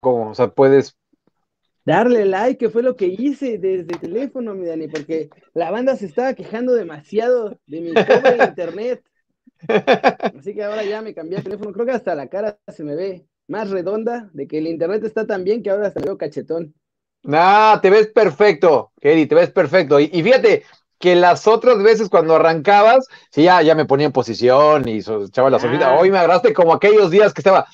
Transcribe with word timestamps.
o 0.00 0.34
sea, 0.34 0.48
puedes 0.48 0.96
darle 1.84 2.26
like, 2.26 2.58
que 2.58 2.70
fue 2.70 2.82
lo 2.82 2.96
que 2.96 3.06
hice 3.06 3.58
desde 3.58 3.92
el 3.94 4.00
teléfono, 4.00 4.54
mi 4.54 4.66
Dani, 4.66 4.88
porque 4.88 5.30
la 5.54 5.70
banda 5.70 5.96
se 5.96 6.06
estaba 6.06 6.34
quejando 6.34 6.74
demasiado 6.74 7.58
de 7.66 7.80
mi 7.80 7.92
pobre 7.94 8.36
internet. 8.48 9.02
Así 10.38 10.54
que 10.54 10.62
ahora 10.62 10.84
ya 10.84 11.02
me 11.02 11.14
cambié 11.14 11.38
el 11.38 11.44
teléfono. 11.44 11.72
Creo 11.72 11.86
que 11.86 11.92
hasta 11.92 12.14
la 12.14 12.28
cara 12.28 12.58
se 12.68 12.84
me 12.84 12.94
ve 12.94 13.26
más 13.48 13.70
redonda 13.70 14.30
de 14.34 14.46
que 14.46 14.58
el 14.58 14.66
internet 14.66 15.02
está 15.04 15.26
tan 15.26 15.44
bien 15.44 15.62
que 15.62 15.70
ahora 15.70 15.88
hasta 15.88 16.00
me 16.00 16.06
veo 16.06 16.18
cachetón. 16.18 16.74
Nah, 17.22 17.80
te 17.80 17.90
ves 17.90 18.06
perfecto, 18.08 18.92
Kelly, 19.00 19.26
te 19.26 19.34
ves 19.34 19.50
perfecto. 19.50 19.98
Y, 19.98 20.08
fíjate 20.08 20.64
que 20.98 21.14
las 21.14 21.46
otras 21.46 21.82
veces 21.82 22.08
cuando 22.08 22.34
arrancabas, 22.34 23.06
sí, 23.30 23.44
ya, 23.44 23.62
ya 23.62 23.74
me 23.74 23.84
ponía 23.84 24.06
en 24.06 24.12
posición 24.12 24.88
y 24.88 24.98
echaba 24.98 25.50
la 25.50 25.58
solita. 25.58 25.96
Hoy 25.96 26.10
me 26.10 26.18
agarraste 26.18 26.52
como 26.52 26.74
aquellos 26.74 27.10
días 27.10 27.32
que 27.32 27.40
estaba. 27.40 27.66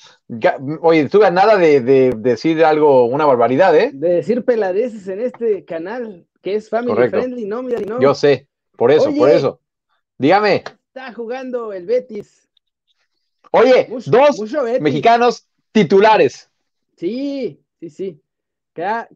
oye, 0.81 1.01
estuve 1.01 1.25
a 1.25 1.31
nada 1.31 1.57
de, 1.57 2.13
decir 2.15 2.63
algo, 2.63 3.05
una 3.05 3.25
barbaridad, 3.25 3.75
¿eh? 3.75 3.91
De 3.93 4.09
decir 4.09 4.45
peladeces 4.45 5.07
en 5.07 5.21
este 5.21 5.65
canal, 5.65 6.25
que 6.41 6.55
es 6.55 6.69
family 6.69 7.09
friendly, 7.09 7.45
¿no? 7.45 7.63
Mira, 7.63 7.79
no. 7.81 7.99
Yo 7.99 8.13
sé, 8.13 8.47
por 8.77 8.91
eso, 8.91 9.13
por 9.15 9.29
eso. 9.29 9.59
Dígame. 10.17 10.63
Está 10.87 11.13
jugando 11.13 11.73
el 11.73 11.85
Betis. 11.85 12.47
Oye, 13.51 13.89
dos 14.05 14.39
mexicanos 14.79 15.47
titulares. 15.71 16.49
Sí, 16.95 17.59
sí, 17.79 17.89
sí 17.89 18.21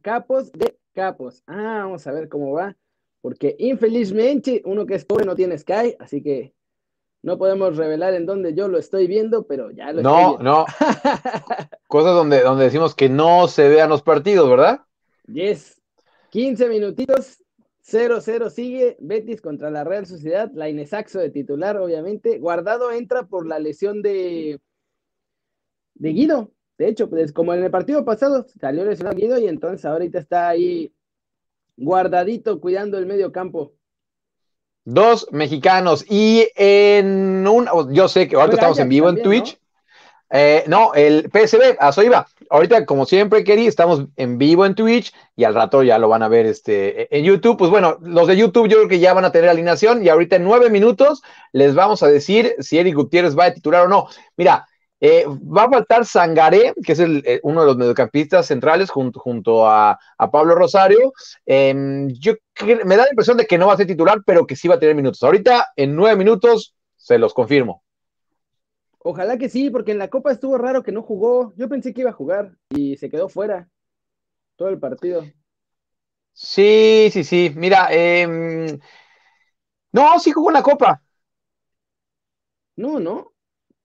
capos 0.01 0.51
de 0.53 0.77
capos. 0.93 1.43
Ah, 1.45 1.81
vamos 1.83 2.07
a 2.07 2.11
ver 2.11 2.29
cómo 2.29 2.53
va. 2.53 2.75
Porque 3.21 3.55
infelizmente 3.59 4.61
uno 4.65 4.85
que 4.85 4.95
es 4.95 5.05
pobre 5.05 5.25
no 5.25 5.35
tiene 5.35 5.57
Sky, 5.57 5.95
así 5.99 6.21
que 6.21 6.53
no 7.21 7.37
podemos 7.37 7.75
revelar 7.75 8.13
en 8.13 8.25
dónde 8.25 8.53
yo 8.53 8.67
lo 8.69 8.77
estoy 8.77 9.07
viendo, 9.07 9.45
pero 9.45 9.71
ya 9.71 9.91
lo 9.91 10.01
no, 10.01 10.31
estoy 10.31 10.43
No, 10.45 10.59
no. 10.59 10.65
Cosas 11.87 12.15
donde, 12.15 12.41
donde 12.41 12.65
decimos 12.65 12.95
que 12.95 13.09
no 13.09 13.47
se 13.47 13.67
vean 13.67 13.89
los 13.89 14.01
partidos, 14.01 14.49
¿verdad? 14.49 14.81
Yes. 15.27 15.81
15 16.29 16.69
minutitos, 16.69 17.43
0-0 17.85 18.49
sigue. 18.49 18.95
Betis 18.99 19.41
contra 19.41 19.69
la 19.69 19.83
Real 19.83 20.05
Sociedad. 20.05 20.49
La 20.53 20.69
Inesaxo 20.69 21.19
de 21.19 21.29
titular, 21.29 21.77
obviamente. 21.77 22.39
Guardado 22.39 22.91
entra 22.91 23.23
por 23.23 23.45
la 23.45 23.59
lesión 23.59 24.01
de, 24.01 24.61
de 25.95 26.09
Guido. 26.09 26.51
De 26.77 26.87
hecho, 26.87 27.09
pues 27.09 27.33
como 27.33 27.53
en 27.53 27.63
el 27.63 27.71
partido 27.71 28.05
pasado 28.05 28.45
salió 28.61 28.85
lesionado 28.85 29.17
Guido 29.17 29.37
y 29.39 29.47
entonces 29.47 29.83
ahorita 29.83 30.19
está 30.19 30.47
ahí 30.47 30.93
guardadito 31.79 32.59
cuidando 32.59 32.97
el 32.97 33.05
medio 33.05 33.31
campo. 33.31 33.73
Dos 34.85 35.27
mexicanos 35.31 36.05
y 36.09 36.47
en 36.55 37.47
un, 37.47 37.67
yo 37.93 38.07
sé 38.07 38.27
que 38.27 38.35
ahorita 38.35 38.55
estamos 38.55 38.79
en 38.79 38.89
vivo 38.89 39.09
en 39.09 39.21
Twitch. 39.21 39.59
Eh, 40.31 40.63
¿no? 40.67 40.93
el 40.93 41.29
PSB, 41.31 41.77
a 41.79 41.89
eso 41.89 42.03
iba. 42.03 42.27
Ahorita, 42.51 42.85
como 42.85 43.05
siempre, 43.05 43.43
querí, 43.43 43.65
estamos 43.65 44.05
en 44.15 44.37
vivo 44.37 44.65
en 44.65 44.75
Twitch 44.75 45.11
y 45.35 45.43
al 45.43 45.55
rato 45.55 45.81
ya 45.81 45.97
lo 45.97 46.07
van 46.07 46.21
a 46.21 46.27
ver 46.27 46.45
este, 46.45 47.15
en 47.15 47.23
YouTube. 47.23 47.57
Pues 47.57 47.71
bueno, 47.71 47.97
los 48.01 48.27
de 48.27 48.37
YouTube 48.37 48.67
yo 48.67 48.77
creo 48.77 48.87
que 48.87 48.99
ya 48.99 49.13
van 49.13 49.25
a 49.25 49.31
tener 49.31 49.49
alineación 49.49 50.03
y 50.03 50.09
ahorita 50.09 50.35
en 50.35 50.43
nueve 50.43 50.69
minutos 50.69 51.23
les 51.51 51.73
vamos 51.73 52.03
a 52.03 52.07
decir 52.07 52.55
si 52.59 52.77
Eric 52.77 52.95
Gutiérrez 52.95 53.37
va 53.37 53.45
a 53.45 53.53
titular 53.53 53.85
o 53.85 53.89
no. 53.89 54.07
Mira, 54.37 54.67
eh, 55.01 55.25
va 55.27 55.63
a 55.63 55.69
faltar 55.69 56.05
Sangaré, 56.05 56.73
que 56.83 56.91
es 56.91 56.99
eh, 56.99 57.39
uno 57.43 57.61
de 57.61 57.67
los 57.67 57.77
mediocampistas 57.77 58.47
centrales 58.47 58.89
junto, 58.89 59.19
junto 59.19 59.65
a, 59.65 59.97
Pablo 60.31 60.55
Rosario. 60.55 61.13
Em, 61.45 62.09
yo 62.09 62.33
me 62.85 62.97
da 62.97 63.03
la 63.03 63.09
impresión 63.09 63.37
de 63.37 63.45
que 63.45 63.57
no 63.57 63.67
va 63.67 63.73
a 63.73 63.77
ser 63.77 63.87
titular, 63.87 64.21
pero 64.25 64.45
que 64.45 64.55
sí 64.55 64.67
va 64.67 64.75
a 64.75 64.79
tener 64.79 64.95
minutos. 64.95 65.23
Ahorita, 65.23 65.67
en 65.75 65.95
nueve 65.95 66.17
minutos, 66.17 66.75
se 66.97 67.17
los 67.17 67.33
confirmo. 67.33 67.83
Ojalá 68.99 69.37
que 69.37 69.47
sí, 69.47 69.69
porque 69.69 69.93
en 69.93 69.97
la 69.99 70.09
Copa 70.09 70.31
estuvo 70.31 70.57
raro 70.57 70.83
que 70.83 70.91
no 70.91 71.01
jugó. 71.01 71.53
Yo 71.55 71.69
pensé 71.69 71.93
que 71.93 72.01
iba 72.01 72.09
a 72.09 72.13
jugar 72.13 72.57
y 72.69 72.97
se 72.97 73.09
quedó 73.09 73.29
fuera 73.29 73.69
todo 74.57 74.67
el 74.67 74.79
partido. 74.79 75.23
Sí, 76.33 77.09
sí, 77.11 77.23
sí. 77.23 77.53
Mira, 77.55 77.87
em, 77.91 78.77
no, 79.93 80.19
sí 80.19 80.31
jugó 80.31 80.49
en 80.49 80.55
la 80.55 80.63
Copa. 80.63 81.01
No, 82.75 82.99
no. 82.99 83.33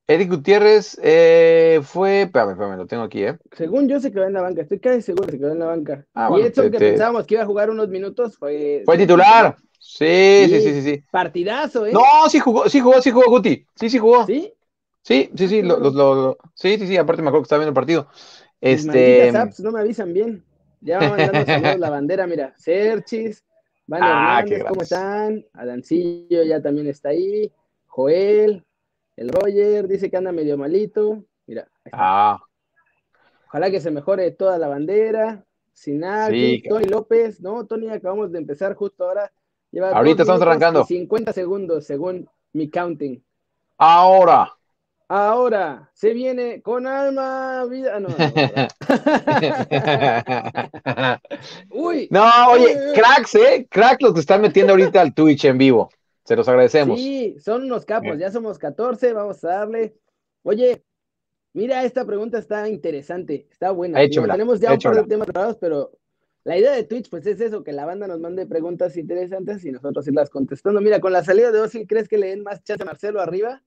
Eric 0.06 0.30
Gutiérrez 0.30 0.98
eh, 1.02 1.80
fue. 1.82 2.22
Espérame, 2.22 2.50
espérame, 2.50 2.76
lo 2.76 2.86
tengo 2.86 3.02
aquí, 3.04 3.24
¿eh? 3.24 3.38
Según 3.52 3.88
yo 3.88 4.00
se 4.00 4.12
quedó 4.12 4.24
en 4.24 4.34
la 4.34 4.42
banca, 4.42 4.62
estoy 4.62 4.78
casi 4.78 5.00
seguro 5.00 5.26
que 5.26 5.32
se 5.32 5.38
quedó 5.38 5.52
en 5.52 5.60
la 5.60 5.66
banca. 5.66 6.04
Ah, 6.14 6.30
y 6.36 6.42
Edson, 6.42 6.70
que 6.70 6.78
pensábamos 6.78 7.26
que 7.26 7.34
iba 7.34 7.42
a 7.42 7.46
jugar 7.46 7.70
unos 7.70 7.88
minutos, 7.88 8.36
fue. 8.36 8.82
Fue 8.84 8.98
titular. 8.98 9.56
Sí, 9.78 10.46
sí, 10.48 10.60
sí, 10.60 10.72
sí, 10.74 10.82
sí. 10.82 11.04
Partidazo, 11.10 11.86
¿eh? 11.86 11.92
No, 11.92 12.02
sí 12.28 12.38
jugó, 12.38 12.68
sí 12.68 12.80
jugó, 12.80 13.00
sí 13.00 13.10
jugó 13.10 13.30
Guti. 13.30 13.66
Sí, 13.76 13.90
sí 13.90 13.98
jugó. 13.98 14.26
¿Sí? 14.26 14.52
Sí, 15.02 15.30
sí, 15.34 15.48
sí. 15.48 15.62
Lo, 15.62 15.78
lo, 15.78 16.38
sí, 16.54 16.78
sí, 16.78 16.86
sí. 16.86 16.96
Aparte 16.96 17.22
me 17.22 17.28
acuerdo 17.28 17.42
que 17.42 17.46
estaba 17.46 17.60
viendo 17.60 17.70
el 17.70 17.74
partido. 17.74 18.08
Este. 18.60 19.32
No 19.58 19.72
me 19.72 19.80
avisan 19.80 20.12
bien. 20.12 20.44
Ya 20.80 20.98
van 20.98 21.10
mandando 21.10 21.46
saludos 21.46 21.78
la 21.78 21.90
bandera, 21.90 22.26
mira. 22.26 22.54
Serchis, 22.56 23.42
Van 23.86 24.02
ah, 24.02 24.40
Hernández, 24.40 24.64
¿cómo 24.68 24.82
están? 24.82 25.44
Adancillo 25.52 26.42
ya 26.42 26.60
también 26.62 26.86
está 26.86 27.10
ahí. 27.10 27.50
Joel, 27.86 28.64
el 29.16 29.28
Roger 29.28 29.88
dice 29.88 30.10
que 30.10 30.16
anda 30.16 30.32
medio 30.32 30.56
malito. 30.56 31.24
Mira. 31.46 31.68
Ah. 31.92 32.42
Ojalá 33.48 33.70
que 33.70 33.80
se 33.80 33.90
mejore 33.90 34.30
toda 34.32 34.58
la 34.58 34.68
sin 35.72 36.02
Sí, 36.30 36.62
Tony 36.68 36.86
López, 36.86 37.40
¿no? 37.40 37.66
Tony, 37.66 37.90
acabamos 37.90 38.32
de 38.32 38.38
empezar 38.38 38.74
justo 38.74 39.04
ahora. 39.04 39.30
Ahorita 39.92 40.22
estamos 40.22 40.42
arrancando. 40.42 40.84
50 40.84 41.32
segundos 41.32 41.84
según 41.84 42.28
mi 42.52 42.70
counting. 42.70 43.22
Ahora. 43.76 44.52
Ahora, 45.06 45.90
se 45.92 46.14
viene 46.14 46.62
con 46.62 46.86
alma, 46.86 47.66
vida. 47.66 48.00
No, 48.00 48.08
Uy. 51.70 52.08
No, 52.10 52.24
oye, 52.52 52.74
cracks, 52.94 53.34
¿eh? 53.34 53.66
Cracks 53.70 54.02
los 54.02 54.14
que 54.14 54.20
están 54.20 54.40
metiendo 54.40 54.72
ahorita 54.72 55.02
al 55.02 55.12
Twitch 55.12 55.44
en 55.44 55.58
vivo. 55.58 55.90
Se 56.24 56.36
los 56.36 56.48
agradecemos. 56.48 56.98
Sí, 56.98 57.36
son 57.38 57.64
unos 57.64 57.84
capos, 57.84 58.18
ya 58.18 58.30
somos 58.30 58.58
14, 58.58 59.12
vamos 59.12 59.44
a 59.44 59.48
darle. 59.48 59.94
Oye, 60.42 60.82
mira, 61.52 61.84
esta 61.84 62.04
pregunta 62.04 62.38
está 62.38 62.68
interesante, 62.68 63.46
está 63.50 63.70
buena. 63.70 63.98
tenemos 64.08 64.60
ya 64.60 64.72
un 64.72 64.78
par 64.78 64.96
de 64.96 65.04
temas 65.04 65.26
preparados, 65.26 65.58
pero 65.58 65.92
la 66.44 66.58
idea 66.58 66.72
de 66.72 66.84
Twitch, 66.84 67.08
pues 67.08 67.26
es 67.26 67.40
eso, 67.40 67.62
que 67.62 67.72
la 67.72 67.86
banda 67.86 68.06
nos 68.06 68.20
mande 68.20 68.46
preguntas 68.46 68.96
interesantes 68.96 69.64
y 69.64 69.72
nosotros 69.72 70.06
irlas 70.06 70.30
contestando. 70.30 70.80
Mira, 70.80 71.00
con 71.00 71.12
la 71.12 71.24
salida 71.24 71.50
de 71.50 71.60
Ozil, 71.60 71.86
¿crees 71.86 72.08
que 72.08 72.18
le 72.18 72.28
den 72.28 72.42
más 72.42 72.62
chance 72.62 72.82
a 72.82 72.86
Marcelo 72.86 73.20
arriba? 73.20 73.62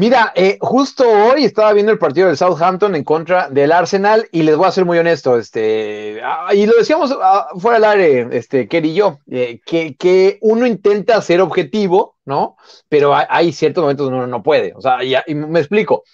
Mira, 0.00 0.32
eh, 0.36 0.58
justo 0.60 1.02
hoy 1.10 1.42
estaba 1.42 1.72
viendo 1.72 1.90
el 1.90 1.98
partido 1.98 2.28
del 2.28 2.36
Southampton 2.36 2.94
en 2.94 3.02
contra 3.02 3.48
del 3.48 3.72
Arsenal 3.72 4.28
y 4.30 4.44
les 4.44 4.56
voy 4.56 4.68
a 4.68 4.70
ser 4.70 4.84
muy 4.84 4.96
honesto, 4.96 5.36
este, 5.36 6.20
ah, 6.22 6.54
y 6.54 6.66
lo 6.66 6.74
decíamos 6.78 7.12
ah, 7.20 7.48
fuera 7.58 7.80
del 7.80 8.00
aire, 8.00 8.38
este, 8.38 8.68
Kerry 8.68 8.90
y 8.90 8.94
yo, 8.94 9.18
eh, 9.28 9.60
que, 9.66 9.96
que, 9.96 10.38
uno 10.40 10.68
intenta 10.68 11.20
ser 11.20 11.40
objetivo, 11.40 12.14
¿no? 12.24 12.56
Pero 12.88 13.12
hay, 13.12 13.52
ciertos 13.52 13.82
momentos 13.82 14.06
donde 14.06 14.18
uno 14.18 14.28
no 14.28 14.40
puede, 14.40 14.72
o 14.76 14.80
sea, 14.80 14.98
y 15.02 15.34
me 15.34 15.58
explico. 15.58 16.04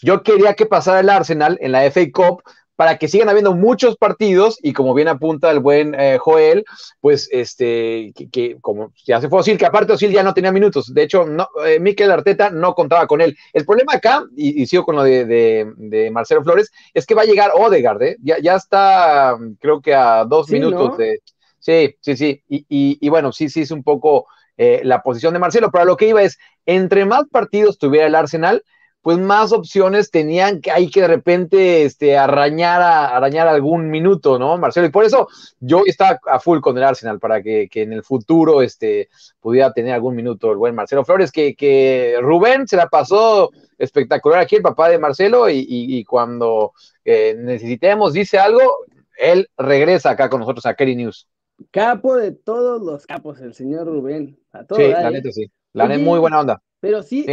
Yo 0.00 0.22
quería 0.22 0.54
que 0.54 0.64
pasara 0.64 1.00
el 1.00 1.10
Arsenal 1.10 1.58
en 1.60 1.72
la 1.72 1.82
FA 1.90 2.00
Cup 2.14 2.42
para 2.76 2.98
que 2.98 3.08
sigan 3.08 3.28
habiendo 3.28 3.54
muchos 3.54 3.96
partidos 3.96 4.58
y 4.62 4.72
como 4.72 4.94
bien 4.94 5.08
apunta 5.08 5.50
el 5.50 5.60
buen 5.60 5.94
eh, 5.94 6.18
Joel, 6.18 6.64
pues 7.00 7.28
este, 7.32 8.12
que, 8.32 8.56
como 8.60 8.92
ya 9.04 9.20
se 9.20 9.28
fue 9.28 9.40
Osil, 9.40 9.58
que 9.58 9.66
aparte 9.66 9.92
Osil 9.92 10.12
ya 10.12 10.22
no 10.22 10.34
tenía 10.34 10.52
minutos, 10.52 10.92
de 10.92 11.02
hecho, 11.02 11.24
no, 11.24 11.48
eh, 11.66 11.78
Miquel 11.78 12.10
Arteta 12.10 12.50
no 12.50 12.74
contaba 12.74 13.06
con 13.06 13.20
él. 13.20 13.36
El 13.52 13.64
problema 13.64 13.94
acá, 13.94 14.24
y, 14.36 14.66
sigo 14.66 14.84
con 14.84 14.96
lo 14.96 15.02
de, 15.02 16.10
Marcelo 16.12 16.42
Flores, 16.42 16.70
es 16.92 17.06
que 17.06 17.14
va 17.14 17.22
a 17.22 17.26
llegar 17.26 17.52
Odegaard, 17.54 18.02
¿eh? 18.02 18.16
ya, 18.22 18.38
ya 18.38 18.56
está 18.56 19.36
creo 19.60 19.80
que 19.80 19.94
a 19.94 20.24
dos 20.24 20.50
minutos 20.50 20.96
de... 20.98 21.20
Sí, 21.58 21.96
sí, 22.00 22.16
sí, 22.16 22.42
y, 22.46 22.66
y, 22.68 23.08
bueno, 23.08 23.32
sí, 23.32 23.48
sí, 23.48 23.62
es 23.62 23.70
un 23.70 23.82
poco 23.82 24.26
eh, 24.56 24.82
la 24.84 25.02
posición 25.02 25.32
de 25.32 25.40
Marcelo, 25.40 25.70
pero 25.72 25.84
lo 25.84 25.96
que 25.96 26.08
iba 26.08 26.22
es, 26.22 26.38
entre 26.66 27.04
más 27.06 27.24
partidos 27.30 27.78
tuviera 27.78 28.06
el 28.06 28.14
Arsenal, 28.14 28.62
pues 29.04 29.18
más 29.18 29.52
opciones 29.52 30.10
tenían 30.10 30.62
que 30.62 30.70
hay 30.70 30.88
que 30.88 31.02
de 31.02 31.08
repente 31.08 31.84
este, 31.84 32.16
arañar, 32.16 32.80
a, 32.80 33.14
arañar 33.14 33.46
algún 33.46 33.90
minuto, 33.90 34.38
¿no, 34.38 34.56
Marcelo? 34.56 34.86
Y 34.86 34.90
por 34.90 35.04
eso 35.04 35.28
yo 35.60 35.82
estaba 35.84 36.18
a 36.24 36.40
full 36.40 36.60
con 36.60 36.78
el 36.78 36.84
Arsenal 36.84 37.20
para 37.20 37.42
que, 37.42 37.68
en 37.70 37.92
el 37.92 38.02
futuro 38.02 38.62
este, 38.62 39.10
pudiera 39.40 39.74
tener 39.74 39.92
algún 39.92 40.16
minuto 40.16 40.50
el 40.50 40.56
buen 40.56 40.74
Marcelo 40.74 41.04
Flores, 41.04 41.30
que, 41.30 41.54
que 41.54 42.16
Rubén 42.22 42.66
se 42.66 42.78
la 42.78 42.88
pasó 42.88 43.50
espectacular 43.76 44.40
aquí, 44.40 44.56
el 44.56 44.62
papá 44.62 44.88
de 44.88 44.98
Marcelo, 44.98 45.50
y, 45.50 46.02
cuando 46.04 46.72
eh, 47.04 47.36
necesitemos, 47.38 48.14
dice 48.14 48.38
algo, 48.38 48.86
él 49.18 49.50
regresa 49.58 50.12
acá 50.12 50.30
con 50.30 50.40
nosotros 50.40 50.64
a 50.64 50.72
Kerry 50.72 50.96
News. 50.96 51.28
Capo 51.70 52.16
de 52.16 52.32
todos 52.32 52.80
los 52.80 53.06
capos, 53.06 53.38
el 53.42 53.52
señor 53.52 53.86
Rubén. 53.86 54.38
sí, 54.74 54.88
la 54.88 55.10
neta 55.10 55.30
sí. 55.30 55.50
La 55.74 55.88
neta, 55.88 56.02
muy 56.02 56.18
buena 56.18 56.40
onda. 56.40 56.62
Pero 56.80 57.02
sí, 57.02 57.26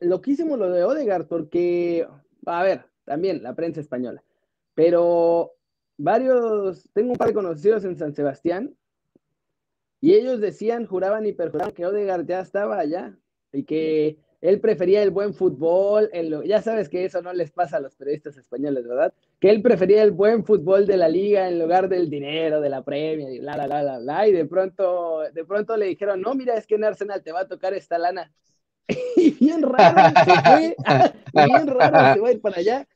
loquísimo 0.00 0.56
lo 0.56 0.70
de 0.70 0.84
Odegaard, 0.84 1.26
porque, 1.26 2.06
a 2.46 2.62
ver, 2.62 2.84
también 3.04 3.42
la 3.42 3.54
prensa 3.54 3.80
española, 3.80 4.22
pero 4.74 5.52
varios, 5.96 6.88
tengo 6.92 7.12
un 7.12 7.16
par 7.16 7.28
de 7.28 7.34
conocidos 7.34 7.84
en 7.84 7.96
San 7.96 8.14
Sebastián, 8.14 8.76
y 10.00 10.14
ellos 10.14 10.40
decían, 10.40 10.86
juraban 10.86 11.26
y 11.26 11.32
perjuraban 11.32 11.72
que 11.72 11.86
Odegaard 11.86 12.26
ya 12.26 12.40
estaba 12.40 12.78
allá, 12.78 13.16
y 13.52 13.64
que 13.64 14.18
él 14.42 14.60
prefería 14.60 15.02
el 15.02 15.10
buen 15.10 15.32
fútbol, 15.32 16.10
ya 16.44 16.60
sabes 16.60 16.90
que 16.90 17.06
eso 17.06 17.22
no 17.22 17.32
les 17.32 17.50
pasa 17.50 17.78
a 17.78 17.80
los 17.80 17.96
periodistas 17.96 18.36
españoles, 18.36 18.86
¿verdad? 18.86 19.14
Que 19.40 19.48
él 19.50 19.62
prefería 19.62 20.02
el 20.02 20.10
buen 20.10 20.44
fútbol 20.44 20.86
de 20.86 20.98
la 20.98 21.08
liga 21.08 21.48
en 21.48 21.58
lugar 21.58 21.88
del 21.88 22.10
dinero, 22.10 22.60
de 22.60 22.68
la 22.68 22.84
premia, 22.84 23.30
y 23.30 23.38
la, 23.38 23.56
la, 23.56 23.66
la, 23.66 23.82
la, 23.82 23.98
la, 23.98 24.28
y 24.28 24.32
de 24.32 24.44
pronto, 24.44 25.20
de 25.32 25.44
pronto 25.44 25.76
le 25.76 25.86
dijeron, 25.86 26.20
no, 26.20 26.34
mira, 26.34 26.54
es 26.54 26.66
que 26.66 26.74
en 26.74 26.84
Arsenal 26.84 27.22
te 27.22 27.32
va 27.32 27.40
a 27.40 27.48
tocar 27.48 27.72
esta 27.72 27.98
lana. 27.98 28.30
y 29.16 29.30
bien 29.32 29.62
raro 29.62 30.14
se 30.24 30.40
fue, 30.42 30.76
bien 31.46 31.66
raro 31.66 32.14
se 32.14 32.20
va 32.20 32.28
a 32.28 32.32
ir 32.32 32.40
para 32.40 32.58
allá. 32.58 32.86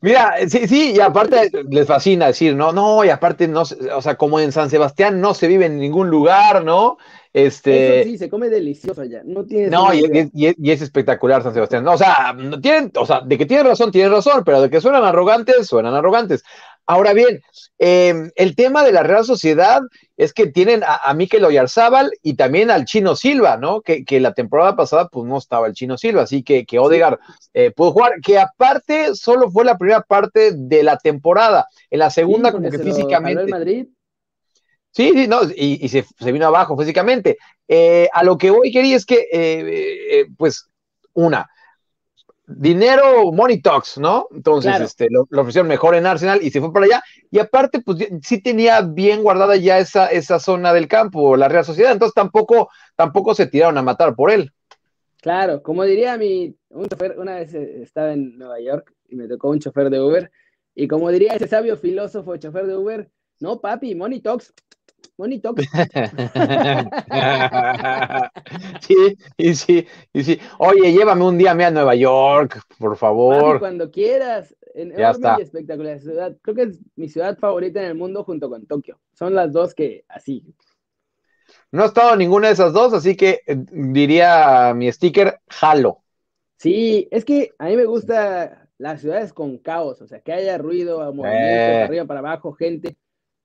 Mira, 0.00 0.34
sí, 0.48 0.66
sí, 0.66 0.92
y 0.96 1.00
aparte 1.00 1.50
les 1.70 1.86
fascina 1.86 2.26
decir, 2.26 2.56
no, 2.56 2.72
no, 2.72 3.04
y 3.04 3.10
aparte, 3.10 3.46
no, 3.46 3.62
o 3.62 4.02
sea, 4.02 4.16
como 4.16 4.40
en 4.40 4.50
San 4.50 4.70
Sebastián 4.70 5.20
no 5.20 5.34
se 5.34 5.46
vive 5.46 5.66
en 5.66 5.78
ningún 5.78 6.10
lugar, 6.10 6.64
¿no? 6.64 6.98
Este... 7.32 8.00
Eso 8.00 8.10
sí, 8.10 8.18
se 8.18 8.28
come 8.28 8.48
delicioso 8.48 9.02
allá. 9.02 9.22
No, 9.24 9.44
tiene 9.44 9.68
no 9.68 9.94
y, 9.94 10.70
es 10.70 10.82
espectacular 10.82 11.42
San 11.42 11.54
Sebastián. 11.54 11.86
o 11.86 11.98
sea, 11.98 12.34
tienen, 12.60 12.90
o 12.96 13.06
sea, 13.06 13.20
de 13.20 13.38
que 13.38 13.46
tiene 13.46 13.62
razón, 13.62 13.92
tiene 13.92 14.08
razón, 14.08 14.42
pero 14.44 14.62
de 14.62 14.70
que 14.70 14.80
suenan 14.80 15.04
arrogantes, 15.04 15.68
suenan 15.68 15.94
arrogantes. 15.94 16.42
Ahora 16.90 17.12
bien, 17.12 17.42
em, 17.78 18.30
el 18.34 18.56
tema 18.56 18.82
de 18.82 18.92
la 18.92 19.02
Real 19.02 19.22
Sociedad 19.22 19.82
es 20.16 20.32
que 20.32 20.46
tienen 20.46 20.82
a, 20.82 20.96
a 20.96 21.12
Mikel 21.12 21.44
Oyarzábal 21.44 22.10
y 22.22 22.32
también 22.32 22.70
al 22.70 22.86
Chino 22.86 23.14
Silva, 23.14 23.58
¿no? 23.58 23.82
Que, 23.82 24.04
la 24.20 24.32
temporada 24.32 24.74
pasada 24.74 25.08
pues 25.08 25.26
no 25.26 25.36
estaba 25.36 25.66
el 25.66 25.74
Chino 25.74 25.98
Silva, 25.98 26.22
así 26.22 26.42
que, 26.42 26.64
que 26.64 26.78
Odegar 26.78 27.20
eh, 27.52 27.72
pudo 27.72 27.92
jugar, 27.92 28.14
que 28.22 28.38
aparte 28.38 29.14
solo 29.14 29.50
fue 29.50 29.66
la 29.66 29.76
primera 29.76 30.00
parte 30.00 30.52
de 30.54 30.82
la 30.82 30.96
temporada, 30.96 31.66
en 31.90 31.98
la 31.98 32.08
segunda 32.08 32.52
como 32.52 32.70
que 32.70 32.78
físicamente... 32.78 33.42
El 33.42 33.50
Madrid. 33.50 33.86
Sí, 34.90 35.12
sí, 35.14 35.28
no, 35.28 35.40
y, 35.54 35.86
se, 35.90 36.06
vino 36.32 36.46
abajo 36.46 36.74
físicamente. 36.74 37.36
Eh, 37.68 38.08
a 38.14 38.24
lo 38.24 38.38
que 38.38 38.50
hoy 38.50 38.72
quería 38.72 38.96
es 38.96 39.04
que, 39.04 39.26
eh, 39.30 40.26
pues, 40.38 40.70
una, 41.12 41.50
dinero, 42.48 43.30
money 43.32 43.60
talks, 43.60 43.98
¿no? 43.98 44.26
Entonces, 44.34 44.80
este, 44.80 45.08
lo, 45.10 45.26
ofrecieron 45.40 45.68
mejor 45.68 45.94
en 45.94 46.06
Arsenal 46.06 46.40
y 46.42 46.50
se 46.50 46.60
fue 46.60 46.72
para 46.72 46.86
allá. 46.86 47.02
Y 47.30 47.38
aparte, 47.38 47.80
pues 47.80 47.98
sí 48.22 48.40
tenía 48.40 48.80
bien 48.80 49.22
guardada 49.22 49.56
ya 49.56 49.78
esa, 49.78 50.06
esa 50.06 50.38
zona 50.38 50.72
del 50.72 50.88
campo, 50.88 51.36
la 51.36 51.48
Real 51.48 51.64
Sociedad, 51.64 51.92
entonces 51.92 52.14
tampoco, 52.14 52.70
tampoco 52.96 53.34
se 53.34 53.46
tiraron 53.46 53.76
a 53.78 53.82
matar 53.82 54.14
por 54.14 54.30
él. 54.30 54.50
Claro, 55.20 55.62
como 55.62 55.84
diría 55.84 56.16
mi, 56.16 56.56
un 56.70 56.86
chofer, 56.86 57.18
una 57.18 57.36
vez 57.36 57.52
estaba 57.52 58.12
en 58.12 58.38
Nueva 58.38 58.60
York 58.60 58.94
y 59.08 59.16
me 59.16 59.28
tocó 59.28 59.50
un 59.50 59.58
chofer 59.58 59.90
de 59.90 60.00
Uber, 60.00 60.30
y 60.74 60.86
como 60.86 61.10
diría 61.10 61.34
ese 61.34 61.48
sabio 61.48 61.76
filósofo 61.76 62.36
chofer 62.36 62.66
de 62.66 62.76
Uber, 62.76 63.10
no 63.40 63.60
papi, 63.60 63.94
money 63.94 64.20
talks, 64.20 64.54
Bonito. 65.18 65.52
sí, 68.80 68.94
y 69.36 69.54
sí, 69.54 69.86
y 70.12 70.22
sí. 70.22 70.38
Oye, 70.58 70.92
llévame 70.92 71.24
un 71.24 71.36
día 71.36 71.50
a 71.50 71.70
Nueva 71.70 71.96
York, 71.96 72.62
por 72.78 72.96
favor. 72.96 73.58
cuando 73.58 73.90
quieras. 73.90 74.54
En 74.74 74.96
ya 74.96 75.10
está. 75.10 75.34
espectacular 75.36 75.98
ciudad. 75.98 76.36
Creo 76.40 76.54
que 76.54 76.62
es 76.62 76.78
mi 76.94 77.08
ciudad 77.08 77.36
favorita 77.36 77.80
en 77.80 77.86
el 77.86 77.96
mundo 77.96 78.22
junto 78.22 78.48
con 78.48 78.64
Tokio. 78.66 79.00
Son 79.12 79.34
las 79.34 79.52
dos 79.52 79.74
que 79.74 80.04
así. 80.08 80.54
No 81.72 81.82
he 81.82 81.86
estado 81.86 82.12
en 82.12 82.20
ninguna 82.20 82.46
de 82.46 82.52
esas 82.52 82.72
dos, 82.72 82.94
así 82.94 83.16
que 83.16 83.40
eh, 83.44 83.56
diría 83.72 84.72
mi 84.72 84.92
sticker, 84.92 85.40
jalo. 85.48 86.04
Sí, 86.58 87.08
es 87.10 87.24
que 87.24 87.50
a 87.58 87.66
mí 87.66 87.76
me 87.76 87.86
gusta 87.86 88.68
las 88.78 89.00
ciudades 89.00 89.32
con 89.32 89.58
caos, 89.58 90.00
o 90.00 90.06
sea, 90.06 90.20
que 90.20 90.32
haya 90.32 90.58
ruido, 90.58 91.00
movimiento, 91.12 91.32
eh. 91.32 91.82
arriba, 91.82 92.04
para 92.04 92.20
abajo, 92.20 92.52
gente. 92.52 92.96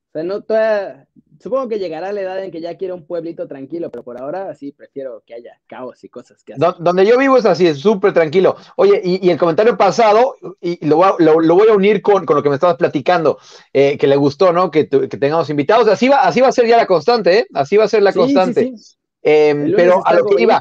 O 0.09 0.11
sea, 0.13 0.23
no 0.23 0.43
toda, 0.43 1.07
supongo 1.39 1.67
que 1.67 1.79
llegará 1.79 2.11
la 2.11 2.21
edad 2.21 2.43
en 2.43 2.51
que 2.51 2.61
ya 2.61 2.77
quiero 2.77 2.95
un 2.95 3.05
pueblito 3.05 3.47
tranquilo, 3.47 3.89
pero 3.89 4.03
por 4.03 4.19
ahora 4.19 4.53
sí 4.55 4.71
prefiero 4.71 5.23
que 5.25 5.33
haya 5.33 5.59
caos 5.67 6.03
y 6.03 6.09
cosas 6.09 6.43
que 6.43 6.53
hacer. 6.53 6.75
Donde 6.79 7.05
yo 7.05 7.17
vivo 7.17 7.37
es 7.37 7.45
así, 7.45 7.67
es 7.67 7.79
súper 7.79 8.13
tranquilo. 8.13 8.55
Oye, 8.75 9.01
y, 9.03 9.29
el 9.29 9.37
comentario 9.37 9.77
pasado, 9.77 10.35
y 10.61 10.85
lo, 10.85 10.97
voy 10.97 11.67
a 11.69 11.73
unir 11.73 12.01
con, 12.01 12.25
lo 12.25 12.43
que 12.43 12.49
me 12.49 12.55
estabas 12.55 12.77
platicando, 12.77 13.37
eh, 13.71 13.97
que 13.97 14.07
le 14.07 14.15
gustó, 14.15 14.53
¿no? 14.53 14.71
Que, 14.71 14.85
tengamos 14.85 15.49
invitados. 15.49 15.87
Así 15.87 16.07
va, 16.07 16.21
así 16.21 16.41
va 16.41 16.47
a 16.47 16.53
ser 16.53 16.67
ya 16.67 16.77
la 16.77 16.87
constante, 16.87 17.39
¿eh? 17.39 17.47
Así 17.53 17.77
va 17.77 17.85
a 17.85 17.89
ser 17.89 18.03
la 18.03 18.13
constante. 18.13 18.73
Em, 19.21 19.73
pero 19.75 20.05
a 20.05 20.13
lo 20.13 20.25
que 20.25 20.41
iba. 20.41 20.59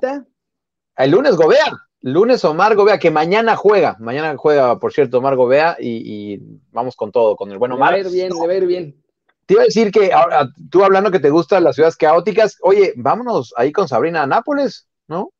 El 0.96 1.10
lunes 1.10 1.36
Gobea. 1.36 1.72
Lunes 2.02 2.44
Omar 2.44 2.74
Gobea, 2.74 2.98
que 2.98 3.12
mañana 3.12 3.54
juega. 3.54 3.96
Mañana 4.00 4.36
juega, 4.36 4.78
por 4.80 4.92
cierto, 4.92 5.18
Omar 5.18 5.36
Gobea, 5.36 5.76
y, 5.78 6.40
vamos 6.72 6.96
con 6.96 7.12
todo, 7.12 7.36
con 7.36 7.50
el 7.52 7.58
bueno 7.58 7.76
Omar. 7.76 7.92
Le 7.92 8.02
va 8.02 8.08
a 8.08 8.10
ir 8.10 8.14
bien, 8.14 8.32
le 8.32 8.46
va 8.46 8.52
a 8.52 8.56
ir 8.56 8.66
bien. 8.66 9.01
Te 9.46 9.54
iba 9.54 9.62
a 9.62 9.66
decir 9.66 9.90
que 9.90 10.12
ahora, 10.12 10.48
tú 10.70 10.84
hablando 10.84 11.10
que 11.10 11.20
te 11.20 11.30
gustan 11.30 11.64
las 11.64 11.74
ciudades 11.74 11.96
caóticas, 11.96 12.56
oye, 12.62 12.92
vámonos 12.96 13.52
ahí 13.56 13.72
con 13.72 13.88
Sabrina 13.88 14.22
a 14.22 14.26
Nápoles, 14.26 14.88
¿no? 15.08 15.32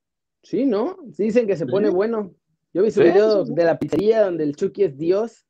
Sí, 0.43 0.67
¿no? 0.67 0.97
Dicen 1.17 1.47
que 1.47 1.57
se 1.57 1.67
pone 1.67 1.89
bueno. 1.89 2.35
Yo 2.75 2.83
vi 2.83 2.91
su 2.91 3.03
video 3.03 3.45
de 3.45 3.65
la 3.65 3.79
pizzería 3.79 4.23
donde 4.23 4.45
el 4.45 4.57
Chucky 4.57 4.85
es 4.85 4.99
Dios. 4.99 5.45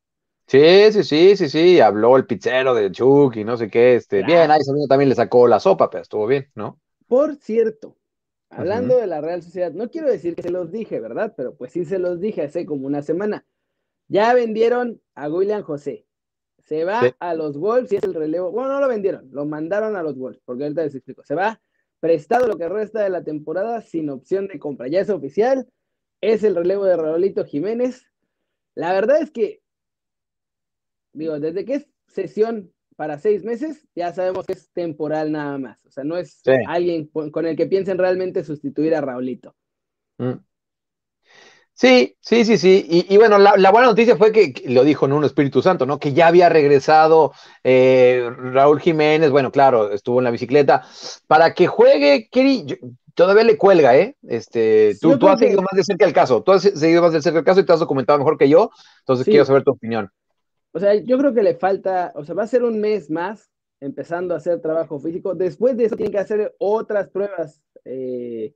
Sí, 0.47 0.93
sí, 0.93 1.05
sí, 1.05 1.37
sí, 1.37 1.49
sí, 1.49 1.81
habló 1.81 2.17
el 2.17 2.27
pizzero 2.27 2.75
del 2.75 2.93
Chucky, 2.93 3.45
no 3.45 3.57
sé 3.57 3.71
qué, 3.71 3.95
este, 3.95 4.23
bien, 4.23 4.51
ahí 4.51 4.61
Sabrina 4.63 4.87
también 4.89 5.09
le 5.09 5.15
sacó 5.15 5.47
la 5.47 5.61
sopa, 5.61 5.89
pero 5.89 6.03
estuvo 6.03 6.27
bien, 6.27 6.51
¿no? 6.55 6.81
Por 7.07 7.37
cierto, 7.37 7.97
hablando 8.51 8.99
de 8.99 9.07
la 9.07 9.21
Real 9.21 9.43
Sociedad, 9.43 9.73
no 9.73 9.89
quiero 9.89 10.11
decir 10.11 10.35
que 10.35 10.43
se 10.43 10.51
los 10.51 10.71
dije, 10.71 11.01
¿verdad? 11.01 11.33
Pero 11.37 11.55
pues 11.55 11.73
sí 11.73 11.85
se 11.85 11.99
los 11.99 12.21
dije 12.21 12.43
hace 12.43 12.67
como 12.67 12.87
una 12.87 13.03
semana. 13.03 13.47
Ya 14.09 14.35
vendieron 14.35 15.01
a 15.15 15.29
William 15.31 15.63
José. 15.63 16.07
Se 16.65 16.85
va 16.85 17.15
a 17.19 17.35
los 17.35 17.59
Wolves 17.59 17.93
y 17.93 17.97
es 17.97 18.03
el 18.05 18.15
relevo. 18.15 18.51
Bueno, 18.51 18.71
no 18.71 18.81
lo 18.81 18.89
vendieron, 18.89 19.29
lo 19.33 19.45
mandaron 19.45 19.97
a 19.97 20.03
los 20.03 20.17
Wolves, 20.17 20.41
porque 20.45 20.65
ahorita 20.65 20.85
les 20.85 20.95
explico. 20.95 21.25
Se 21.25 21.35
va 21.35 21.61
prestado 22.01 22.49
lo 22.49 22.57
que 22.57 22.69
resta 22.69 23.03
de 23.03 23.11
la 23.11 23.23
temporada 23.23 23.81
sin 23.81 24.11
opción 24.11 24.49
de 24.49 24.59
compra. 24.59 24.89
Ya 24.89 25.01
es 25.01 25.11
oficial, 25.11 25.69
es 26.21 26.43
el 26.45 26.57
relevo 26.57 26.85
de 26.85 26.97
Raulito 26.97 27.45
Jiménez. 27.45 28.07
La 28.75 28.93
verdad 28.93 29.23
es 29.23 29.31
que, 29.31 29.63
digo, 31.13 31.39
desde 31.39 31.65
que 31.65 31.75
es 31.75 31.89
sesión 32.09 32.73
para 32.97 33.19
seis 33.19 33.45
meses, 33.45 33.87
ya 33.95 34.13
sabemos 34.13 34.47
que 34.47 34.55
es 34.55 34.71
temporal 34.73 35.33
nada 35.33 35.59
más. 35.59 35.85
O 35.87 35.91
sea, 35.91 36.05
no 36.05 36.17
es 36.17 36.43
alguien 36.67 37.07
con, 37.07 37.47
el 37.47 37.57
que 37.57 37.67
piensen 37.67 37.99
realmente 37.99 38.45
sustituir 38.45 38.95
a 38.95 39.01
Raulito. 39.01 39.55
Mm. 40.19 40.35
Sí, 41.83 42.17
sí, 42.21 42.45
sí, 42.45 42.59
sí. 42.59 43.07
Y, 43.09 43.17
bueno, 43.17 43.39
la, 43.39 43.71
buena 43.73 43.89
noticia 43.89 44.17
fue 44.17 44.31
que, 44.31 44.55
lo 44.67 44.85
dijo 44.85 45.07
en 45.07 45.15
un 45.15 45.25
Espíritu 45.25 45.63
Santo, 45.63 45.85
¿no? 45.85 45.99
Que 45.99 46.13
ya 46.13 46.29
había 46.29 46.49
regresado 46.49 47.33
eh, 47.65 48.25
Raúl 48.37 48.79
Jiménez, 48.79 49.33
bueno, 49.33 49.51
claro, 49.51 49.91
estuvo 49.91 50.21
en 50.21 50.25
la 50.25 50.31
bicicleta, 50.31 50.85
para 51.27 51.55
que 51.55 51.67
juegue, 51.67 52.29
Keri, 52.31 52.79
todavía 53.15 53.43
le 53.43 53.59
cuelga, 53.59 53.97
¿eh? 53.97 54.15
Este, 54.29 54.97
tú, 55.01 55.19
tú 55.19 55.27
has 55.27 55.41
seguido 55.41 55.61
más 55.61 55.73
de 55.73 55.83
cerca 55.83 56.07
el 56.07 56.13
caso, 56.13 56.45
tú 56.45 56.53
has 56.53 56.63
seguido 56.63 57.03
más 57.03 57.15
de 57.15 57.21
cerca 57.21 57.41
el 57.41 57.45
caso 57.45 57.59
y 57.59 57.67
te 57.67 57.73
has 57.73 57.81
documentado 57.81 58.21
mejor 58.21 58.39
que 58.39 58.49
yo, 58.49 58.71
entonces 59.01 59.27
quiero 59.27 59.45
saber 59.45 59.65
tu 59.65 59.73
opinión. 59.73 60.09
O 60.71 60.79
sea, 60.79 60.95
yo 60.95 61.19
creo 61.19 61.35
que 61.35 61.43
le 61.43 61.57
falta, 61.57 62.13
o 62.15 62.25
sea, 62.25 62.37
va 62.37 62.45
a 62.45 62.47
ser 62.47 62.63
un 62.63 62.79
mes 62.79 63.11
más 63.11 63.51
empezando 63.81 64.35
a 64.35 64.37
hacer 64.37 64.61
trabajo 64.61 65.01
físico. 65.01 65.35
Después 65.35 65.77
de 65.77 65.87
eso 65.87 65.97
tiene 65.97 66.13
que 66.13 66.19
hacer 66.19 66.55
otras 66.59 67.09
pruebas, 67.09 67.61
eh, 67.85 68.55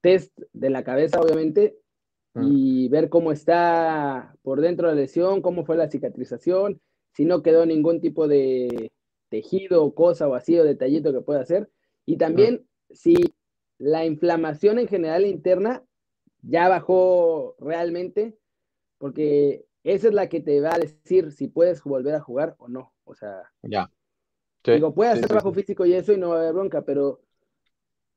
test 0.00 0.32
de 0.52 0.70
la 0.70 0.84
cabeza, 0.84 1.20
obviamente, 1.20 1.81
Mm. 2.34 2.48
y 2.50 2.88
ver 2.88 3.10
cómo 3.10 3.30
está 3.30 4.34
por 4.42 4.60
dentro 4.60 4.88
la 4.88 4.94
lesión, 4.94 5.42
cómo 5.42 5.64
fue 5.64 5.76
la 5.76 5.90
cicatrización, 5.90 6.80
si 7.12 7.24
no 7.24 7.42
quedó 7.42 7.66
ningún 7.66 8.00
tipo 8.00 8.26
de 8.26 8.90
tejido, 9.28 9.94
cosa 9.94 10.28
o 10.28 10.34
así 10.34 10.58
o 10.58 10.64
detallito 10.64 11.12
que 11.12 11.20
pueda 11.20 11.40
hacer. 11.40 11.70
Y 12.06 12.16
también 12.16 12.66
si 12.90 13.14
la 13.78 14.04
inflamación 14.04 14.78
en 14.78 14.88
general 14.88 15.26
interna 15.26 15.84
ya 16.42 16.68
bajó 16.68 17.56
realmente, 17.58 18.36
porque 18.98 19.66
esa 19.84 20.08
es 20.08 20.14
la 20.14 20.28
que 20.28 20.40
te 20.40 20.60
va 20.60 20.74
a 20.74 20.78
decir 20.78 21.32
si 21.32 21.48
puedes 21.48 21.82
volver 21.82 22.14
a 22.14 22.20
jugar 22.20 22.54
o 22.58 22.68
no. 22.68 22.92
O 23.04 23.14
sea, 23.14 23.42
ya. 23.62 23.90
digo, 24.64 24.94
puede 24.94 25.10
hacer 25.10 25.26
trabajo 25.26 25.52
físico 25.52 25.84
y 25.84 25.92
eso 25.94 26.12
y 26.12 26.18
no 26.18 26.30
va 26.30 26.36
a 26.36 26.40
haber 26.40 26.54
bronca, 26.54 26.82
pero 26.82 27.20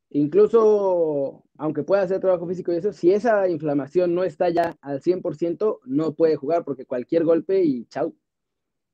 incluso 0.09 1.45
aunque 1.57 1.83
pueda 1.83 2.01
hacer 2.01 2.19
trabajo 2.19 2.47
físico 2.47 2.73
y 2.73 2.77
eso, 2.77 2.91
si 2.91 3.11
esa 3.11 3.47
inflamación 3.47 4.13
no 4.13 4.23
está 4.23 4.49
ya 4.49 4.75
al 4.81 5.01
100%, 5.01 5.79
no 5.85 6.13
puede 6.13 6.35
jugar 6.35 6.63
porque 6.63 6.85
cualquier 6.85 7.23
golpe 7.23 7.63
y 7.63 7.85
chau. 7.85 8.13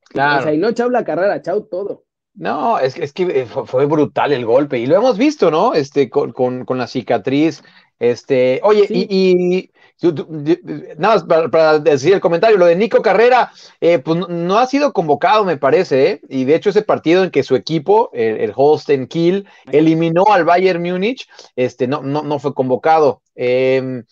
Claro. 0.09 0.41
O 0.41 0.43
sea, 0.43 0.53
y 0.53 0.57
no 0.57 0.71
chau 0.71 0.89
la 0.89 1.03
carrera, 1.03 1.41
chau 1.41 1.63
todo. 1.63 2.05
No, 2.33 2.79
es, 2.79 2.97
es 2.97 3.11
que 3.13 3.23
eh, 3.23 3.45
fue 3.45 3.85
brutal 3.85 4.31
el 4.31 4.45
golpe 4.45 4.79
y 4.79 4.85
lo 4.85 4.95
hemos 4.95 5.17
visto, 5.17 5.51
¿no? 5.51 5.73
Este, 5.73 6.09
con, 6.09 6.31
con, 6.31 6.77
la 6.77 6.87
cicatriz. 6.87 7.63
Este, 7.99 8.61
oye, 8.63 8.85
y, 8.89 9.71
nada 10.01 11.15
más 11.15 11.23
para, 11.23 11.79
decir 11.79 12.13
el 12.13 12.21
comentario, 12.21 12.57
lo 12.57 12.65
de 12.65 12.75
Nico 12.75 13.01
Carrera, 13.01 13.51
eh, 13.79 13.99
pues 13.99 14.27
no, 14.27 14.57
ha 14.57 14.65
sido 14.65 14.93
convocado, 14.93 15.45
me 15.45 15.57
parece, 15.57 16.11
¿eh? 16.11 16.21
y 16.27 16.45
de 16.45 16.55
hecho 16.55 16.71
ese 16.71 16.81
partido 16.81 17.23
en 17.23 17.31
que 17.31 17.43
su 17.43 17.55
equipo, 17.55 18.09
el, 18.13 18.51
Holstein 18.55 19.07
Kiel, 19.07 19.47
eliminó 19.71 20.23
al 20.29 20.43
Bayern 20.43 20.81
Múnich, 20.81 21.29
este, 21.55 21.87
no, 21.87 22.01
no, 22.01 22.23
no 22.23 22.39
fue 22.39 22.53
convocado. 22.53 23.21
Em, 23.35 24.03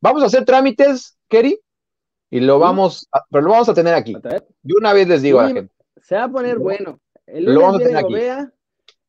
vamos 0.00 0.22
a 0.22 0.26
hacer 0.26 0.44
trámites, 0.44 1.16
Kerry, 1.28 1.60
y 2.30 2.40
lo 2.40 2.58
vamos, 2.58 3.08
a, 3.12 3.24
pero 3.30 3.44
lo 3.44 3.50
vamos 3.50 3.68
a 3.68 3.74
tener 3.74 3.94
aquí. 3.94 4.14
De 4.14 4.74
una 4.76 4.92
vez 4.92 5.08
les 5.08 5.22
digo 5.22 5.40
a 5.40 5.44
la 5.44 5.52
gente. 5.52 5.72
Se 6.02 6.16
va 6.16 6.24
a 6.24 6.30
poner 6.30 6.58
bueno. 6.58 7.00
El 7.26 7.44
lunes 7.44 7.78
viene 7.78 8.02
Gobea, 8.02 8.52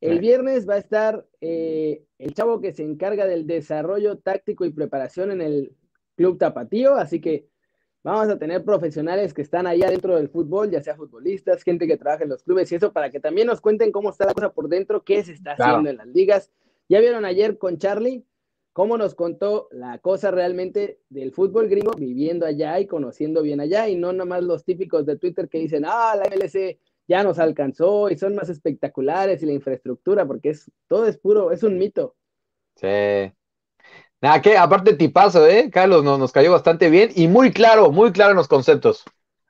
El 0.01 0.19
viernes 0.19 0.67
va 0.69 0.75
a 0.75 0.77
estar 0.77 1.25
eh, 1.39 2.03
el 2.19 2.33
chavo 2.33 2.61
que 2.61 2.73
se 2.73 2.83
encarga 2.83 3.25
del 3.25 3.47
desarrollo 3.47 4.17
táctico 4.19 4.65
y 4.65 4.71
preparación 4.71 5.31
en 5.31 5.41
el 5.41 5.75
Club 6.21 6.37
Tapatío, 6.37 6.93
así 6.93 7.19
que 7.19 7.47
vamos 8.03 8.29
a 8.29 8.37
tener 8.37 8.63
profesionales 8.63 9.33
que 9.33 9.41
están 9.41 9.65
allá 9.65 9.89
dentro 9.89 10.15
del 10.15 10.29
fútbol, 10.29 10.69
ya 10.69 10.79
sea 10.79 10.95
futbolistas, 10.95 11.63
gente 11.63 11.87
que 11.87 11.97
trabaja 11.97 12.23
en 12.23 12.29
los 12.29 12.43
clubes 12.43 12.71
y 12.71 12.75
eso, 12.75 12.93
para 12.93 13.09
que 13.09 13.19
también 13.19 13.47
nos 13.47 13.59
cuenten 13.59 13.91
cómo 13.91 14.11
está 14.11 14.25
la 14.25 14.35
cosa 14.35 14.53
por 14.53 14.69
dentro, 14.69 15.03
qué 15.03 15.23
se 15.23 15.33
está 15.33 15.53
haciendo 15.53 15.89
en 15.89 15.97
las 15.97 16.05
ligas. 16.07 16.51
Ya 16.87 16.99
vieron 16.99 17.25
ayer 17.25 17.57
con 17.57 17.79
Charlie 17.79 18.23
cómo 18.71 18.99
nos 18.99 19.15
contó 19.15 19.67
la 19.71 19.97
cosa 19.97 20.29
realmente 20.29 20.99
del 21.09 21.31
fútbol 21.31 21.67
gringo, 21.67 21.93
viviendo 21.93 22.45
allá 22.45 22.79
y 22.79 22.85
conociendo 22.85 23.41
bien 23.41 23.59
allá, 23.59 23.89
y 23.89 23.95
no 23.95 24.13
nada 24.13 24.25
más 24.25 24.43
los 24.43 24.63
típicos 24.63 25.07
de 25.07 25.17
Twitter 25.17 25.49
que 25.49 25.57
dicen, 25.57 25.85
ah, 25.87 26.15
la 26.15 26.29
MLC 26.29 26.77
ya 27.07 27.23
nos 27.23 27.39
alcanzó 27.39 28.11
y 28.11 28.17
son 28.17 28.35
más 28.35 28.49
espectaculares 28.49 29.41
y 29.41 29.47
la 29.47 29.53
infraestructura, 29.53 30.27
porque 30.27 30.49
es, 30.49 30.71
todo 30.87 31.07
es 31.07 31.17
puro, 31.17 31.51
es 31.51 31.63
un 31.63 31.79
mito. 31.79 32.15
Sí. 32.75 33.33
Nada, 34.21 34.41
que 34.41 34.55
aparte 34.55 34.93
tipazo, 34.93 35.47
¿eh? 35.47 35.69
Carlos 35.71 36.03
nos, 36.03 36.19
nos 36.19 36.31
cayó 36.31 36.51
bastante 36.51 36.89
bien 36.89 37.09
y 37.15 37.27
muy 37.27 37.51
claro, 37.51 37.91
muy 37.91 38.11
claro 38.11 38.31
en 38.31 38.37
los 38.37 38.47
conceptos. 38.47 39.03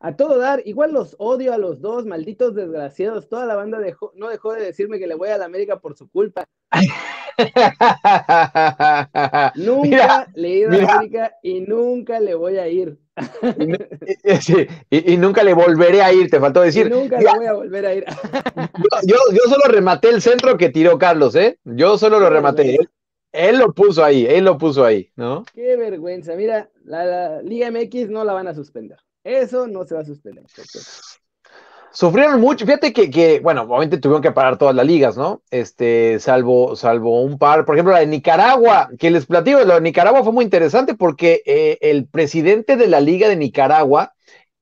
A 0.03 0.15
todo 0.15 0.39
dar, 0.39 0.63
igual 0.65 0.93
los 0.93 1.15
odio 1.19 1.53
a 1.53 1.59
los 1.59 1.79
dos, 1.79 2.07
malditos 2.07 2.55
desgraciados. 2.55 3.29
Toda 3.29 3.45
la 3.45 3.55
banda 3.55 3.79
dejó, 3.79 4.11
no 4.15 4.29
dejó 4.29 4.53
de 4.53 4.63
decirme 4.63 4.97
que 4.97 5.05
le 5.05 5.13
voy 5.13 5.29
a 5.29 5.37
la 5.37 5.45
América 5.45 5.79
por 5.79 5.95
su 5.95 6.09
culpa. 6.09 6.43
nunca 9.55 10.27
le 10.33 10.47
he 10.47 10.57
ido 10.57 10.71
a 10.71 10.75
la 10.75 10.93
América 10.93 11.33
y 11.43 11.61
nunca 11.61 12.19
le 12.19 12.33
voy 12.33 12.57
a 12.57 12.67
ir. 12.67 12.97
y, 14.89 15.17
nunca 15.17 15.43
le 15.43 15.53
volveré 15.53 16.01
a 16.01 16.11
ir, 16.11 16.31
te 16.31 16.39
faltó 16.39 16.61
decir. 16.61 16.89
nunca 16.89 17.19
le 17.19 17.29
voy 17.35 17.45
a 17.45 17.53
volver 17.53 17.85
a 17.85 17.93
ir. 17.93 18.05
yo, 19.03 19.17
yo, 19.31 19.49
solo 19.49 19.63
rematé 19.67 20.09
el 20.09 20.21
centro 20.21 20.57
que 20.57 20.69
tiró 20.69 20.97
Carlos, 20.97 21.35
¿eh? 21.35 21.59
Yo 21.63 21.99
solo 21.99 22.19
lo 22.19 22.29
rematé. 22.29 22.79
Él, 23.31 23.59
lo 23.59 23.73
puso 23.73 24.03
ahí, 24.03 24.25
él 24.25 24.45
lo 24.45 24.57
puso 24.57 24.83
ahí, 24.83 25.11
¿no? 25.15 25.45
Qué 25.53 25.77
vergüenza. 25.77 26.35
Mira, 26.35 26.69
la 26.83 27.41
Liga 27.41 27.71
MX 27.71 28.09
no 28.09 28.23
la 28.23 28.33
van 28.33 28.47
a 28.47 28.53
suspender. 28.53 28.97
Eso 29.23 29.67
no 29.67 29.85
se 29.85 29.95
va 29.95 30.01
a 30.01 30.05
suspender. 30.05 30.43
Sufrieron 31.93 32.39
mucho, 32.39 32.65
fíjate 32.65 32.93
que, 32.93 33.41
bueno, 33.41 33.63
obviamente 33.63 33.97
tuvieron 33.97 34.21
que 34.21 34.31
parar 34.31 34.57
todas 34.57 34.73
las 34.73 34.85
ligas, 34.85 35.17
¿no? 35.17 35.43
Este, 35.51 36.19
salvo, 36.19 36.77
salvo 36.77 37.21
un 37.21 37.37
par, 37.37 37.65
por 37.65 37.75
ejemplo, 37.75 37.93
la 37.93 37.99
de 37.99 38.07
Nicaragua, 38.07 38.89
que 38.97 39.11
les 39.11 39.25
platico, 39.25 39.59
lo 39.65 39.75
de 39.75 39.81
Nicaragua 39.81 40.23
fue 40.23 40.31
muy 40.31 40.45
interesante 40.45 40.95
porque 40.95 41.41
eh, 41.45 41.77
el 41.81 42.07
presidente 42.07 42.77
de 42.77 42.87
la 42.87 43.01
Liga 43.01 43.27
de 43.27 43.35
Nicaragua 43.35 44.13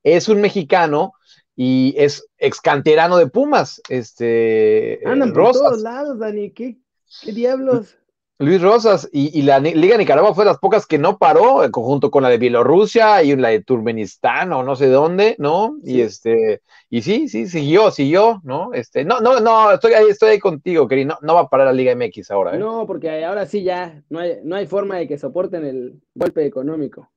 es 0.02 0.28
un 0.28 0.42
mexicano 0.42 1.14
y 1.56 1.94
es 1.98 2.28
ex 2.40 2.62
canterano 2.62 3.18
de 3.18 3.28
Pumas, 3.28 3.82
este. 3.90 5.00
Andan 5.06 5.32
por 5.32 5.52
todos 5.52 5.82
lados, 5.82 6.18
Dani, 6.18 6.52
¿qué, 6.52 6.78
qué 7.22 7.32
diablos? 7.32 7.96
Luis 8.42 8.62
Rosas, 8.62 9.10
y, 9.12 9.42
la 9.42 9.60
Liga 9.60 9.96
de 9.96 9.98
Nicaragua 9.98 10.34
fue 10.34 10.46
de 10.46 10.52
las 10.52 10.60
pocas 10.60 10.86
que 10.88 10.98
no 10.98 11.18
paró, 11.18 11.66
en 11.66 11.72
conjunto 11.72 12.10
con 12.10 12.24
la 12.24 12.30
de 12.30 12.38
Bielorrusia 12.38 13.22
y 13.22 13.36
la 13.36 13.50
de 13.50 13.62
Turkmenistán 13.62 14.54
o 14.54 14.64
no 14.64 14.78
sé 14.78 14.88
dónde, 14.88 15.36
¿no? 15.40 15.78
Y 15.84 16.00
este, 16.00 16.62
y 16.90 17.02
sí, 17.02 17.28
sí, 17.28 17.48
siguió, 17.48 17.92
siguió, 17.92 18.40
¿no? 18.46 18.74
Este, 18.74 19.04
no, 19.04 19.20
no, 19.20 19.42
no, 19.42 19.74
estoy 19.74 19.92
ahí, 19.92 20.06
estoy 20.10 20.30
ahí 20.30 20.40
contigo, 20.40 20.88
querido, 20.88 21.10
no, 21.10 21.18
no 21.22 21.34
va 21.34 21.42
a 21.42 21.50
parar 21.50 21.68
la 21.68 21.74
Liga 21.74 21.94
MX 21.94 22.32
ahora, 22.32 22.56
¿eh? 22.56 22.60
No, 22.60 22.88
porque 22.88 23.26
ahora 23.26 23.46
sí 23.46 23.62
ya 23.62 24.02
no 24.08 24.20
hay, 24.20 24.38
no 24.42 24.56
hay 24.56 24.68
forma 24.68 24.96
de 24.96 25.10
que 25.10 25.18
soporten 25.18 25.66
el 25.66 26.02
golpe 26.16 26.46
económico. 26.46 27.12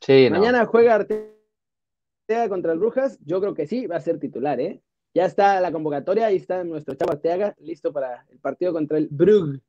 Sí, 0.00 0.28
Mañana 0.28 0.66
juega 0.66 0.96
Arteaga 0.96 2.48
contra 2.48 2.72
el 2.72 2.80
Brujas, 2.80 3.20
yo 3.24 3.40
creo 3.40 3.54
que 3.54 3.68
sí, 3.68 3.86
va 3.86 3.94
a 3.94 4.00
ser 4.00 4.18
titular, 4.18 4.58
¿eh? 4.58 4.82
Ya 5.14 5.26
está 5.26 5.60
la 5.60 5.70
convocatoria, 5.70 6.26
ahí 6.26 6.36
está 6.36 6.64
nuestro 6.64 6.96
chavo 6.96 7.12
Arteaga, 7.12 7.54
listo 7.60 7.92
para 7.92 8.26
el 8.28 8.40
partido 8.40 8.72
contra 8.72 8.98
el 8.98 9.06
Brugge. 9.08 9.60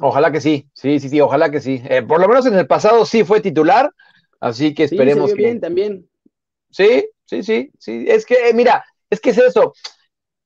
Ojalá 0.00 0.30
que 0.30 0.40
sí, 0.40 0.68
sí, 0.74 1.00
sí, 1.00 1.08
sí, 1.08 1.20
ojalá 1.20 1.50
que 1.50 1.60
sí. 1.60 1.82
Eh, 1.88 2.02
por 2.02 2.20
lo 2.20 2.28
menos 2.28 2.44
en 2.46 2.54
el 2.54 2.66
pasado 2.66 3.06
sí 3.06 3.24
fue 3.24 3.40
titular, 3.40 3.90
así 4.40 4.74
que 4.74 4.84
esperemos 4.84 5.30
sí, 5.30 5.36
bien 5.36 5.60
también. 5.60 6.08
Sí, 6.70 7.06
sí, 7.24 7.42
sí, 7.42 7.70
sí. 7.78 8.04
Es 8.06 8.26
que, 8.26 8.48
eh, 8.48 8.54
mira, 8.54 8.84
es 9.08 9.20
que 9.20 9.30
es 9.30 9.38
eso. 9.38 9.72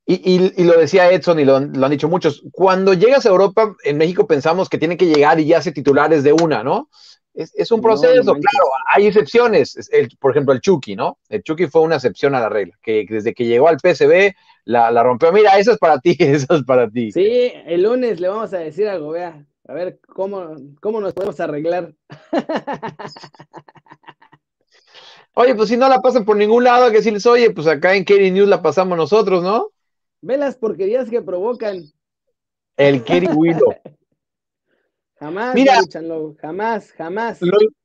Y, 0.07 0.65
lo 0.65 0.77
decía 0.77 1.11
Edson 1.13 1.39
y 1.39 1.45
lo, 1.45 1.57
han 1.57 1.91
dicho 1.91 2.09
muchos. 2.09 2.43
Cuando 2.51 2.95
llegas 2.95 3.27
a 3.27 3.29
Europa, 3.29 3.77
en 3.85 3.97
México 3.97 4.27
pensamos 4.27 4.69
que 4.69 4.79
tiene 4.79 4.97
que 4.97 5.07
llegar 5.07 5.39
y 5.39 5.47
ya 5.47 5.63
ser 5.63 5.73
titulares 5.73 6.25
de 6.25 6.33
una, 6.33 6.65
¿no? 6.65 6.89
Es, 7.33 7.71
un 7.71 7.81
proceso, 7.81 8.33
claro, 8.33 8.65
hay 8.93 9.07
excepciones. 9.07 9.79
por 10.19 10.33
ejemplo, 10.33 10.53
el 10.53 10.61
Chucky, 10.61 10.97
¿no? 10.97 11.19
El 11.29 11.45
Chucky 11.45 11.69
fue 11.69 11.83
una 11.83 11.95
excepción 11.95 12.35
a 12.35 12.41
la 12.41 12.49
regla, 12.49 12.77
que 12.83 13.07
desde 13.09 13.35
que 13.35 13.47
llegó 13.47 13.69
al 13.69 13.79
PSB 13.79 14.35
la, 14.71 15.03
rompió. 15.03 15.33
Mira, 15.33 15.59
eso 15.59 15.73
es 15.73 15.79
para 15.79 15.99
ti, 15.99 16.17
eso 16.19 16.55
es 16.55 16.63
para 16.65 16.89
ti. 16.89 17.13
Sí, 17.13 17.53
el 17.67 17.83
lunes 17.83 18.21
le 18.21 18.29
vamos 18.29 18.53
a 18.55 18.59
decir 18.59 18.89
a 18.89 18.97
Gobea, 18.99 19.45
a 19.67 19.73
ver 19.73 19.99
cómo, 20.07 20.57
cómo 20.81 21.01
nos 21.01 21.13
podemos 21.13 21.39
arreglar. 21.41 21.95
Oye, 25.35 25.55
pues 25.55 25.69
si 25.69 25.77
no 25.77 25.89
la 25.89 26.01
pasan 26.01 26.25
por 26.25 26.37
ningún 26.37 26.65
lado, 26.65 26.91
que 26.91 26.97
decirles, 26.97 27.25
oye, 27.25 27.53
pues 27.53 27.69
acá 27.69 27.95
en 27.95 28.05
Kerry 28.05 28.33
News 28.33 28.49
la 28.49 28.61
pasamos 28.61 28.99
nosotros, 28.99 29.45
¿no? 29.45 29.71
Ve 30.21 30.37
las 30.37 30.57
porquerías 30.57 31.09
que 31.09 31.23
provocan. 31.23 31.85
El 32.77 33.05
Kerry 33.05 33.29
Willow. 33.35 33.73
Jamás, 35.15 35.55
Mira, 35.55 35.79
jamás, 36.41 36.93
jamás. 36.93 37.39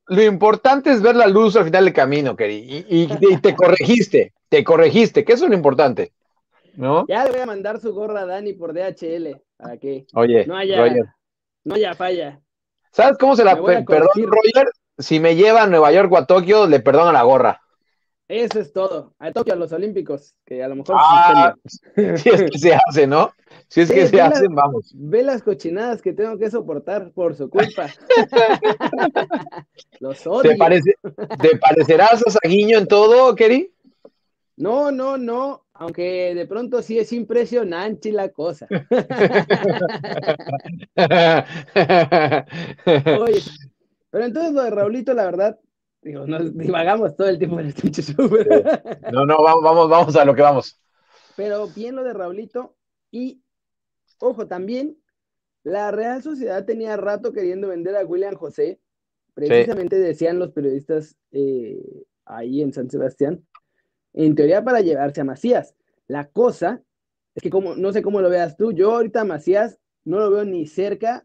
Lo, 0.08 0.22
importante 0.22 0.90
es 0.90 1.00
ver 1.00 1.14
la 1.14 1.28
luz 1.28 1.54
al 1.56 1.66
final 1.66 1.84
del 1.84 1.94
camino, 1.94 2.34
Kerry, 2.34 2.84
y, 2.88 3.02
y, 3.02 3.36
te 3.40 3.54
corregiste, 3.54 4.34
te 4.48 4.64
corregiste, 4.64 5.24
que 5.24 5.32
eso 5.34 5.44
es 5.44 5.50
lo 5.50 5.56
importante. 5.56 6.12
¿No? 6.76 7.06
Ya 7.08 7.24
le 7.24 7.32
voy 7.32 7.40
a 7.40 7.46
mandar 7.46 7.80
su 7.80 7.92
gorra 7.92 8.20
a 8.20 8.26
Dani 8.26 8.52
por 8.52 8.72
DHL, 8.72 9.40
para 9.56 9.76
que 9.78 10.06
Oye, 10.14 10.46
no 10.46 10.56
haya, 10.56 10.94
no 11.64 11.74
haya 11.74 11.94
falla. 11.94 12.40
¿Sabes 12.92 13.18
cómo 13.18 13.36
se 13.36 13.44
la 13.44 13.56
perdono, 13.56 14.08
Roger? 14.14 14.70
Si 14.98 15.20
me 15.20 15.36
lleva 15.36 15.64
a 15.64 15.66
Nueva 15.66 15.92
York 15.92 16.10
o 16.12 16.16
a 16.16 16.26
Tokio, 16.26 16.66
le 16.66 16.80
perdono 16.80 17.12
la 17.12 17.22
gorra. 17.22 17.60
Eso 18.28 18.58
es 18.58 18.72
todo. 18.72 19.14
A 19.18 19.30
Tokio, 19.30 19.52
a 19.52 19.56
los 19.56 19.70
Olímpicos, 19.72 20.34
que 20.44 20.62
a 20.62 20.68
lo 20.68 20.76
mejor 20.76 20.96
ah, 20.98 21.54
si 22.16 22.28
es 22.28 22.42
que 22.42 22.58
se 22.58 22.74
hace, 22.74 23.06
¿no? 23.06 23.32
Si 23.68 23.82
es 23.82 23.92
que 23.92 24.06
se 24.06 24.20
hacen, 24.20 24.54
vamos. 24.54 24.92
Ve 24.94 25.22
las 25.22 25.42
cochinadas 25.42 26.02
que 26.02 26.12
tengo 26.12 26.36
que 26.38 26.50
soportar 26.50 27.12
por 27.12 27.36
su 27.36 27.48
culpa. 27.48 27.86
los 30.00 30.26
odio. 30.26 30.50
¿Te, 30.50 30.56
parece, 30.56 30.94
¿Te 31.40 31.56
parecerás 31.58 32.26
a 32.26 32.30
Saguiño 32.30 32.78
en 32.78 32.88
todo, 32.88 33.34
Keri? 33.36 33.72
No, 34.56 34.90
no, 34.90 35.18
no. 35.18 35.65
Aunque 35.78 36.34
de 36.34 36.46
pronto 36.46 36.80
sí 36.82 36.98
es 36.98 37.12
impresionante 37.12 38.10
la 38.12 38.30
cosa. 38.30 38.66
Oye, 43.20 43.42
pero 44.10 44.24
entonces 44.24 44.52
lo 44.52 44.62
de 44.62 44.70
Raulito, 44.70 45.12
la 45.12 45.26
verdad, 45.26 45.58
digo, 46.00 46.26
nos 46.26 46.56
divagamos 46.56 47.14
todo 47.16 47.28
el 47.28 47.38
tiempo 47.38 47.60
en 47.60 47.66
este 47.66 47.90
No, 49.12 49.26
no, 49.26 49.42
vamos, 49.42 49.62
vamos, 49.62 49.90
vamos 49.90 50.16
a 50.16 50.24
lo 50.24 50.34
que 50.34 50.42
vamos. 50.42 50.80
Pero 51.36 51.68
bien 51.68 51.94
lo 51.96 52.04
de 52.04 52.14
Raulito 52.14 52.74
y, 53.10 53.42
ojo, 54.18 54.46
también 54.46 54.96
la 55.62 55.90
Real 55.90 56.22
Sociedad 56.22 56.64
tenía 56.64 56.96
rato 56.96 57.32
queriendo 57.32 57.68
vender 57.68 57.96
a 57.96 58.04
William 58.06 58.34
José. 58.34 58.80
Precisamente 59.34 59.98
decían 59.98 60.38
los 60.38 60.52
periodistas 60.52 61.16
eh, 61.32 62.04
ahí 62.24 62.62
en 62.62 62.72
San 62.72 62.88
Sebastián 62.88 63.44
en 64.16 64.34
teoría 64.34 64.64
para 64.64 64.80
llevarse 64.80 65.20
a 65.20 65.24
Macías. 65.24 65.74
La 66.08 66.28
cosa 66.28 66.82
es 67.34 67.42
que 67.42 67.50
como, 67.50 67.76
no 67.76 67.92
sé 67.92 68.02
cómo 68.02 68.20
lo 68.20 68.30
veas 68.30 68.56
tú, 68.56 68.72
yo 68.72 68.96
ahorita 68.96 69.20
a 69.20 69.24
Macías 69.24 69.78
no 70.04 70.18
lo 70.18 70.30
veo 70.30 70.44
ni 70.44 70.66
cerca 70.66 71.24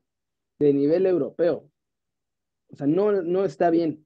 de 0.59 0.73
nivel 0.73 1.05
europeo. 1.05 1.69
O 2.71 2.75
sea, 2.75 2.87
no, 2.87 3.11
no 3.11 3.45
está 3.45 3.69
bien. 3.69 4.05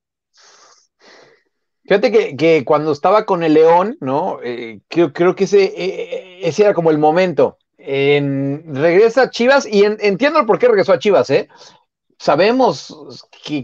Fíjate 1.84 2.36
que, 2.36 2.66
cuando 2.66 2.92
estaba 2.92 3.26
con 3.26 3.44
el 3.44 3.54
León, 3.54 3.98
¿no? 4.00 4.40
Eh, 4.44 4.82
creo, 4.88 5.14
creo, 5.14 5.36
que 5.36 5.44
ese, 5.44 5.66
eh, 5.66 6.48
ese 6.48 6.64
era 6.64 6.74
como 6.74 6.90
el 6.90 6.98
momento. 6.98 7.58
regresa 7.78 9.24
a 9.24 9.30
Chivas 9.30 9.68
y 9.68 9.84
entiendo 9.84 10.46
por 10.46 10.58
qué 10.58 10.68
regresó 10.68 10.94
a 10.94 11.00
Chivas, 11.00 11.30
¿eh? 11.30 11.48
Sabemos 12.18 12.94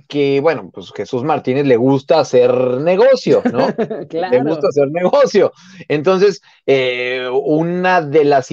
que, 0.07 0.39
bueno, 0.41 0.69
pues 0.73 0.91
Jesús 0.95 1.23
Martínez 1.23 1.65
le 1.65 1.77
gusta 1.77 2.19
hacer 2.19 2.51
negocio, 2.53 3.41
¿no? 3.51 3.67
claro. 4.09 4.43
Le 4.43 4.49
gusta 4.49 4.67
hacer 4.67 4.89
negocio. 4.91 5.51
Entonces, 5.87 6.41
eh, 6.65 7.27
una 7.31 8.01
de 8.01 8.25
las, 8.25 8.49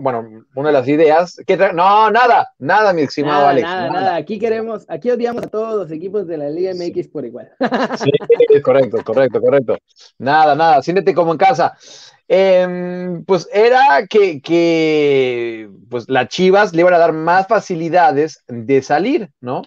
bueno, 0.00 0.44
una 0.54 0.68
de 0.68 0.72
las 0.72 0.88
ideas, 0.88 1.40
que 1.46 1.56
no, 1.56 2.10
nada, 2.10 2.52
nada, 2.58 2.92
mi 2.92 3.02
estimado 3.02 3.38
nada, 3.38 3.50
Alex. 3.50 3.66
Nada, 3.66 3.90
nada, 3.90 4.16
aquí 4.16 4.38
queremos, 4.38 4.84
aquí 4.88 5.10
odiamos 5.10 5.44
a 5.44 5.48
todos 5.48 5.76
los 5.76 5.90
equipos 5.90 6.26
de 6.26 6.38
la 6.38 6.48
Liga 6.50 6.72
MX 6.74 7.08
por 7.08 7.24
igual. 7.24 7.50
sí, 7.98 8.60
correcto, 8.62 8.98
correcto, 9.04 9.40
correcto. 9.40 9.78
Nada, 10.18 10.54
nada, 10.54 10.82
siéntete 10.82 11.14
como 11.14 11.32
en 11.32 11.38
casa. 11.38 11.76
Em, 12.30 13.24
pues 13.24 13.48
era 13.50 14.06
que, 14.06 15.70
pues 15.88 16.04
las 16.08 16.28
Chivas 16.28 16.74
le 16.74 16.82
iban 16.82 16.92
a 16.92 16.98
dar 16.98 17.14
más 17.14 17.48
facilidades 17.48 18.44
de 18.46 18.82
salir, 18.82 19.30
¿no? 19.40 19.62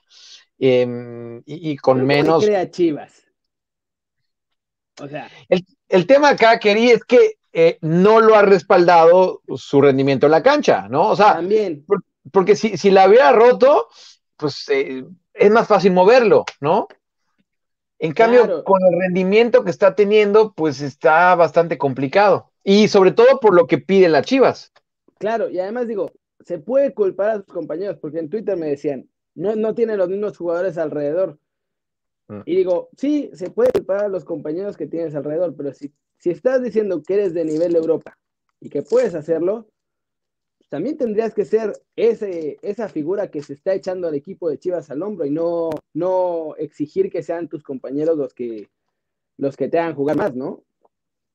Em, 0.60 1.42
y, 1.48 1.76
con 1.78 2.06
menos. 2.06 2.46
crea 2.46 2.70
Chivas? 2.70 3.24
O 5.02 5.08
sea. 5.08 5.28
El, 5.90 6.06
tema 6.06 6.30
acá, 6.30 6.60
quería, 6.60 6.94
es 6.94 7.04
que 7.04 7.40
eh, 7.52 7.80
no 7.82 8.20
lo 8.20 8.36
ha 8.36 8.44
respaldado 8.44 9.42
su 9.56 9.82
rendimiento 9.82 10.28
en 10.28 10.32
la 10.32 10.44
cancha, 10.44 10.88
¿no? 10.88 11.10
O 11.10 11.16
sea, 11.16 11.34
También. 11.34 11.84
porque 12.32 12.56
si, 12.56 12.78
si 12.78 12.92
la 12.92 13.10
hubiera 13.10 13.32
roto, 13.32 13.88
pues 14.38 14.70
eh, 14.70 15.04
es 15.34 15.50
más 15.50 15.68
fácil 15.68 15.94
moverlo, 15.94 16.46
¿no? 16.60 16.88
En 17.98 18.14
cambio, 18.14 18.44
Claro. 18.44 18.64
con 18.64 18.80
el 18.84 19.00
rendimiento 19.00 19.64
que 19.64 19.72
está 19.72 19.96
teniendo, 19.96 20.54
pues 20.54 20.82
está 20.82 21.34
bastante 21.34 21.80
complicado. 21.80 22.51
Y 22.64 22.88
sobre 22.88 23.12
todo 23.12 23.40
por 23.40 23.56
lo 23.56 23.68
que 23.68 23.78
piden 23.78 24.12
las 24.12 24.26
Chivas. 24.26 24.72
Claro, 25.18 25.50
y 25.50 25.60
además 25.60 25.88
digo, 25.88 26.12
se 26.46 26.60
puede 26.60 26.94
culpar 26.94 27.30
a 27.30 27.36
sus 27.38 27.46
compañeros, 27.46 27.98
porque 28.00 28.20
en 28.20 28.30
Twitter 28.30 28.58
me 28.58 28.70
decían, 28.70 29.10
no, 29.36 29.56
no 29.56 29.74
tiene 29.76 29.98
los 29.98 30.10
mismos 30.10 30.38
jugadores 30.38 30.78
alrededor. 30.78 31.40
Mm. 32.28 32.42
Y 32.46 32.56
digo, 32.56 32.90
sí, 32.98 33.30
se 33.34 33.50
puede 33.50 33.72
culpar 33.72 34.06
a 34.06 34.10
los 34.10 34.26
compañeros 34.26 34.78
que 34.78 34.88
tienes 34.88 35.16
alrededor, 35.16 35.56
pero 35.56 35.74
si, 35.74 35.94
si 36.18 36.32
estás 36.32 36.62
diciendo 36.62 37.02
que 37.02 37.16
eres 37.16 37.34
de 37.34 37.46
nivel 37.46 37.76
Europa 37.76 38.18
y 38.60 38.70
que 38.70 38.84
puedes 38.84 39.16
hacerlo, 39.16 39.68
pues 40.58 40.70
también 40.70 40.98
tendrías 40.98 41.34
que 41.34 41.46
ser 41.46 41.74
ese, 41.96 42.58
esa 42.62 42.90
figura 42.90 43.30
que 43.30 43.42
se 43.42 43.54
está 43.54 43.74
echando 43.74 44.08
al 44.08 44.16
equipo 44.16 44.50
de 44.50 44.60
Chivas 44.60 44.90
al 44.92 45.02
hombro 45.02 45.26
y 45.26 45.32
no, 45.32 45.70
no 45.94 46.56
exigir 46.58 47.12
que 47.12 47.24
sean 47.24 47.48
tus 47.48 47.64
compañeros 47.64 48.18
los 48.18 48.34
que, 48.34 48.70
los 49.38 49.58
que 49.58 49.68
te 49.68 49.80
hagan 49.80 49.96
jugar 49.96 50.18
más, 50.18 50.36
¿no? 50.36 50.64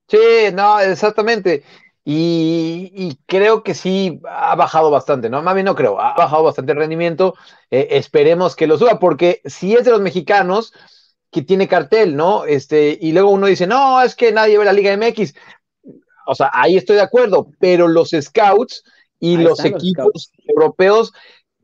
Sí, 0.09 0.19
no, 0.55 0.79
exactamente. 0.81 1.65
Y, 2.05 2.93
y 2.95 3.19
creo 3.27 3.65
que 3.65 3.75
sí 3.75 4.21
ha 4.29 4.55
bajado 4.55 4.91
bastante, 4.91 5.29
¿no? 5.29 5.43
Bien 5.55 5.67
no 5.67 5.75
creo, 5.75 6.01
ha 6.01 6.15
bajado 6.15 6.45
bastante 6.45 6.73
el 6.73 6.79
rendimiento. 6.79 7.35
Eh, 7.71 7.89
esperemos 7.93 8.55
que 8.55 8.69
lo 8.69 8.79
suba, 8.79 9.01
porque 9.01 9.41
si 9.45 9.75
es 9.75 9.85
de 9.85 9.91
los 9.91 10.01
mexicanos 10.01 10.73
que 11.33 11.43
tiene 11.43 11.67
cartel, 11.67 12.15
¿no? 12.17 12.45
Este, 12.45 12.97
y 13.01 13.13
luego 13.13 13.31
uno 13.31 13.47
dice, 13.47 13.67
no, 13.67 14.01
es 14.03 14.15
que 14.15 14.31
nadie 14.33 14.57
ve 14.59 14.65
la 14.65 14.73
Liga 14.73 14.93
MX. 14.93 15.35
O 16.27 16.35
sea, 16.35 16.51
ahí 16.53 16.77
estoy 16.77 16.97
de 16.97 17.03
acuerdo, 17.03 17.51
pero 17.59 17.89
los 17.89 18.11
scouts 18.11 18.85
y 19.19 19.37
Ahí 19.37 19.43
los 19.45 19.59
están 19.59 19.73
los 19.73 19.83
equipos 19.83 20.33
europeos 20.47 21.13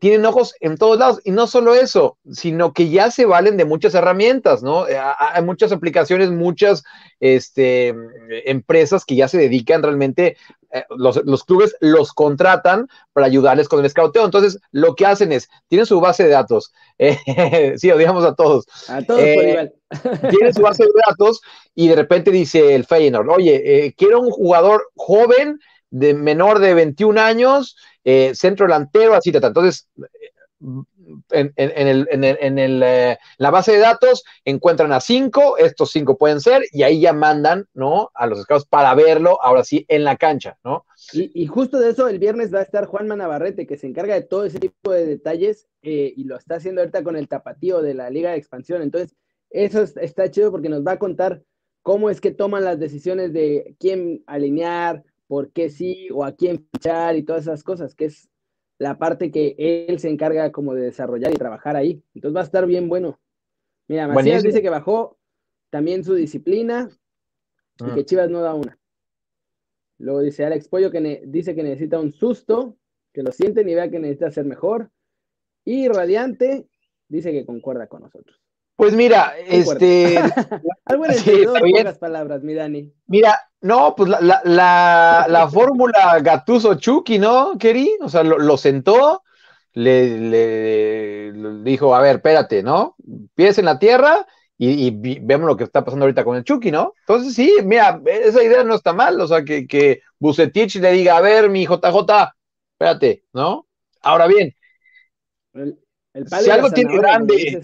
tienen 0.03 0.27
ojos 0.27 0.57
en 0.59 0.79
todos 0.79 0.99
lados. 0.99 1.21
Y 1.23 1.31
no 1.31 1.47
solo 1.47 1.77
eso, 1.77 2.19
sino 2.29 2.73
que 2.73 2.89
ya 2.89 3.13
se 3.13 3.25
valen 3.25 3.57
de 3.57 3.65
muchas 3.65 3.95
herramientas, 3.95 4.61
¿no? 4.61 4.89
Eh, 4.89 4.99
Hay 4.99 5.45
muchas 5.45 5.71
aplicaciones, 5.71 6.33
muchas 6.33 6.83
este, 7.21 7.95
empresas 8.47 9.05
que 9.05 9.15
ya 9.15 9.29
se 9.29 9.39
dedican 9.39 9.81
realmente, 9.81 10.37
eh, 10.73 10.85
los, 10.89 11.25
los, 11.25 11.45
clubes 11.45 11.77
los 11.79 12.13
contratan 12.13 12.89
para 13.13 13.29
ayudarles 13.29 13.69
con 13.69 13.79
el 13.79 13.87
escauteo. 13.87 14.25
Entonces, 14.25 14.59
lo 14.73 14.97
que 14.97 15.07
hacen 15.07 15.31
es, 15.31 15.49
tienen 15.69 15.87
su 15.87 16.01
base 16.01 16.25
de 16.25 16.31
datos, 16.31 16.73
eh, 16.99 17.75
sí, 17.77 17.89
odiamos 17.93 18.25
a 18.25 18.35
todos. 18.35 18.67
A 18.89 19.03
todos 19.03 19.21
por 19.21 19.45
igual. 19.45 19.73
Tienen 20.31 20.53
su 20.53 20.63
base 20.63 20.83
de 20.83 20.91
datos 21.07 21.43
y 21.77 21.87
de 21.87 21.95
repente 21.95 22.33
dice 22.33 22.75
el 22.75 22.87
Feyenoord, 22.87 23.29
oye, 23.29 23.87
eh, 23.87 23.95
quiero 23.97 24.21
un 24.21 24.33
jugador 24.33 24.91
joven, 24.97 25.61
de 25.93 26.15
menor 26.15 26.59
de 26.59 26.73
21 26.75 27.21
años, 27.21 27.77
eh, 28.05 28.35
centro 28.35 28.67
delantero, 28.67 29.15
así, 29.15 29.33
tal. 29.33 29.45
Entonces, 29.45 29.89
en, 31.31 31.53
en, 31.57 31.73
en, 31.77 31.89
el, 31.89 32.09
en, 32.11 32.25
el, 32.25 32.39
en 32.41 32.59
el, 32.59 32.83
eh, 32.85 33.19
la 33.39 33.51
base 33.51 33.73
de 33.73 33.79
datos 33.79 34.23
encuentran 34.45 34.93
a 34.93 35.01
cinco, 35.01 35.57
estos 35.59 35.91
cinco 35.91 36.17
pueden 36.17 36.41
ser, 36.41 36.63
y 36.73 36.83
ahí 36.83 37.01
ya 37.01 37.13
mandan, 37.13 37.67
¿no? 37.75 38.11
A 38.15 38.27
los 38.27 38.43
scouts 38.43 38.67
para 38.67 38.95
verlo, 38.95 39.43
ahora 39.43 39.65
sí, 39.65 39.85
en 39.89 40.05
la 40.05 40.17
cancha, 40.17 40.59
¿no? 40.65 40.85
Y, 41.13 41.31
y, 41.35 41.47
justo 41.47 41.79
de 41.79 41.91
eso, 41.91 42.09
el 42.09 42.19
viernes 42.19 42.55
va 42.55 42.61
a 42.61 42.63
estar 42.63 42.87
Juan 42.87 43.09
Manavarrete, 43.09 43.67
que 43.67 43.77
se 43.77 43.87
encarga 43.87 44.15
de 44.15 44.23
todo 44.23 44.45
ese 44.45 44.59
tipo 44.59 44.93
de 44.93 45.07
detalles, 45.07 45.69
eh, 45.83 46.13
y 46.17 46.25
lo 46.25 46.37
está 46.37 46.57
haciendo 46.57 46.81
ahorita 46.81 47.03
con 47.03 47.17
el 47.17 47.29
tapatío 47.29 47.83
de 47.83 47.95
la 47.95 48.11
Liga 48.11 48.31
de 48.31 48.37
Expansión. 48.37 48.83
Entonces, 48.83 49.17
eso 49.51 49.83
está 49.83 50.31
chido 50.31 50.51
porque 50.51 50.69
nos 50.69 50.87
va 50.87 50.93
a 50.93 50.99
contar 50.99 51.43
cómo 51.83 52.09
es 52.09 52.21
que 52.21 52.31
toman 52.31 52.65
las 52.65 52.79
decisiones 52.79 53.33
de 53.33 53.75
quién 53.79 54.23
alinear, 54.27 55.03
por 55.33 55.51
qué 55.51 55.71
sí, 55.71 56.11
o 56.13 56.27
a 56.27 56.33
quién 56.33 56.69
fichar 56.71 57.17
y 57.17 57.23
todas 57.23 57.45
esas 57.45 57.65
cosas, 57.65 57.95
que 57.95 58.05
es 58.05 58.29
la 58.79 58.99
parte 58.99 59.31
que 59.31 59.55
él 59.89 59.99
se 59.99 60.11
encarga 60.11 60.53
como 60.53 60.75
de 60.75 60.83
desarrollar 60.83 61.33
y 61.33 61.37
trabajar 61.37 61.75
ahí. 61.75 62.05
Entonces 62.15 62.37
va 62.37 62.43
a 62.43 62.45
estar 62.45 62.67
bien 62.67 62.87
bueno. 62.91 63.19
Mira, 63.89 64.03
Macías 64.09 64.15
Buenísimo. 64.25 64.49
dice 64.49 64.61
que 64.61 64.69
bajó 64.69 65.17
también 65.71 66.05
su 66.05 66.15
disciplina 66.15 66.91
y 67.81 67.85
Mm. 67.85 67.95
que 67.95 68.05
Chivas 68.05 68.29
no 68.29 68.43
da 68.43 68.53
una. 68.53 68.79
Luego 69.97 70.21
dice 70.21 70.45
Alex 70.45 70.69
Pollo 70.69 70.91
que 70.91 71.23
dice 71.25 71.55
que 71.55 71.63
necesita 71.63 71.99
un 71.99 72.13
susto, 72.13 72.77
que 73.15 73.23
lo 73.23 73.33
sienten 73.33 73.67
y 73.71 73.75
vea 73.75 73.91
que 73.91 74.01
necesita 74.01 74.31
ser 74.31 74.45
mejor. 74.45 74.91
Y 75.65 75.89
Radiante 75.89 76.69
dice 77.09 77.33
que 77.33 77.47
concuerda 77.47 77.87
con 77.87 78.03
nosotros. 78.03 78.39
Pues 78.77 78.95
mira, 78.95 79.33
este. 79.49 80.19
Algo 80.85 81.07
en 81.07 81.13
Sí, 81.15 81.45
palabras, 81.99 82.43
mi 82.43 82.53
Dani. 82.53 82.93
Mira, 83.07 83.35
no, 83.63 83.95
pues 83.97 84.11
la, 84.11 84.21
la, 84.21 84.41
la, 84.45 85.27
la 85.29 85.49
fórmula 85.49 86.19
Gatuso 86.21 86.75
Chucky, 86.75 87.19
¿no, 87.19 87.53
Keri? 87.59 87.91
O 88.03 88.09
sea, 88.09 88.23
lo, 88.25 88.39
lo 88.39 88.57
sentó, 88.57 89.23
le, 89.75 90.19
le- 90.19 91.33
le 91.33 91.63
dijo, 91.71 91.95
a 91.95 92.01
ver, 92.03 92.17
espérate, 92.17 92.63
¿no? 92.63 92.97
Pies 93.35 93.59
en 93.59 93.67
la 93.67 93.79
tierra 93.79 94.27
y, 94.59 94.87
y 94.89 95.19
vemos 95.21 95.47
lo 95.47 95.57
que 95.57 95.65
está 95.65 95.85
pasando 95.85 96.05
ahorita 96.05 96.25
con 96.25 96.37
el 96.37 96.45
Chucky, 96.45 96.71
¿no? 96.71 96.95
Entonces, 97.01 97.35
sí, 97.35 97.53
mira, 97.65 98.01
esa 98.07 98.43
idea 98.43 98.65
no 98.65 98.75
está 98.75 98.93
mal, 98.93 99.21
o 99.21 99.27
sea, 99.29 99.45
que, 99.45 99.67
que 99.67 100.01
Bucetich 100.19 100.77
le 100.77 100.93
diga, 100.93 101.17
a 101.17 101.21
ver, 101.21 101.49
mi 101.51 101.65
JJ, 101.67 102.35
espérate, 102.75 103.25
¿no? 103.33 103.67
Ahora 104.03 104.27
bien, 104.27 104.55
El, 105.55 105.79
el 106.15 106.29
Si 106.29 106.51
algo 106.51 106.71
tiene 106.71 106.97
grande-. 106.99 107.63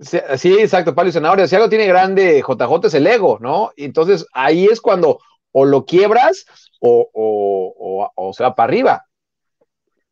Sí, 0.00 0.54
exacto, 0.58 0.94
palo 0.94 1.10
y 1.10 1.12
zanahoria. 1.12 1.46
Si 1.46 1.54
algo 1.54 1.68
tiene 1.68 1.86
grande 1.86 2.42
JJ 2.46 2.86
es 2.86 2.94
el 2.94 3.06
ego, 3.06 3.38
¿no? 3.40 3.70
Entonces 3.76 4.26
ahí 4.32 4.64
es 4.66 4.80
cuando 4.80 5.18
o 5.52 5.64
lo 5.66 5.84
quiebras 5.84 6.46
o, 6.80 7.10
o, 7.12 7.74
o- 8.04 8.10
o 8.14 8.32
se 8.32 8.42
va 8.42 8.54
para 8.54 8.68
arriba. 8.68 9.04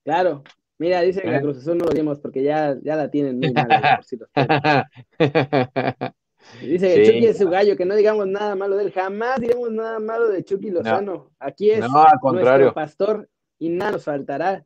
Claro. 0.05 0.43
Mira, 0.79 1.01
dice 1.03 1.21
que 1.23 1.29
¿Eh? 1.29 1.33
la 1.33 1.41
Cruz 1.41 1.59
Azul 1.59 1.77
no 1.79 1.85
lo 1.87 1.93
dimos 1.93 2.19
porque 2.21 2.43
ya, 2.43 2.77
ya 2.83 2.97
la 2.97 3.11
tienen 3.11 3.39
muy 3.39 3.53
mal. 3.53 3.69
Dice 6.63 6.95
que 6.95 7.05
Sí. 7.05 7.13
Chucky 7.13 7.27
es 7.27 7.39
su 7.39 7.49
gallo, 7.49 7.77
que 7.77 7.85
no 7.85 7.95
digamos 7.95 8.27
nada 8.27 8.55
malo 8.57 8.77
de 8.77 8.85
él. 8.85 8.93
Jamás 8.93 9.41
diremos 9.41 9.71
nada 9.71 9.99
malo 10.01 10.29
de 10.29 10.43
Chucky 10.45 10.71
Lozano. 10.71 11.31
Aquí 11.39 11.71
es 11.71 11.81
No, 11.81 12.03
al 12.03 12.19
contrario. 12.19 12.67
nuestro 12.67 12.75
pastor 12.75 13.29
y 13.59 13.69
nada 13.69 13.93
nos 13.93 14.05
faltará. 14.05 14.65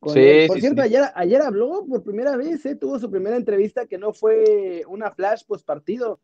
Con 0.00 0.14
Sí, 0.14 0.20
él. 0.20 0.46
Por 0.48 0.56
sí, 0.56 0.60
cierto, 0.62 0.82
sí. 0.82 0.88
Ayer, 0.88 1.04
ayer 1.14 1.42
habló 1.42 1.84
por 1.86 2.02
primera 2.02 2.36
vez, 2.36 2.64
¿eh? 2.66 2.74
tuvo 2.74 2.98
su 2.98 3.10
primera 3.10 3.36
entrevista 3.36 3.86
que 3.86 3.98
no 3.98 4.12
fue 4.12 4.82
una 4.88 5.10
flash 5.12 5.42
post 5.46 5.64
partido 5.66 6.20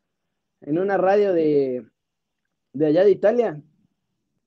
en 0.63 0.79
una 0.79 0.97
radio 0.97 1.33
de, 1.33 1.85
de 2.73 2.87
allá 2.87 3.05
de 3.05 3.11
Italia. 3.11 3.61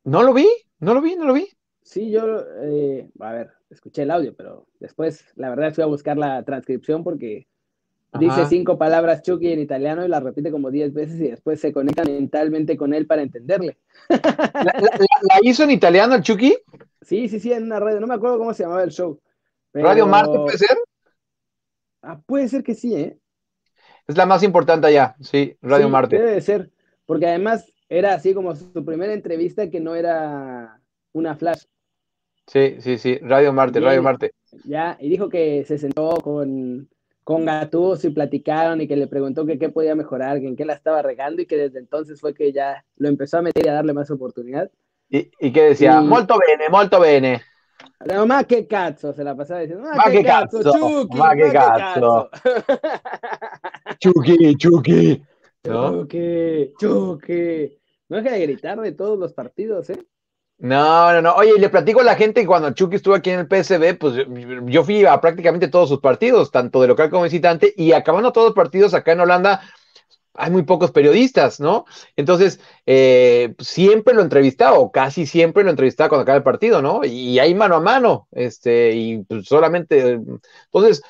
No 0.04 0.24
lo 0.24 0.34
vi, 0.34 0.48
no 0.80 0.94
lo 0.94 1.02
vi, 1.02 1.15
no 1.15 1.26
lo 1.26 1.34
vi. 1.34 1.48
Sí, 1.84 2.10
yo, 2.12 2.44
eh, 2.63 3.10
a 3.20 3.32
ver, 3.34 3.52
escuché 3.70 4.02
el 4.04 4.12
audio, 4.12 4.36
pero 4.36 4.68
después, 4.80 5.24
la 5.36 5.50
verdad, 5.50 5.74
fui 5.74 5.84
a 5.84 5.88
buscar 5.88 6.18
la 6.18 6.44
transcripción 6.44 7.04
porque 7.04 7.48
dice 8.20 8.46
cinco 8.48 8.78
palabras 8.78 9.22
Chucky 9.22 9.52
en 9.54 9.60
italiano 9.60 10.04
y 10.04 10.08
las 10.08 10.24
repite 10.24 10.52
como 10.52 10.72
diez 10.72 10.92
veces 10.94 11.20
y 11.20 11.28
después 11.30 11.60
se 11.60 11.72
conecta 11.72 12.04
mentalmente 12.04 12.76
con 12.76 12.94
él 12.94 13.06
para 13.08 13.22
entenderle. 13.22 13.78
¿La, 14.10 14.18
la- 14.63 14.74
la- 14.82 14.98
la 15.22 15.39
hizo 15.44 15.63
en 15.63 15.72
italiano 15.72 16.15
el 16.15 16.24
Chucky? 16.24 16.58
Sí, 17.10 17.28
sí, 17.28 17.39
sí, 17.39 17.52
en 17.52 17.63
una 17.63 17.80
radio, 17.80 18.00
no 18.00 18.06
me 18.06 18.13
acuerdo 18.13 18.38
cómo 18.38 18.54
se 18.54 18.62
llamaba 18.62 18.84
el 18.84 18.91
show. 18.91 19.19
pero- 19.72 19.88
Radio 19.88 20.06
Marte 20.06 20.38
puede 20.38 20.58
ser. 20.60 20.78
Ah, 22.04 22.22
puede 22.24 22.48
ser 22.48 22.63
que 22.63 22.76
sí, 22.76 22.93
¿eh? 22.95 23.17
Es 24.08 24.15
la 24.15 24.28
más 24.28 24.43
importante 24.43 24.86
allá, 24.86 25.15
sí, 25.19 25.58
Radio 25.60 25.88
Sí, 25.88 25.91
Marte. 25.91 26.17
Debe 26.17 26.32
de 26.34 26.41
ser, 26.41 26.69
porque 27.08 27.26
además 27.26 27.65
era 27.89 28.13
así 28.13 28.36
como 28.36 28.56
su 28.56 28.86
primera 28.86 29.12
entrevista 29.12 29.72
que 29.72 29.80
no 29.80 29.95
era 29.95 30.80
una 31.12 31.36
flash. 31.36 31.63
Sí, 32.45 32.76
sí, 32.80 33.00
sí, 33.00 33.17
Radio 33.24 33.54
Marte, 33.54 33.80
Bien. 33.80 33.89
Radio 33.89 34.04
Marte. 34.04 34.32
Ya, 34.65 34.95
y 35.00 35.10
dijo 35.10 35.30
que 35.30 35.65
se 35.65 35.80
sentó 35.80 36.12
con, 36.17 36.89
con 37.24 37.43
Gattuso 37.43 38.08
y 38.08 38.12
platicaron 38.12 38.82
y 38.82 38.88
que 38.88 38.95
le 38.95 39.08
preguntó 39.08 39.48
que 39.48 39.58
qué 39.58 39.69
podía 39.69 39.95
mejorar, 39.95 40.39
que 40.39 40.48
en 40.48 40.56
qué 40.56 40.65
la 40.65 40.74
estaba 40.74 41.02
regando 41.02 41.41
y 41.41 41.48
que 41.48 41.58
desde 41.58 41.80
entonces 41.80 42.22
fue 42.22 42.36
que 42.36 42.52
ya 42.54 42.86
lo 42.98 43.08
empezó 43.10 43.39
a 43.39 43.41
meter 43.41 43.65
y 43.65 43.69
a 43.69 43.74
darle 43.74 43.93
más 43.93 44.12
oportunidad. 44.12 44.69
¿Y, 45.10 45.32
y 45.39 45.52
qué 45.52 45.63
decía? 45.63 46.00
Y- 46.02 46.06
Molto 46.08 46.38
bene, 46.38 46.69
molto 46.69 47.00
bene. 47.00 47.41
No, 48.06 48.26
ma 48.26 48.45
che 48.45 48.65
cazzo, 48.65 49.12
se 49.12 49.24
la 49.24 49.36
pasaba 49.36 49.60
diciendo, 49.62 49.84
Ma 49.93 50.04
che 50.04 50.12
che 50.17 50.24
cazzo, 50.24 50.62
Chucky, 50.62 51.17
che 51.36 51.43
che 51.48 51.52
cazzo." 51.52 52.30
cazzo. 52.32 53.10
Chucky, 54.02 54.56
Chucky. 54.56 55.24
¿No? 55.65 55.91
Chucky, 56.02 56.74
Chucky. 56.80 57.78
No 58.08 58.17
deja 58.22 58.32
de 58.36 58.41
gritar 58.48 58.80
de 58.80 58.91
todos 58.93 59.19
los 59.19 59.34
partidos, 59.34 59.89
¿eh? 59.89 60.00
No, 60.60 61.12
no, 61.13 61.22
no. 61.22 61.34
Oye, 61.36 61.54
y 61.58 61.60
le 61.60 61.69
platico 61.69 62.02
a 62.02 62.04
la 62.04 62.15
gente 62.15 62.41
que 62.41 62.48
cuando 62.48 62.72
Chucky 62.72 62.98
estuvo 62.98 63.15
aquí 63.15 63.30
en 63.30 63.39
el 63.41 63.48
PSB, 63.48 63.95
pues 63.98 64.15
yo- 64.15 64.26
yo 64.65 64.84
fui 64.84 65.06
a 65.06 65.19
prácticamente 65.22 65.67
todos 65.67 65.89
sus 65.89 66.00
partidos, 66.00 66.52
tanto 66.52 66.82
de 66.82 66.88
local 66.88 67.10
como 67.10 67.24
visitante, 67.24 67.74
y 67.78 67.91
acabando 67.93 68.32
todos 68.32 68.48
los 68.48 68.56
partidos 68.56 68.93
acá 68.93 69.12
en 69.13 69.22
Holanda, 69.22 69.62
hay 70.39 70.52
muy 70.52 70.63
pocos 70.63 70.91
periodistas, 70.91 71.60
¿no? 71.60 71.86
Entonces, 72.15 72.60
eh, 72.86 73.54
siempre 73.60 74.13
lo 74.13 74.21
entrevistaba, 74.21 74.80
o 74.80 74.91
casi 74.91 75.25
siempre 75.25 75.63
lo 75.63 75.69
entrevistaba 75.69 76.10
cuando 76.10 76.23
acaba 76.23 76.38
el 76.38 76.43
partido, 76.43 76.82
¿no? 76.82 77.04
Y 77.04 77.38
ahí 77.39 77.54
mano 77.54 77.75
a 77.75 77.82
mano, 77.82 78.28
este, 78.32 78.95
y 78.95 79.23
pues 79.23 79.45
solamente. 79.45 80.19
Entonces, 80.65 81.04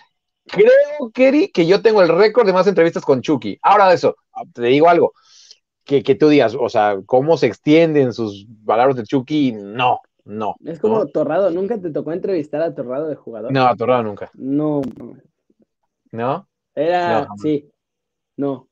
creo, 0.47 1.11
Kerry, 1.13 1.51
que 1.51 1.67
yo 1.67 1.81
tengo 1.81 2.01
el 2.01 2.09
récord 2.09 2.47
de 2.47 2.53
más 2.53 2.67
entrevistas 2.67 3.05
con 3.05 3.21
Chucky. 3.21 3.59
Ahora 3.61 3.87
de 3.89 3.95
eso, 3.95 4.15
te 4.53 4.63
digo 4.63 4.89
algo. 4.89 5.13
que, 5.83 6.03
que, 6.03 6.15
tú 6.15 6.29
digas, 6.29 6.55
o 6.59 6.69
sea, 6.69 6.97
cómo 7.05 7.37
se 7.37 7.47
extienden 7.47 8.13
sus 8.13 8.47
palabras 8.65 8.95
de 8.95 9.03
Chucky, 9.03 9.53
no, 9.53 10.01
no. 10.25 10.55
Es 10.65 10.79
como 10.79 11.05
Torrado, 11.07 11.51
¿nunca 11.51 11.79
te 11.79 11.91
tocó 11.91 12.11
entrevistar 12.11 12.61
a 12.61 12.73
Torrado 12.73 13.07
de 13.07 13.15
jugador? 13.15 13.51
No, 13.51 13.65
a 13.65 13.75
Torrado 13.75 14.03
nunca. 14.03 14.31
No. 14.33 14.81
¿No? 16.11 16.47
Era, 16.75 17.27
sí, 17.41 17.69
no. 18.37 18.68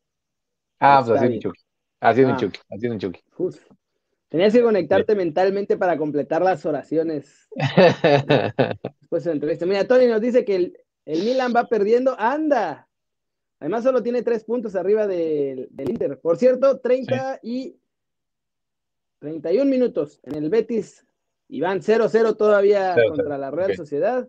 Ah, 0.79 1.03
pues 1.05 1.21
así 1.21 1.33
es 1.33 1.39
Chucky. 1.39 1.61
Así 1.99 2.21
es 2.21 2.27
ah. 2.27 2.37
Chucky, 2.37 2.59
así 2.69 2.87
es 2.87 2.97
Chucky. 2.97 3.19
Tenías 4.29 4.53
que 4.53 4.61
conectarte 4.61 5.15
mentalmente 5.15 5.77
para 5.77 5.97
completar 5.97 6.41
las 6.41 6.65
oraciones. 6.65 7.47
Después 8.99 9.23
de 9.23 9.29
la 9.29 9.33
entrevista. 9.33 9.65
Mira, 9.65 9.87
Tony 9.87 10.05
nos 10.07 10.19
dice 10.19 10.43
que 10.43 10.55
el, 10.55 10.77
el 11.05 11.23
Milan 11.23 11.53
va 11.55 11.67
perdiendo. 11.67 12.15
¡Anda! 12.19 12.87
Además, 13.59 13.83
solo 13.83 14.03
tiene 14.03 14.21
tres 14.21 14.43
puntos 14.43 14.75
arriba 14.75 15.07
del, 15.07 15.69
Inter. 15.77 16.19
Por 16.19 16.37
cierto, 16.37 16.79
30 16.79 17.39
y 17.41 17.77
31 19.19 19.69
minutos 19.69 20.19
en 20.23 20.35
el 20.35 20.49
Betis. 20.49 21.05
Y 21.49 21.61
van 21.61 21.79
0-0 21.79 22.35
todavía 22.35 22.95
contra 23.07 23.37
la 23.37 23.49
Real 23.49 23.75
Sociedad. 23.75 24.27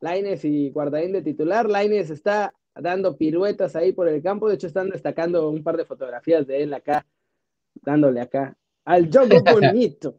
Laines 0.00 0.44
y 0.44 0.70
Guardaín 0.70 1.12
de 1.12 1.22
titular. 1.22 1.68
Laines 1.68 2.10
está 2.10 2.52
dando 2.80 3.16
piruetas 3.16 3.76
ahí 3.76 3.92
por 3.92 4.08
el 4.08 4.22
campo. 4.22 4.48
De 4.48 4.54
hecho, 4.54 4.66
están 4.66 4.90
destacando 4.90 5.48
un 5.48 5.62
par 5.62 5.76
de 5.76 5.84
fotografías 5.84 6.46
de 6.46 6.62
él 6.62 6.74
acá, 6.74 7.06
dándole 7.82 8.20
acá 8.20 8.56
al 8.84 9.10
juego 9.10 9.42
bonito. 9.52 10.16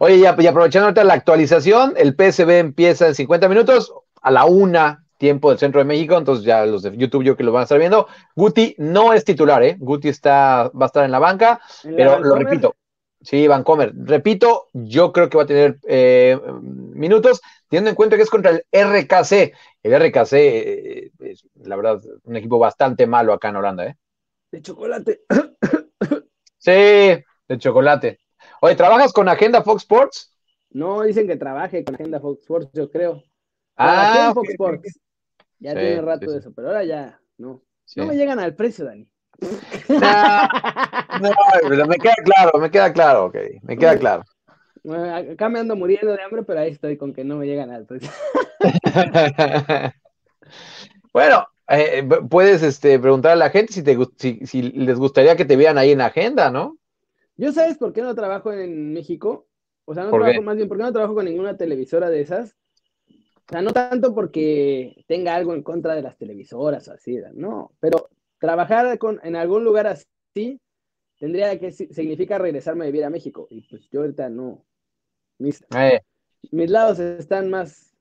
Oye, 0.00 0.16
y 0.16 0.26
aprovechando 0.26 0.86
ahorita 0.86 1.04
la 1.04 1.14
actualización, 1.14 1.94
el 1.96 2.14
PSB 2.14 2.58
empieza 2.58 3.06
en 3.06 3.14
50 3.14 3.48
minutos 3.48 3.94
a 4.20 4.30
la 4.30 4.46
una 4.46 5.04
tiempo 5.16 5.50
del 5.50 5.58
centro 5.58 5.80
de 5.80 5.84
México, 5.84 6.18
entonces 6.18 6.44
ya 6.44 6.66
los 6.66 6.82
de 6.82 6.96
YouTube 6.96 7.22
yo 7.22 7.36
que 7.36 7.44
lo 7.44 7.52
van 7.52 7.60
a 7.60 7.62
estar 7.64 7.78
viendo. 7.78 8.08
Guti 8.34 8.74
no 8.78 9.12
es 9.12 9.24
titular, 9.24 9.62
¿eh? 9.62 9.76
Guti 9.78 10.08
está, 10.08 10.70
va 10.70 10.84
a 10.84 10.86
estar 10.86 11.04
en 11.04 11.12
la 11.12 11.18
banca, 11.18 11.60
pero 11.82 12.18
lo 12.18 12.34
repito. 12.34 12.74
Sí, 13.20 13.48
Vancomer. 13.48 13.92
Repito, 13.96 14.66
yo 14.74 15.10
creo 15.12 15.30
que 15.30 15.38
va 15.38 15.44
a 15.44 15.46
tener 15.46 15.78
eh, 15.88 16.38
minutos, 16.60 17.40
teniendo 17.74 17.90
en 17.90 17.96
cuenta 17.96 18.16
que 18.16 18.22
es 18.22 18.30
contra 18.30 18.52
el 18.52 18.64
RKC. 18.70 19.52
El 19.82 20.00
RKC, 20.00 20.32
eh, 20.32 21.10
es, 21.18 21.44
la 21.56 21.74
verdad, 21.74 22.00
un 22.22 22.36
equipo 22.36 22.56
bastante 22.56 23.04
malo 23.04 23.32
acá 23.32 23.48
en 23.48 23.56
Holanda, 23.56 23.86
¿eh? 23.86 23.96
De 24.52 24.62
chocolate. 24.62 25.22
sí, 26.58 26.70
de 26.70 27.58
chocolate. 27.58 28.20
Oye, 28.60 28.76
¿trabajas 28.76 29.12
con 29.12 29.28
Agenda 29.28 29.64
Fox 29.64 29.82
Sports? 29.82 30.32
No, 30.70 31.02
dicen 31.02 31.26
que 31.26 31.36
trabaje 31.36 31.84
con 31.84 31.96
Agenda 31.96 32.20
Fox 32.20 32.42
Sports, 32.42 32.70
yo 32.74 32.88
creo. 32.88 33.24
Ah, 33.76 34.30
Fox 34.32 34.50
Sports. 34.50 35.00
Ya 35.58 35.72
tiene 35.72 36.00
rato 36.00 36.30
de 36.30 36.38
eso, 36.38 36.52
pero 36.54 36.68
ahora 36.68 36.84
ya 36.84 37.20
no. 37.38 37.60
No 37.96 38.06
me 38.06 38.16
llegan 38.16 38.38
al 38.38 38.54
precio, 38.54 38.84
Dani. 38.84 39.10
No, 41.20 41.30
no, 41.76 41.86
me 41.86 41.96
queda 41.96 42.14
claro, 42.24 42.58
me 42.58 42.70
queda 42.70 42.92
claro, 42.92 43.24
ok, 43.26 43.36
me 43.62 43.76
queda 43.76 43.98
claro. 43.98 44.24
Acá 44.92 45.48
me 45.48 45.60
ando 45.60 45.76
muriendo 45.76 46.12
de 46.12 46.22
hambre, 46.22 46.42
pero 46.42 46.60
ahí 46.60 46.70
estoy 46.70 46.96
con 46.96 47.12
que 47.12 47.24
no 47.24 47.36
me 47.36 47.46
llegan 47.46 47.70
al 47.70 47.86
precio. 47.86 48.10
bueno, 51.12 51.46
eh, 51.68 52.06
puedes 52.28 52.62
este, 52.62 52.98
preguntar 52.98 53.32
a 53.32 53.36
la 53.36 53.50
gente 53.50 53.72
si, 53.72 53.82
te, 53.82 53.96
si, 54.46 54.62
les 54.62 54.98
gustaría 54.98 55.36
que 55.36 55.44
te 55.44 55.56
vean 55.56 55.78
ahí 55.78 55.92
en 55.92 56.00
agenda, 56.00 56.50
¿no? 56.50 56.78
Yo 57.36 57.52
sabes 57.52 57.78
por 57.78 57.92
qué 57.92 58.02
no 58.02 58.14
trabajo 58.14 58.52
en 58.52 58.92
México. 58.92 59.46
O 59.86 59.94
sea, 59.94 60.04
no 60.04 60.10
trabajo 60.10 60.42
más 60.42 60.56
bien, 60.56 60.68
¿por 60.68 60.78
qué 60.78 60.84
no 60.84 60.92
trabajo 60.92 61.14
con 61.14 61.26
ninguna 61.26 61.56
televisora 61.56 62.08
de 62.08 62.20
esas? 62.20 62.56
O 63.08 63.50
sea, 63.50 63.60
no 63.60 63.72
tanto 63.72 64.14
porque 64.14 65.04
tenga 65.06 65.34
algo 65.34 65.54
en 65.54 65.62
contra 65.62 65.94
de 65.94 66.02
las 66.02 66.16
televisoras 66.16 66.88
o 66.88 66.92
así, 66.92 67.18
no, 67.34 67.72
pero 67.80 68.08
trabajar 68.38 68.98
con, 68.98 69.20
en 69.22 69.36
algún 69.36 69.64
lugar 69.64 69.86
así 69.86 70.60
tendría 71.18 71.58
que 71.58 71.72
significa 71.72 72.38
regresarme 72.38 72.84
a 72.84 72.86
vivir 72.86 73.04
a 73.04 73.10
México. 73.10 73.46
Y 73.50 73.62
pues 73.62 73.88
yo 73.90 74.00
ahorita 74.00 74.28
no. 74.28 74.64
Mis, 75.44 75.62
eh. 75.76 76.00
mis 76.52 76.70
lados 76.70 76.98
están 76.98 77.50
más 77.50 77.94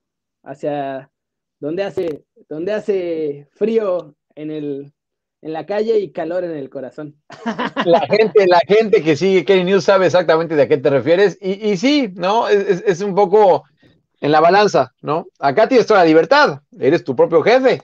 hacia 0.43 1.11
donde 1.59 1.83
hace, 1.83 2.23
donde 2.47 2.71
hace 2.71 3.47
frío 3.51 4.15
en 4.35 4.49
el 4.49 4.93
en 5.41 5.51
la 5.51 5.65
calle 5.65 5.99
y 5.99 6.13
calor 6.13 6.45
en 6.45 6.51
el 6.51 6.69
corazón. 6.69 7.17
La 7.85 7.99
gente, 8.07 8.47
la 8.47 8.61
gente 8.65 9.03
que 9.03 9.17
sigue 9.17 9.43
Kenny 9.43 9.65
News 9.65 9.83
sabe 9.83 10.05
exactamente 10.05 10.55
de 10.55 10.61
a 10.61 10.67
qué 10.69 10.77
te 10.77 10.89
refieres. 10.89 11.37
Y, 11.41 11.69
y 11.69 11.75
sí, 11.75 12.13
¿no? 12.15 12.47
Es, 12.47 12.81
es, 12.87 13.01
un 13.01 13.13
poco 13.13 13.65
en 14.21 14.31
la 14.31 14.39
balanza, 14.39 14.93
¿no? 15.01 15.27
Acá 15.39 15.67
tienes 15.67 15.85
toda 15.85 15.99
la 15.99 16.05
libertad, 16.05 16.61
eres 16.79 17.03
tu 17.03 17.13
propio 17.13 17.41
jefe. 17.41 17.81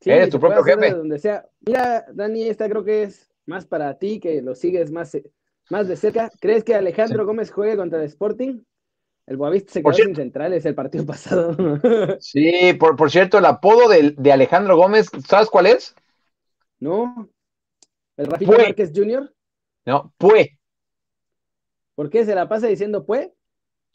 Sí, 0.00 0.10
eres 0.10 0.30
tu 0.30 0.38
propio 0.38 0.62
jefe. 0.62 0.92
Donde 0.92 1.18
sea. 1.18 1.44
Mira, 1.66 2.06
Dani, 2.12 2.44
esta 2.44 2.68
creo 2.68 2.84
que 2.84 3.02
es 3.02 3.28
más 3.44 3.66
para 3.66 3.98
ti, 3.98 4.20
que 4.20 4.40
lo 4.42 4.54
sigues 4.54 4.92
más, 4.92 5.18
más 5.70 5.88
de 5.88 5.96
cerca. 5.96 6.30
¿Crees 6.40 6.64
que 6.64 6.74
Alejandro 6.74 7.26
Gómez 7.26 7.50
juegue 7.50 7.76
contra 7.76 7.98
el 8.00 8.06
Sporting? 8.06 8.62
El 9.26 9.36
Boavista 9.36 9.72
se 9.72 9.82
quedó 9.82 9.92
sin 9.92 10.14
centrales 10.14 10.64
el 10.64 10.74
partido 10.74 11.04
pasado. 11.06 11.56
sí, 12.20 12.74
por, 12.78 12.96
por 12.96 13.10
cierto, 13.10 13.38
el 13.38 13.46
apodo 13.46 13.88
de, 13.88 14.14
de, 14.16 14.32
Alejandro 14.32 14.76
Gómez, 14.76 15.10
¿sabes 15.26 15.50
cuál 15.50 15.66
es? 15.66 15.94
No. 16.78 17.28
¿El 18.16 18.26
Rafita 18.26 18.56
Márquez 18.56 18.92
Jr.? 18.94 19.32
No, 19.84 20.12
Pue. 20.16 20.58
¿Por 21.94 22.10
qué 22.10 22.24
se 22.24 22.34
la 22.34 22.48
pasa 22.48 22.66
diciendo 22.66 23.04
Pue? 23.04 23.32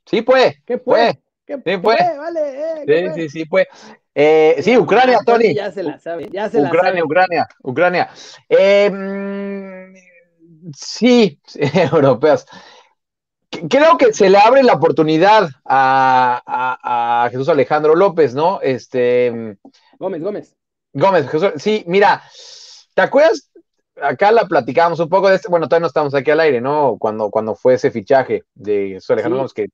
Sí, 0.05 0.21
pues. 0.21 0.61
¿Qué 0.65 0.77
fue? 0.79 1.19
¿Qué 1.45 1.55
sí, 1.55 1.77
pues. 1.77 1.99
Vale, 2.17 2.83
eh, 2.83 3.13
sí, 3.13 3.21
sí, 3.21 3.29
sí, 3.29 3.45
pues. 3.45 3.67
Eh, 4.13 4.57
sí, 4.61 4.77
Ucrania, 4.77 5.19
Tony. 5.25 5.53
Ya 5.53 5.71
se 5.71 5.83
la 5.83 5.97
sabe, 5.97 6.29
ya 6.31 6.49
se 6.49 6.59
Ucrania, 6.59 6.81
la 6.81 6.89
sabe. 6.89 7.03
Ucrania, 7.03 7.47
Ucrania. 7.61 8.09
Eh, 8.49 8.91
sí, 10.75 11.39
europeas. 11.55 12.45
Creo 13.69 13.97
que 13.97 14.13
se 14.13 14.29
le 14.29 14.37
abre 14.37 14.63
la 14.63 14.73
oportunidad 14.73 15.49
a, 15.65 16.41
a, 16.45 17.23
a, 17.25 17.29
Jesús 17.29 17.49
Alejandro 17.49 17.95
López, 17.95 18.33
¿no? 18.33 18.61
Este. 18.61 19.57
Gómez, 19.99 20.23
Gómez. 20.23 20.55
Gómez, 20.93 21.29
Jesús, 21.29 21.51
sí, 21.57 21.83
mira, 21.87 22.23
¿te 22.93 23.01
acuerdas 23.01 23.51
acá 24.01 24.31
la 24.31 24.45
platicábamos 24.45 24.99
un 24.99 25.09
poco 25.09 25.29
de 25.29 25.35
este, 25.35 25.49
bueno, 25.49 25.67
todavía 25.67 25.81
no 25.81 25.87
estamos 25.87 26.13
aquí 26.13 26.31
al 26.31 26.39
aire, 26.39 26.61
¿no? 26.61 26.97
Cuando, 26.97 27.29
cuando 27.29 27.55
fue 27.55 27.75
ese 27.75 27.91
fichaje 27.91 28.43
de 28.53 28.89
Jesús 28.93 29.11
Alejandro 29.11 29.47
sí. 29.47 29.53
que, 29.55 29.67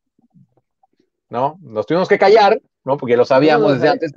¿no? 1.30 1.58
Nos 1.62 1.86
tuvimos 1.86 2.08
que 2.08 2.20
callar, 2.20 2.60
¿no? 2.84 2.98
Porque 2.98 3.18
lo 3.18 3.26
sabíamos 3.26 3.74
desde 3.74 3.90
antes. 3.90 4.12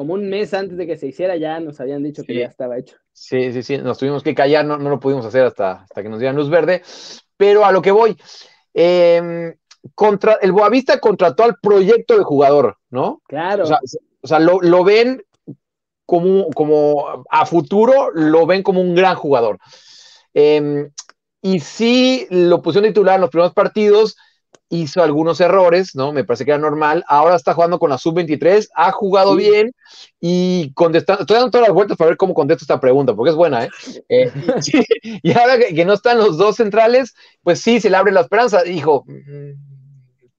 Como 0.00 0.14
un 0.14 0.30
mes 0.30 0.54
antes 0.54 0.78
de 0.78 0.86
que 0.86 0.96
se 0.96 1.08
hiciera 1.08 1.36
ya 1.36 1.60
nos 1.60 1.78
habían 1.78 2.02
dicho 2.02 2.22
sí. 2.22 2.28
que 2.28 2.38
ya 2.38 2.46
estaba 2.46 2.78
hecho. 2.78 2.96
Sí, 3.12 3.52
sí, 3.52 3.62
sí, 3.62 3.76
nos 3.76 3.98
tuvimos 3.98 4.22
que 4.22 4.34
callar, 4.34 4.64
no, 4.64 4.78
no 4.78 4.88
lo 4.88 4.98
pudimos 4.98 5.26
hacer 5.26 5.44
hasta, 5.44 5.82
hasta 5.82 6.02
que 6.02 6.08
nos 6.08 6.20
dieran 6.20 6.36
luz 6.36 6.48
verde, 6.48 6.80
pero 7.36 7.66
a 7.66 7.70
lo 7.70 7.82
que 7.82 7.90
voy, 7.90 8.16
eh, 8.72 9.56
contra, 9.94 10.38
el 10.40 10.52
Boavista 10.52 11.00
contrató 11.00 11.44
al 11.44 11.56
proyecto 11.60 12.16
de 12.16 12.24
jugador, 12.24 12.78
¿no? 12.88 13.20
Claro. 13.28 13.64
O 13.64 13.66
sea, 13.66 13.78
o 14.22 14.26
sea 14.26 14.38
lo, 14.38 14.62
lo 14.62 14.84
ven 14.84 15.22
como, 16.06 16.48
como 16.48 17.26
a 17.28 17.44
futuro 17.44 18.10
lo 18.14 18.46
ven 18.46 18.62
como 18.62 18.80
un 18.80 18.94
gran 18.94 19.16
jugador. 19.16 19.58
Eh, 20.32 20.88
y 21.42 21.60
sí 21.60 22.26
lo 22.30 22.62
pusieron 22.62 22.88
titular 22.88 23.16
en 23.16 23.20
los 23.20 23.28
primeros 23.28 23.52
partidos, 23.52 24.16
hizo 24.70 25.02
algunos 25.02 25.40
errores, 25.40 25.94
¿no? 25.94 26.12
Me 26.12 26.24
parece 26.24 26.44
que 26.44 26.52
era 26.52 26.58
normal. 26.58 27.04
Ahora 27.06 27.36
está 27.36 27.52
jugando 27.54 27.78
con 27.78 27.90
la 27.90 27.98
sub-23, 27.98 28.68
ha 28.74 28.92
jugado 28.92 29.36
sí. 29.36 29.50
bien 29.50 29.72
y 30.20 30.72
contestando, 30.74 31.22
estoy 31.22 31.36
dando 31.36 31.50
todas 31.50 31.68
las 31.68 31.74
vueltas 31.74 31.98
para 31.98 32.10
ver 32.10 32.16
cómo 32.16 32.32
contesto 32.32 32.64
esta 32.64 32.80
pregunta, 32.80 33.14
porque 33.14 33.30
es 33.30 33.36
buena, 33.36 33.64
¿eh? 33.64 33.70
eh 34.08 34.32
sí, 34.62 34.82
y 35.02 35.32
ahora 35.32 35.58
que, 35.58 35.74
que, 35.74 35.84
no 35.84 35.92
están 35.92 36.18
los 36.18 36.38
dos 36.38 36.56
centrales, 36.56 37.14
pues 37.42 37.60
sí, 37.60 37.80
se 37.80 37.90
le 37.90 37.96
abre 37.96 38.12
la 38.12 38.22
esperanza. 38.22 38.62
Dijo, 38.62 39.04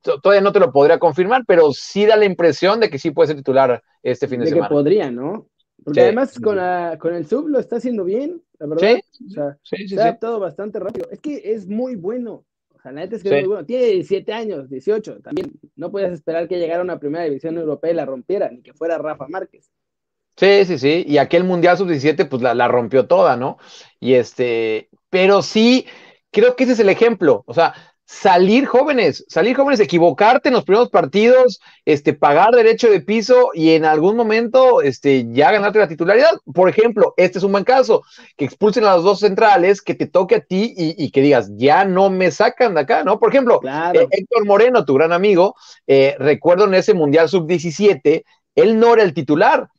todavía 0.01 0.41
no 0.41 0.51
te 0.51 0.59
lo 0.59 0.71
podría 0.71 0.97
confirmar, 0.97 1.43
pero 1.45 1.71
sí 1.73 2.05
da 2.05 2.15
la 2.15 2.25
impresión 2.25 2.79
de 2.79 2.89
que 2.89 2.99
sí 2.99 3.11
puede 3.11 3.27
ser 3.27 3.35
titular 3.35 3.83
este 4.01 4.27
fin 4.27 4.39
de, 4.39 4.45
de 4.45 4.51
semana. 4.51 4.69
Que 4.69 4.73
podría, 4.73 5.11
¿no? 5.11 5.47
Porque 5.83 5.99
sí. 5.99 6.03
además 6.05 6.39
con, 6.39 6.55
la, 6.57 6.97
con 6.99 7.13
el 7.13 7.25
sub 7.25 7.47
lo 7.47 7.59
está 7.59 7.77
haciendo 7.77 8.03
bien, 8.03 8.41
la 8.59 8.67
verdad. 8.67 8.99
Sí, 9.11 9.25
o 9.25 9.29
sea, 9.29 9.57
sí, 9.63 9.87
se 9.87 9.99
ha 9.99 10.03
adaptado 10.03 10.39
bastante 10.39 10.79
rápido. 10.79 11.07
Es 11.11 11.19
que 11.19 11.53
es 11.53 11.67
muy 11.67 11.95
bueno. 11.95 12.45
O 12.81 12.83
sea, 12.83 12.91
la 12.93 13.01
neta 13.01 13.15
es 13.15 13.21
que 13.21 13.29
es 13.29 13.35
muy 13.35 13.47
bueno. 13.47 13.65
Tiene 13.65 13.85
17 13.85 14.33
años, 14.33 14.67
18 14.67 15.21
también. 15.21 15.51
No 15.75 15.91
podías 15.91 16.11
esperar 16.13 16.47
que 16.47 16.57
llegara 16.57 16.79
a 16.79 16.83
una 16.83 16.99
primera 16.99 17.23
división 17.25 17.55
europea 17.57 17.91
y 17.91 17.93
la 17.93 18.07
rompiera, 18.07 18.49
ni 18.49 18.63
que 18.63 18.73
fuera 18.73 18.97
Rafa 18.97 19.27
Márquez. 19.27 19.71
Sí, 20.35 20.65
sí, 20.65 20.79
sí. 20.79 21.05
Y 21.07 21.19
aquel 21.19 21.43
Mundial 21.43 21.77
Sub-17, 21.77 22.27
pues 22.27 22.41
la, 22.41 22.55
la 22.55 22.67
rompió 22.67 23.05
toda, 23.05 23.37
¿no? 23.37 23.59
Y 23.99 24.15
este, 24.15 24.89
pero 25.11 25.43
sí, 25.43 25.85
creo 26.31 26.55
que 26.55 26.63
ese 26.63 26.73
es 26.73 26.79
el 26.79 26.89
ejemplo. 26.89 27.43
O 27.45 27.53
sea, 27.53 27.75
salir 28.12 28.65
jóvenes, 28.65 29.24
salir 29.30 29.56
jóvenes, 29.56 29.80
equivocarte 29.80 30.50
en 30.50 30.56
los 30.56 30.65
primeros 30.65 30.89
partidos, 30.89 31.62
este, 31.86 32.13
pagar 32.13 32.54
derecho 32.54 32.89
de 32.89 33.00
piso 33.00 33.52
y 33.54 33.71
en 33.71 33.86
algún 33.86 34.17
momento 34.17 34.82
este, 34.82 35.26
ya 35.32 35.50
ganarte 35.50 35.80
la 35.80 35.88
titularidad. 35.88 36.30
Por 36.54 36.67
ejemplo, 36.67 37.13
este 37.15 37.38
es 37.38 37.43
un 37.45 37.54
buen 37.54 37.63
caso, 37.63 38.04
que 38.36 38.43
expulsen 38.43 38.84
a 38.84 38.95
los 38.95 39.06
dos 39.06 39.21
centrales, 39.21 39.82
que 39.82 39.95
te 39.95 40.08
toque 40.08 40.36
a 40.36 40.39
ti 40.41 40.74
y, 40.76 41.02
y 41.02 41.10
que 41.12 41.21
digas, 41.21 41.52
ya 41.56 41.86
no 41.86 42.10
me 42.10 42.32
sacan 42.32 42.76
de 42.76 42.82
acá, 42.82 43.06
¿no? 43.06 43.17
Por 43.17 43.30
ejemplo, 43.30 43.62
claro. 43.62 44.02
eh, 44.02 44.08
Héctor 44.12 44.45
Moreno, 44.45 44.84
tu 44.84 44.93
gran 44.93 45.13
amigo, 45.13 45.56
eh, 45.88 46.17
recuerdo 46.19 46.65
en 46.65 46.74
ese 46.74 46.93
Mundial 46.93 47.30
Sub-17, 47.30 48.24
él 48.56 48.78
no 48.78 48.93
era 48.93 49.04
el 49.04 49.13
titular, 49.13 49.69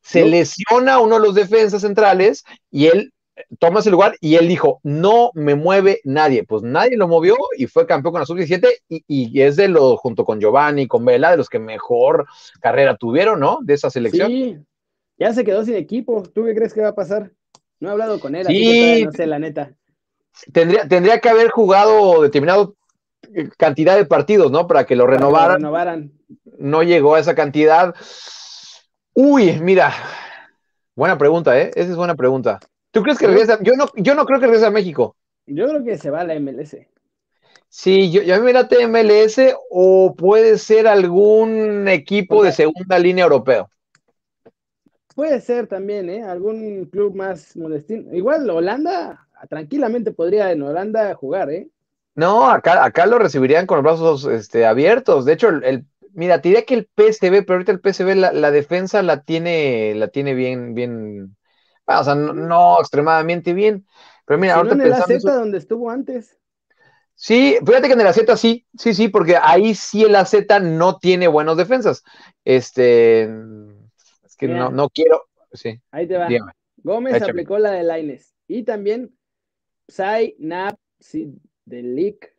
se 0.00 0.22
no. 0.22 0.28
lesiona 0.28 0.98
uno 0.98 1.16
de 1.16 1.26
los 1.26 1.34
defensas 1.34 1.82
centrales 1.82 2.42
y 2.70 2.86
él 2.86 3.12
toma 3.58 3.80
ese 3.80 3.90
lugar 3.90 4.14
y 4.20 4.36
él 4.36 4.48
dijo, 4.48 4.80
no 4.82 5.30
me 5.34 5.54
mueve 5.54 6.00
nadie. 6.04 6.44
Pues 6.44 6.62
nadie 6.62 6.96
lo 6.96 7.08
movió 7.08 7.36
y 7.56 7.66
fue 7.66 7.86
campeón 7.86 8.12
con 8.12 8.20
la 8.20 8.26
sub-17 8.26 8.68
y, 8.88 9.04
y, 9.06 9.40
es 9.42 9.56
de 9.56 9.68
los, 9.68 9.98
junto 10.00 10.24
con 10.24 10.40
Giovanni, 10.40 10.86
con 10.86 11.04
Vela, 11.04 11.30
de 11.30 11.36
los 11.38 11.48
que 11.48 11.58
mejor 11.58 12.26
carrera 12.60 12.96
tuvieron, 12.96 13.40
¿no? 13.40 13.58
De 13.62 13.74
esa 13.74 13.90
selección. 13.90 14.28
Sí, 14.28 14.58
ya 15.18 15.32
se 15.32 15.44
quedó 15.44 15.64
sin 15.64 15.76
equipo. 15.76 16.22
¿Tú 16.22 16.44
qué 16.44 16.54
crees 16.54 16.74
que 16.74 16.80
va 16.82 16.88
a 16.88 16.94
pasar? 16.94 17.30
No 17.80 17.88
he 17.88 17.92
hablado 17.92 18.20
con 18.20 18.34
él, 18.34 18.46
Sí. 18.46 18.52
así 18.52 18.98
que 19.00 19.04
no 19.06 19.12
sé, 19.12 19.26
la 19.26 19.38
neta. 19.38 19.74
Tendría, 20.52 20.86
tendría 20.88 21.18
que 21.20 21.28
haber 21.28 21.50
jugado 21.50 22.22
determinado 22.22 22.74
eh, 23.34 23.48
cantidad 23.56 23.96
de 23.96 24.04
partidos, 24.04 24.50
¿no? 24.50 24.66
Para 24.66 24.84
que 24.84 24.96
lo 24.96 25.04
Para 25.04 25.16
que 25.16 25.20
lo 25.22 25.26
renovaran. 25.28 25.56
renovaran. 25.56 26.12
No 26.58 26.82
llegó 26.82 27.14
a 27.14 27.20
esa 27.20 27.34
cantidad. 27.34 27.94
Uy, 29.14 29.58
mira, 29.60 29.92
buena 30.94 31.18
pregunta, 31.18 31.58
¿eh? 31.60 31.70
Esa 31.74 31.90
es 31.90 31.96
buena 31.96 32.14
pregunta. 32.14 32.60
¿Tú 32.92 33.02
crees 33.02 33.18
que 33.18 33.26
regresa? 33.26 33.58
Yo 33.62 33.72
no, 33.74 33.86
yo 33.96 34.14
no 34.14 34.24
creo 34.26 34.40
que 34.40 34.46
regrese 34.46 34.66
a 34.66 34.70
México. 34.70 35.16
Yo 35.46 35.68
creo 35.68 35.84
que 35.84 35.98
se 35.98 36.10
va 36.10 36.22
a 36.22 36.24
la 36.24 36.34
MLS. 36.34 36.88
Sí, 37.68 38.10
yo, 38.12 38.22
yo 38.22 38.34
a 38.34 38.38
mí 38.38 38.44
me 38.44 38.52
late 38.52 38.82
MLS 38.82 39.54
o 39.70 40.14
puede 40.16 40.58
ser 40.58 40.86
algún 40.86 41.88
equipo 41.88 42.44
de 42.44 42.52
segunda 42.52 42.98
línea 42.98 43.24
europeo. 43.24 43.68
Puede 45.14 45.40
ser 45.40 45.66
también, 45.68 46.10
¿eh? 46.10 46.22
Algún 46.22 46.84
club 46.86 47.14
más 47.14 47.56
modestín. 47.56 48.14
Igual 48.14 48.48
Holanda, 48.50 49.26
tranquilamente 49.48 50.12
podría 50.12 50.52
en 50.52 50.62
Holanda 50.62 51.14
jugar, 51.14 51.50
¿eh? 51.50 51.70
No, 52.14 52.50
acá, 52.50 52.84
acá 52.84 53.06
lo 53.06 53.18
recibirían 53.18 53.66
con 53.66 53.76
los 53.76 53.84
brazos 53.84 54.24
este, 54.26 54.66
abiertos. 54.66 55.24
De 55.24 55.32
hecho, 55.32 55.48
el, 55.48 55.64
el- 55.64 55.86
mira, 56.12 56.40
te 56.42 56.48
diría 56.50 56.64
que 56.66 56.74
el 56.74 56.88
PSV, 56.94 57.42
pero 57.42 57.54
ahorita 57.54 57.72
el 57.72 57.80
PSV 57.80 58.14
la, 58.16 58.32
la 58.32 58.50
defensa 58.50 59.02
la 59.02 59.22
tiene, 59.22 59.94
la 59.94 60.08
tiene 60.08 60.34
bien, 60.34 60.74
bien, 60.74 61.36
ah, 61.86 62.00
o 62.00 62.04
sea, 62.04 62.14
no, 62.14 62.32
no 62.32 62.78
extremadamente 62.80 63.52
bien. 63.54 63.86
Pero 64.24 64.38
mira, 64.38 64.54
Si 64.54 64.56
no 64.56 64.58
ahorita 64.58 64.74
en 64.74 64.80
el 64.82 64.90
pensando 64.90 65.14
AZ 65.14 65.18
eso- 65.24 65.34
donde 65.38 65.58
estuvo 65.58 65.90
antes. 65.90 66.38
Sí, 67.14 67.56
fíjate 67.64 67.86
que 67.88 67.92
en 67.92 68.00
el 68.00 68.06
AZ 68.06 68.20
sí, 68.40 68.66
sí, 68.76 68.94
sí, 68.94 69.08
porque 69.08 69.36
ahí 69.40 69.74
sí 69.74 70.02
el 70.04 70.16
AZ 70.16 70.34
no 70.62 70.98
tiene 70.98 71.28
buenos 71.28 71.56
defensas. 71.56 72.02
Este, 72.44 73.24
es 74.24 74.36
que 74.36 74.48
no, 74.48 74.70
no 74.70 74.88
quiero, 74.88 75.22
sí, 75.52 75.80
Ahí 75.90 76.06
te 76.08 76.16
va. 76.16 76.26
dígame. 76.26 76.52
Gómez 76.78 77.14
Échame. 77.14 77.30
aplicó 77.30 77.58
la 77.58 77.70
de 77.70 77.84
Laines. 77.84 78.34
Y 78.48 78.64
también 78.64 79.16
Zainab 79.88 80.76
Sidelik. 80.98 82.34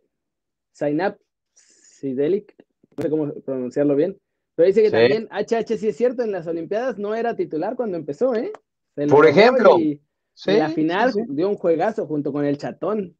Zainab 0.75 1.17
Sidelik. 1.53 2.53
No 2.97 3.03
sé 3.03 3.09
cómo 3.09 3.33
pronunciarlo 3.45 3.95
bien. 3.95 4.17
Pero 4.55 4.67
dice 4.67 4.81
que 4.81 4.89
Sí. 4.89 4.91
también 4.95 5.27
HH 5.31 5.77
sí 5.77 5.87
es 5.87 5.95
cierto, 5.97 6.23
en 6.23 6.31
las 6.31 6.45
Olimpiadas 6.47 6.97
no 6.97 7.15
era 7.15 7.35
titular 7.35 7.75
cuando 7.75 7.95
empezó, 7.97 8.35
¿eh? 8.35 8.51
Se 8.95 9.07
Por 9.07 9.25
ejemplo. 9.25 9.79
Y, 9.79 10.01
Sí, 10.35 10.49
en 10.51 10.59
la 10.59 10.69
final 10.69 11.13
sí, 11.13 11.19
sí. 11.19 11.25
dio 11.29 11.47
un 11.47 11.55
juegazo 11.55 12.07
junto 12.07 12.33
con 12.33 12.43
el 12.43 12.57
Chatón. 12.57 13.15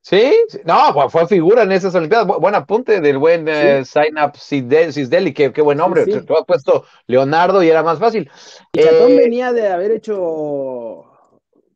Sí, 0.00 0.32
no, 0.64 1.08
fue, 1.10 1.26
figura 1.28 1.62
en 1.62 1.72
esas 1.72 1.94
Olimpiadas. 1.94 2.26
Bu- 2.26 2.40
Buen 2.40 2.54
apunte 2.54 3.00
del 3.00 3.18
buen 3.18 3.46
eh, 3.48 3.82
Up 4.24 4.36
Cisdeli, 4.36 5.32
qué, 5.32 5.52
qué 5.52 5.62
buen 5.62 5.78
sí. 6.04 6.10
Te- 6.10 6.22
Tú 6.22 6.36
has 6.36 6.44
puesto 6.44 6.84
Leonardo 7.06 7.62
y 7.62 7.68
era 7.68 7.82
más 7.82 7.98
fácil. 7.98 8.30
El 8.72 8.84
Chatón 8.84 9.12
Eh, 9.12 9.16
venía 9.16 9.52
de 9.52 9.68
haber 9.68 9.92
hecho 9.92 11.04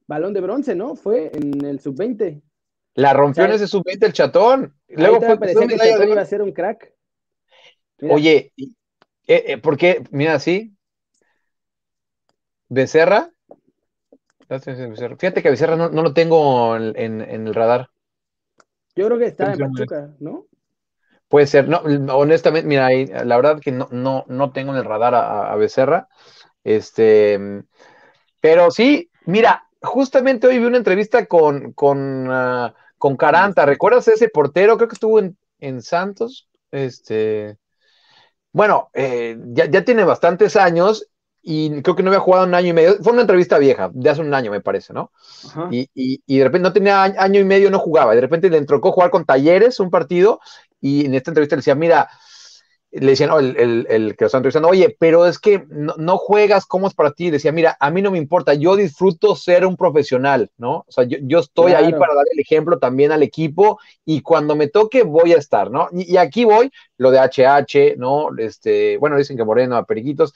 balón 0.07 0.33
de 0.35 0.41
bronce, 0.41 0.75
¿no? 0.75 0.97
Fue 0.97 1.31
en 1.35 1.65
el 1.65 1.81
sub-20. 1.81 2.43
la 2.95 3.13
rompió 3.13 3.45
en 3.45 3.53
ese 3.53 3.67
sub-20 3.67 4.07
el 4.07 4.13
chatón. 4.13 4.75
Luego 4.89 5.21
te 5.21 5.27
fue, 5.27 5.39
parecía 5.39 5.67
que 5.69 5.77
Chatón 5.77 6.09
iba 6.11 6.21
a 6.21 6.25
ser 6.25 6.43
un 6.43 6.53
crack. 6.53 6.93
Mira, 8.01 8.15
Oye, 8.15 8.53
y- 8.57 8.75
eh, 9.29 9.45
eh, 9.49 9.59
¿por 9.59 9.77
qué? 9.77 10.03
Mira, 10.11 10.39
sí. 10.39 10.73
Becerra. 12.69 13.31
Becerra. 14.49 15.17
Fíjate 15.17 15.43
que 15.43 15.51
Becerra 15.51 15.77
no, 15.77 15.89
no 15.89 16.03
lo 16.03 16.13
tengo 16.15 16.77
en, 16.77 16.93
en- 16.97 17.21
en 17.21 17.47
el 17.47 17.55
radar. 17.55 17.91
yo 18.97 19.07
creo 19.07 19.19
que 19.19 19.27
está 19.27 19.53
en 19.53 19.59
Pachuca, 19.59 20.15
¿no? 20.21 20.47
Puede 21.29 21.47
ser, 21.49 21.69
no, 21.69 21.79
honestamente, 22.17 22.69
mira, 22.69 22.89
la 23.25 23.37
verdad 23.37 23.61
que 23.61 23.73
no, 23.73 23.89
no, 23.91 24.25
no 24.29 24.53
tengo 24.53 24.73
en 24.73 24.79
el 24.79 24.85
radar 24.85 25.15
a, 25.15 25.53
a 25.53 25.57
Becerra. 25.57 26.09
Este, 26.63 27.65
pero 28.41 28.71
sí, 28.71 29.11
mira, 29.27 29.65
justamente 29.83 30.47
hoy 30.47 30.59
vi 30.59 30.65
una 30.67 30.77
entrevista 30.79 31.27
con, 31.27 31.73
con, 31.73 32.29
ah, 32.31 32.75
con 32.99 33.17
Caranta. 33.17 33.67
¿Recuerdas 33.67 34.09
ese 34.09 34.29
portero? 34.29 34.77
Creo 34.77 34.89
que 34.89 34.95
estuvo 34.95 35.19
en, 35.19 35.37
en 35.61 35.83
Santos. 35.83 36.49
Este, 36.71 37.59
bueno, 38.53 38.91
eh, 38.95 39.37
ya, 39.49 39.67
ya 39.67 39.85
tiene 39.85 40.05
bastantes 40.05 40.57
años 40.57 41.09
y 41.49 41.81
creo 41.83 41.95
que 41.95 42.03
no 42.03 42.11
había 42.11 42.21
jugado 42.21 42.45
un 42.45 42.55
año 42.55 42.71
y 42.71 42.73
medio. 42.73 42.97
Fue 43.03 43.13
una 43.13 43.23
entrevista 43.23 43.59
vieja, 43.59 43.89
de 43.95 44.11
hace 44.11 44.21
un 44.21 44.35
año, 44.35 44.51
me 44.51 44.61
parece, 44.61 44.93
¿no? 44.93 45.13
Y, 45.71 45.89
y, 45.95 46.21
y 46.27 46.39
de 46.39 46.45
repente 46.45 46.65
no 46.69 46.73
tenía 46.73 47.05
año, 47.05 47.41
y 47.41 47.45
medio, 47.45 47.71
no 47.71 47.79
jugaba. 47.79 48.13
Y 48.13 48.17
de 48.17 48.23
repente 48.23 48.51
le 48.51 48.59
entró 48.59 48.79
a 48.79 48.93
jugar 48.93 49.11
con 49.11 49.25
Talleres 49.25 49.79
un 49.81 49.91
partido 49.91 50.41
y 50.81 51.07
en 51.07 51.15
esta 51.15 51.31
entrevista 51.31 51.57
le 51.57 51.61
decía, 51.61 51.77
mira, 51.77 52.09
le 52.93 53.09
decían, 53.09 53.31
no, 53.31 53.39
el, 53.39 53.57
el, 53.59 53.87
el 53.91 54.17
que 54.17 54.25
lo 54.25 54.27
estaba 54.27 54.41
entrevistando, 54.41 54.69
oye, 54.69 54.97
pero 54.99 55.27
es 55.27 55.39
que 55.39 55.65
no, 55.69 55.95
no 55.99 56.17
juegas, 56.17 56.65
¿cómo 56.67 56.87
es 56.89 56.95
para 56.95 57.13
ti? 57.13 57.31
Decía, 57.31 57.53
mira, 57.53 57.77
a 57.79 57.91
mí 57.91 58.01
no 58.01 58.11
me 58.11 58.19
importa, 58.19 58.55
yo 58.55 58.75
disfruto 58.77 59.37
ser 59.37 59.67
un 59.67 59.77
profesional, 59.77 60.51
¿no? 60.57 60.79
O 60.89 60.93
sea, 60.93 61.05
yo, 61.05 61.19
yo 61.23 61.41
estoy 61.41 61.73
ahí 61.73 61.89
Claro. 61.89 61.99
para 61.99 62.15
dar 62.15 62.25
el 62.33 62.41
ejemplo 62.41 62.79
también 62.79 63.13
al 63.13 63.23
equipo 63.23 63.79
y 64.05 64.23
cuando 64.23 64.57
me 64.57 64.69
toque 64.69 65.03
voy 65.03 65.33
a 65.35 65.39
estar, 65.39 65.71
¿no? 65.71 65.89
Y, 65.93 66.15
y 66.15 66.17
aquí 66.17 66.45
voy, 66.45 66.71
lo 66.97 67.11
de 67.11 67.19
HH, 67.19 67.97
¿no? 67.99 68.29
Este, 68.39 68.97
bueno, 68.99 69.19
dicen 69.19 69.37
que 69.37 69.45
Moreno, 69.45 69.77
a 69.77 69.85
Periquitos, 69.85 70.33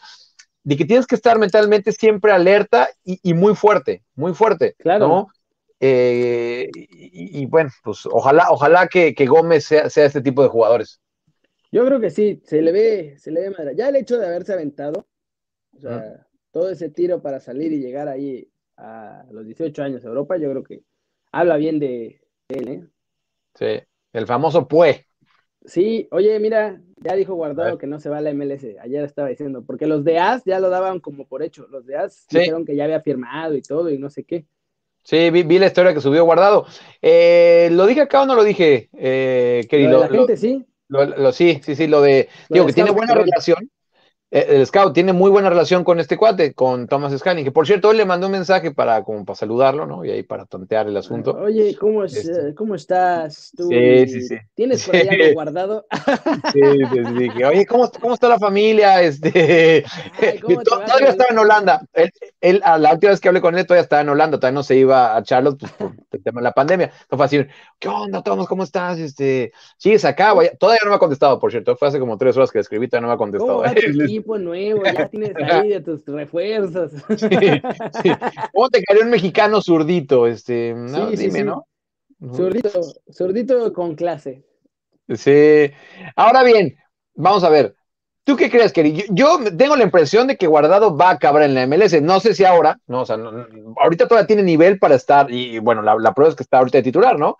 de 0.65 0.77
que 0.77 0.85
tienes 0.85 1.07
que 1.07 1.15
estar 1.15 1.39
mentalmente 1.39 1.93
siempre 1.93 2.33
alerta 2.33 2.89
y, 3.05 3.19
y 3.23 3.35
muy 3.35 3.55
fuerte, 3.55 4.05
muy 4.15 4.35
fuerte, 4.35 4.77
Claro. 4.79 5.09
¿no? 5.09 5.29
Eh, 5.81 6.69
y, 6.75 7.43
y 7.43 7.47
bueno, 7.47 7.71
pues 7.83 8.07
ojalá, 8.07 8.47
ojalá 8.51 8.87
que, 8.89 9.15
que 9.15 9.27
Gómez 9.27 9.65
sea, 9.65 9.89
sea 9.91 10.05
este 10.07 10.21
tipo 10.21 10.43
de 10.43 10.49
jugadores. 10.49 11.01
Yo 11.73 11.87
creo 11.87 12.01
que 12.01 12.11
sí, 12.11 12.41
se 12.45 12.63
le 12.63 12.73
ve, 12.73 13.17
se 13.19 13.31
le 13.31 13.43
ve 13.43 13.51
madre. 13.51 13.77
Ya 13.77 13.89
el 13.89 13.97
hecho 13.97 14.19
de 14.19 14.27
haberse 14.27 14.53
aventado, 14.53 15.07
o 15.77 15.81
sea, 15.81 16.27
todo 16.53 16.71
ese 16.71 16.91
tiro 16.91 17.23
para 17.23 17.41
salir 17.41 17.73
y 17.73 17.81
llegar 17.81 18.09
ahí 18.09 18.51
a 18.77 19.27
los 19.33 19.47
18 19.47 19.83
años 19.83 20.05
a 20.05 20.09
Europa, 20.09 20.37
yo 20.39 20.51
creo 20.51 20.65
que 20.65 20.85
habla 21.33 21.57
bien 21.57 21.79
de, 21.81 22.23
de 22.49 22.59
él, 22.59 22.69
¿eh? 22.69 22.89
Sí, 23.55 23.81
el 24.13 24.27
famoso 24.27 24.67
Pue. 24.67 25.07
Sí, 25.65 26.09
oye, 26.11 26.39
mira, 26.41 26.83
ya 27.01 27.15
dijo 27.15 27.35
Guardado 27.35 27.79
que 27.79 27.87
no 27.87 27.99
se 27.99 28.09
va 28.09 28.19
a 28.19 28.21
la 28.21 28.31
MLS, 28.33 28.65
ayer 28.81 29.05
estaba 29.05 29.29
diciendo, 29.29 29.63
porque 29.67 29.87
los 29.87 30.05
de 30.05 30.19
AS 30.19 30.43
ya 30.45 30.61
lo 30.61 30.69
daban 30.71 31.01
como 31.01 31.27
por 31.27 31.43
hecho, 31.43 31.67
los 31.71 31.87
de 31.87 31.97
AS 31.97 32.27
Sí. 32.29 32.39
dijeron 32.39 32.65
que 32.65 32.77
ya 32.77 32.85
había 32.85 33.01
firmado 33.01 33.55
y 33.57 33.63
todo 33.63 33.91
y 33.91 33.99
no 33.99 34.11
sé 34.11 34.25
qué. 34.25 34.45
Sí, 35.03 35.31
vi, 35.31 35.43
vi 35.45 35.59
la 35.59 35.67
historia 35.67 35.95
que 35.95 36.01
subió 36.01 36.25
guardado. 36.25 36.67
Eh, 37.01 37.71
¿Lo 37.73 37.87
dije 37.87 38.03
acá 38.03 38.23
o 38.23 38.27
no 38.27 38.35
lo 38.35 38.45
dije, 38.45 38.91
eh, 38.93 39.61
Lo 39.65 39.69
Keri? 39.69 39.83
de 39.85 39.89
Lo- 39.91 40.01
la 40.01 40.09
lo- 40.09 40.15
gente 40.15 40.37
sí, 40.37 40.65
lo- 40.89 41.05
lo- 41.07 41.33
sí, 41.33 41.61
sí, 41.65 41.75
sí, 41.75 41.87
lo 41.87 42.03
de. 42.03 42.29
Lo 42.51 42.55
Digo, 42.55 42.67
de 42.67 42.71
que 42.71 42.75
tiene 42.75 42.91
buena 42.91 43.15
relación. 43.15 43.71
Eh, 44.31 44.47
el 44.51 44.67
Scout 44.67 44.93
tiene 44.95 45.13
muy 45.13 45.31
buena 45.31 45.49
relación 45.51 45.83
con 45.85 45.99
este 46.01 46.17
cuate, 46.17 46.55
con 46.55 46.87
Thomas 46.87 47.17
Scanning, 47.19 47.45
que 47.45 47.53
por 47.53 47.67
cierto, 47.67 47.89
hoy 47.89 47.97
le 47.97 48.05
mandó 48.05 48.27
un 48.27 48.33
mensaje 48.33 48.71
para, 48.71 49.03
como 49.03 49.25
para 49.25 49.37
saludarlo, 49.37 49.87
¿no? 49.87 50.05
Y 50.05 50.11
ahí 50.11 50.23
para 50.23 50.47
tontear 50.47 50.87
el 50.87 50.97
asunto. 50.97 51.33
Oye, 51.37 51.77
¿cómo, 51.77 52.05
es, 52.05 52.15
Este. 52.17 52.51
eh, 52.51 52.55
¿cómo 52.55 52.75
estás 52.75 53.53
tú? 53.57 53.69
Sí, 53.69 54.07
sí, 54.09 54.23
sí. 54.23 54.37
¿Tienes 54.55 54.85
por 54.87 54.95
ahí 54.97 55.03
Sí. 55.03 55.09
algo 55.09 55.35
guardado? 55.35 55.87
Sí, 56.53 56.61
sí, 56.63 57.03
sí, 57.19 57.31
que, 57.37 57.45
Oye, 57.45 57.67
¿cómo, 57.67 57.91
¿cómo 58.01 58.15
está 58.15 58.29
la 58.29 58.39
familia? 58.39 59.03
Este, 59.03 59.85
Ay, 60.21 60.39
¿cómo 60.39 60.59
te 60.59 60.65
to- 60.65 60.79
va 60.79 60.85
todavía 60.85 61.09
estaba 61.09 61.31
en 61.31 61.39
Holanda. 61.39 61.83
Él, 61.93 62.11
él- 62.41 62.63
a 62.65 62.79
la 62.79 62.93
última 62.93 63.11
vez 63.11 63.21
que 63.21 63.29
hablé 63.29 63.41
con 63.41 63.57
él 63.59 63.67
todavía 63.67 63.83
estaba 63.83 64.03
en 64.03 64.09
Holanda, 64.11 64.39
todavía 64.39 64.55
no 64.55 64.63
se 64.63 64.77
iba 64.77 65.17
a 65.17 65.23
Charlotte 65.23 65.59
pues, 65.61 65.73
por 65.73 65.93
el 66.13 66.23
tema 66.23 66.41
de 66.41 66.45
la 66.45 66.53
pandemia. 66.53 66.93
Fue 67.09 67.25
así, 67.25 67.45
¿qué 67.79 67.89
onda, 67.89 68.23
Tomás? 68.23 68.47
¿Cómo 68.47 68.63
estás? 68.63 68.99
Este, 68.99 69.53
¿Sigues 69.77 70.05
acá? 70.05 70.33
Vaya- 70.35 70.53
Todavía 70.59 70.81
no 70.85 70.91
me 70.91 70.97
ha 70.97 71.01
contestado, 71.01 71.39
por 71.39 71.51
cierto. 71.51 71.77
Fue 71.77 71.89
hace 71.89 71.99
como 71.99 72.17
tres 72.19 72.37
horas 72.37 72.51
que 72.51 72.59
le 72.59 72.63
escribí, 72.63 72.89
todavía 72.89 73.03
no 73.03 73.09
me 73.09 73.15
ha 73.15 73.17
¿Cómo 73.17 73.31
contestado. 73.33 73.65
Equipo 74.21 74.39
nuevo? 74.39 74.83
Ya 74.85 75.09
tienes 75.11 75.35
ahí 75.37 75.69
de 75.71 75.81
tus 75.81 76.05
refuerzos. 76.07 76.93
Sí, 77.17 77.29
sí. 78.03 78.11
¿Cómo 78.53 78.69
te 78.71 78.83
cayó 78.83 79.03
un 79.03 79.11
mexicano 79.11 79.61
zurdito? 79.61 80.27
Este, 80.27 80.75
no, 80.75 81.11
Sí, 81.11 81.17
dime. 81.17 81.45
¿no? 81.45 81.67
Zurdito, 82.35 82.81
zurdito 83.13 83.73
con 83.73 83.95
clase. 83.95 84.45
Sí. 85.15 85.71
Ahora 86.17 86.43
bien, 86.43 86.77
vamos 87.15 87.43
a 87.45 87.49
ver. 87.49 87.75
¿Tú 88.23 88.37
qué 88.37 88.51
crees, 88.51 88.73
Keri? 88.73 88.93
Yo, 88.93 89.05
yo 89.11 89.57
tengo 89.57 89.75
la 89.75 89.83
impresión 89.83 90.27
de 90.29 90.37
que 90.37 90.47
Guardado 90.47 90.97
va 90.97 91.09
a 91.09 91.13
acabar 91.15 91.43
en 91.43 91.55
la 91.55 91.67
MLS. 91.67 92.01
No 92.03 92.21
sé 92.21 92.35
si 92.35 92.45
ahora, 92.45 92.79
no, 92.87 93.01
o 93.03 93.07
sea, 93.07 93.17
no- 93.17 93.47
ahorita 93.83 94.07
todavía 94.07 94.27
tiene 94.27 94.43
nivel 94.43 94.79
para 94.79 94.95
estar, 94.95 95.31
y 95.33 95.59
bueno, 95.59 95.83
la, 95.83 95.97
la 95.99 96.13
prueba 96.13 96.31
es 96.31 96.37
que 96.37 96.43
está 96.43 96.59
ahorita 96.59 96.79
de 96.79 96.85
titular, 96.85 97.19
¿no? 97.19 97.39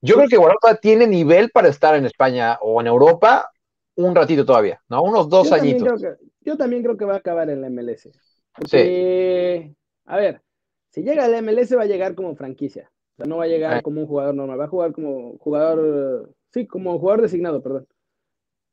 Yo 0.00 0.14
creo 0.16 0.28
que 0.28 0.36
Guardado 0.36 0.58
todavía 0.60 0.80
tiene 0.80 1.06
nivel 1.06 1.50
para 1.50 1.68
estar 1.68 1.96
en 1.96 2.04
España 2.06 2.58
o 2.60 2.80
en 2.80 2.86
Europa 2.86 3.50
un 3.98 4.14
ratito 4.14 4.44
todavía, 4.44 4.80
¿no? 4.88 5.02
Unos 5.02 5.28
dos 5.28 5.50
yo 5.50 5.54
añitos. 5.56 5.82
creo 5.82 6.16
que, 6.16 6.24
yo 6.40 6.56
también 6.56 6.82
creo 6.82 6.96
que 6.96 7.04
va 7.04 7.14
a 7.14 7.18
acabar 7.18 7.50
en 7.50 7.60
la 7.60 7.68
MLS. 7.70 8.08
Porque, 8.54 9.74
a 10.06 10.16
ver, 10.16 10.42
si 10.90 11.02
llega 11.02 11.24
a 11.24 11.28
la 11.28 11.42
MLS 11.42 11.76
va 11.76 11.82
a 11.82 11.86
llegar 11.86 12.14
como 12.14 12.34
franquicia. 12.36 12.90
O 13.12 13.16
sea, 13.16 13.26
no 13.26 13.38
va 13.38 13.44
a 13.44 13.48
llegar 13.48 13.74
Ah. 13.74 13.82
como 13.82 14.00
un 14.00 14.06
jugador 14.06 14.34
normal, 14.34 14.60
va 14.60 14.64
a 14.64 14.68
jugar 14.68 14.92
como 14.92 15.36
jugador, 15.38 16.32
sí, 16.52 16.66
como 16.66 16.98
jugador 16.98 17.22
designado, 17.22 17.62
perdón. 17.62 17.86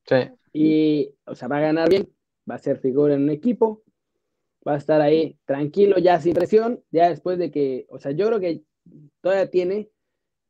Sí. 0.08 0.16
Y, 0.54 1.16
o 1.26 1.36
sea, 1.36 1.48
va 1.48 1.58
a 1.58 1.62
ganar 1.62 1.90
bien, 1.90 2.08
va 2.50 2.56
a 2.56 2.60
ser 2.60 2.78
figura 2.78 3.16
en 3.16 3.24
un 3.24 3.30
equipo. 3.32 3.82
va 4.68 4.74
a 4.74 4.78
estar 4.78 5.00
ahí 5.00 5.38
tranquilo, 5.46 6.00
ya 6.00 6.20
sin 6.20 6.34
presión, 6.34 6.84
ya 6.90 7.10
después 7.10 7.38
de 7.38 7.52
que, 7.52 7.86
o 7.88 8.00
sea, 8.00 8.14
yo 8.14 8.26
creo 8.26 8.40
que 8.40 8.64
todavía 9.22 9.48
tiene, 9.52 9.92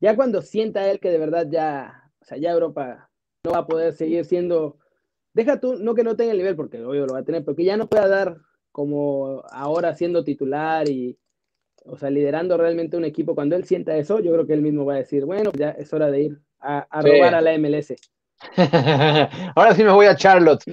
ya 0.00 0.16
cuando 0.16 0.40
sienta 0.40 0.90
él 0.90 1.00
que 1.00 1.10
de 1.10 1.18
verdad 1.18 1.46
ya, 1.50 2.10
o 2.20 2.24
sea, 2.24 2.38
ya 2.38 2.52
Europa 2.52 3.10
no 3.46 3.52
va 3.52 3.58
a 3.58 3.66
poder 3.66 3.92
seguir 3.92 4.24
siendo, 4.24 4.76
deja 5.32 5.60
tú, 5.60 5.76
no 5.76 5.94
que 5.94 6.02
no 6.02 6.16
tenga 6.16 6.32
el 6.32 6.38
nivel, 6.38 6.56
porque 6.56 6.82
obvio 6.82 7.06
lo 7.06 7.14
va 7.14 7.20
a 7.20 7.24
tener, 7.24 7.44
porque 7.44 7.64
ya 7.64 7.76
no 7.76 7.86
pueda 7.88 8.08
dar 8.08 8.38
como 8.72 9.42
ahora 9.52 9.94
siendo 9.94 10.24
titular 10.24 10.88
y, 10.88 11.16
o 11.84 11.96
sea, 11.96 12.10
liderando 12.10 12.56
realmente 12.56 12.96
un 12.96 13.04
equipo, 13.04 13.34
cuando 13.34 13.54
él 13.54 13.64
sienta 13.64 13.96
eso, 13.96 14.18
yo 14.18 14.32
creo 14.32 14.46
que 14.46 14.52
él 14.52 14.62
mismo 14.62 14.84
va 14.84 14.94
a 14.94 14.98
decir, 14.98 15.24
bueno, 15.24 15.52
ya 15.56 15.70
es 15.70 15.92
hora 15.92 16.10
de 16.10 16.22
ir 16.22 16.40
a, 16.58 16.86
robar 17.00 17.36
a 17.36 17.40
la 17.40 17.56
MLS. 17.56 17.94
Ahora 19.54 19.74
sí 19.74 19.84
me 19.84 19.92
voy 19.92 20.06
a 20.06 20.16
Charlotte. 20.16 20.64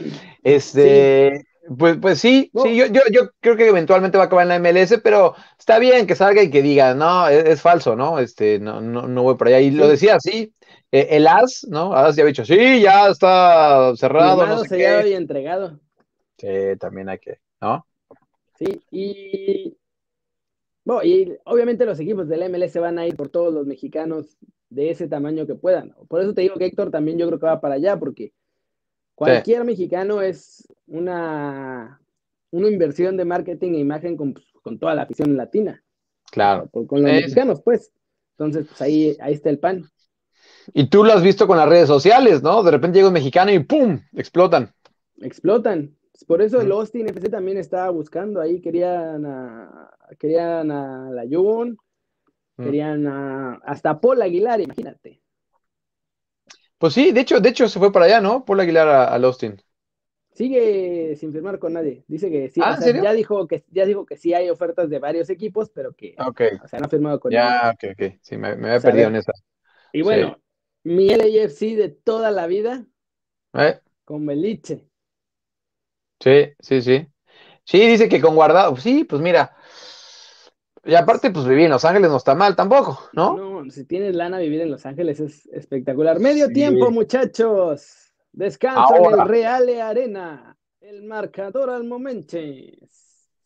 Este, 0.42 1.46
pues, 1.78 1.98
pues 1.98 2.20
sí, 2.20 2.52
sí, 2.62 2.76
yo, 2.76 2.88
yo, 2.88 3.02
yo, 3.12 3.32
creo 3.40 3.56
que 3.56 3.68
eventualmente 3.68 4.18
va 4.18 4.26
a 4.26 4.28
acabar 4.28 4.44
en 4.44 4.50
la 4.50 4.60
MLS, 4.60 5.00
pero 5.02 5.36
está 5.58 5.80
bien 5.80 6.06
que 6.06 6.16
salga 6.16 6.44
y 6.44 6.50
que 6.50 6.62
diga, 6.62 6.94
no, 6.94 7.28
es, 7.28 7.62
falso, 7.62 7.96
¿no? 7.96 8.20
Este, 8.20 8.60
no, 8.60 8.82
no, 8.82 9.08
no 9.08 9.24
voy 9.24 9.36
por 9.36 9.48
allá. 9.48 9.62
Y 9.62 9.72
lo 9.72 9.88
decía 9.88 10.20
sí, 10.20 10.54
eh, 10.92 11.08
el 11.12 11.28
AS, 11.28 11.66
¿no? 11.70 11.94
AS 11.94 12.16
ya 12.16 12.24
ha 12.24 12.28
dicho, 12.28 12.44
sí, 12.44 12.82
ya 12.82 13.08
está 13.08 13.96
cerrado. 13.96 14.46
no 14.46 14.64
sé 14.66 15.10
y 15.10 15.14
entregado. 15.14 15.80
Sí, 16.38 16.48
también 16.80 17.10
hay 17.10 17.20
que, 17.20 17.40
¿no? 17.62 17.86
Sí, 18.58 18.82
y 18.92 19.78
bueno, 20.86 21.04
y 21.04 21.38
obviamente 21.46 21.86
los 21.86 22.00
equipos 22.00 22.28
del 22.28 22.50
MLS 22.50 22.76
van 22.78 23.00
a 23.00 23.08
ir 23.08 23.16
por 23.16 23.30
todos 23.30 23.54
los 23.54 23.66
mexicanos 23.66 24.38
de 24.70 24.90
ese 24.90 25.08
tamaño 25.08 25.48
que 25.48 25.56
puedan. 25.56 25.96
Por 26.10 26.22
eso 26.22 26.34
te 26.34 26.42
digo 26.42 26.56
que 26.56 26.66
Héctor 26.66 26.92
también 26.92 27.18
yo 27.18 27.28
creo 27.28 27.40
que 27.40 27.46
va 27.46 27.62
para 27.62 27.76
allá, 27.76 27.98
porque 27.98 28.34
cualquier 29.16 29.64
mexicano 29.64 30.22
es 30.22 30.68
una, 30.88 32.02
una 32.52 32.68
inversión 32.68 33.18
de 33.18 33.26
marketing 33.26 33.74
e 33.74 33.80
imagen 33.80 34.18
con, 34.18 34.34
toda 34.80 34.96
la 34.96 35.04
afición 35.04 35.36
latina. 35.36 35.84
Claro. 36.32 36.70
Con, 36.70 37.04
los 37.04 37.12
mexicanos, 37.12 37.62
pues. 37.62 37.92
Entonces, 38.32 38.68
pues 38.68 38.82
ahí, 38.82 39.18
ahí 39.20 39.34
está 39.34 39.50
el 39.50 39.60
pan. 39.60 39.86
Y 40.74 40.88
tú 40.88 41.04
lo 41.04 41.14
has 41.14 41.22
visto 41.22 41.48
con 41.48 41.58
las 41.58 41.70
redes 41.70 41.88
sociales, 41.88 42.42
¿no? 42.42 42.64
De 42.64 42.72
repente 42.72 42.98
llega 42.98 43.08
un 43.08 43.14
mexicano 43.14 43.52
y 43.52 43.60
¡pum! 43.60 44.00
explotan. 44.14 44.74
Explotan. 45.18 45.96
Por 46.28 46.42
eso 46.42 46.62
el 46.62 46.72
Austin 46.72 47.10
FC 47.10 47.30
también 47.30 47.58
estaba 47.58 47.90
buscando 47.90 48.40
ahí, 48.40 48.62
querían 48.62 49.26
a, 49.26 49.92
querían 50.20 50.72
a 50.72 51.10
la 51.12 51.24
Jun, 51.30 51.78
querían 52.56 53.08
a, 53.08 53.56
hasta 53.66 54.00
Paul 54.00 54.22
Aguilar, 54.22 54.62
imagínate. 54.62 55.23
Pues 56.84 56.96
sí, 56.96 57.14
de 57.14 57.22
hecho, 57.22 57.40
de 57.40 57.48
hecho 57.48 57.70
se 57.70 57.80
fue 57.80 57.94
para 57.94 58.08
allá, 58.08 58.20
¿no? 58.20 58.44
Paul 58.44 58.60
Aguilar 58.60 58.90
al 58.90 59.24
Austin. 59.24 59.56
Sigue 60.34 61.16
sin 61.16 61.32
firmar 61.32 61.58
con 61.58 61.72
nadie. 61.72 62.04
Dice 62.10 62.30
que 62.30 62.50
sí. 62.50 62.60
¿Ah, 62.62 62.78
ya 63.02 63.14
dijo 63.14 63.48
que 63.48 63.64
ya 63.72 63.86
dijo 63.86 64.06
que 64.06 64.18
sí 64.18 64.34
hay 64.34 64.50
ofertas 64.50 64.90
de 64.90 65.00
varios 65.00 65.30
equipos, 65.30 65.70
pero 65.70 65.94
que 65.94 66.14
o 66.20 66.68
sea, 66.68 66.80
no 66.80 66.88
ha 66.88 66.90
firmado 66.90 67.22
con 67.22 67.32
nadie. 67.32 67.48
Ya, 67.48 67.72
ok, 67.74 67.84
ok. 67.94 68.20
Sí, 68.22 68.36
me, 68.36 68.58
me 68.58 68.68
había 68.68 68.82
perdido 68.82 69.08
en 69.08 69.16
esa. 69.16 69.32
Y 69.94 70.02
bueno, 70.02 70.42
mi 70.84 71.08
LAFC 71.08 71.78
de 71.78 71.88
toda 71.88 72.32
la 72.32 72.48
vida 72.48 72.86
¿Eh? 73.54 73.80
con 74.04 74.26
Beliche. 74.26 74.90
Sí, 76.20 76.54
sí, 76.60 76.82
sí. 76.82 77.08
Sí, 77.64 77.88
dice 77.88 78.10
que 78.10 78.20
con 78.20 78.36
guardado. 78.36 78.76
Sí, 78.76 79.06
pues 79.06 79.22
mira. 79.22 79.56
Y 80.86 80.96
aparte, 80.96 81.32
pues 81.32 81.48
vivir 81.48 81.66
en 81.66 81.72
Los 81.72 81.86
Ángeles 81.86 82.10
no 82.10 82.18
está 82.18 82.36
mal 82.36 82.56
tampoco, 82.56 83.00
¿no? 83.14 83.38
No, 83.38 83.72
si 83.72 83.86
tienes 83.86 84.16
lana, 84.16 84.40
vivir 84.40 84.62
en 84.62 84.72
Los 84.72 84.86
Ángeles 84.86 85.20
es 85.22 85.46
espectacular. 85.48 86.20
Medio 86.20 86.50
tiempo, 86.50 86.92
muchachos. 86.92 88.12
Descansa 88.34 88.98
en 88.98 89.20
el 89.20 89.28
Real 89.28 89.70
Arena. 89.82 90.58
El 90.82 91.04
marcador 91.04 91.70
al 91.70 91.86
momento. 91.86 92.38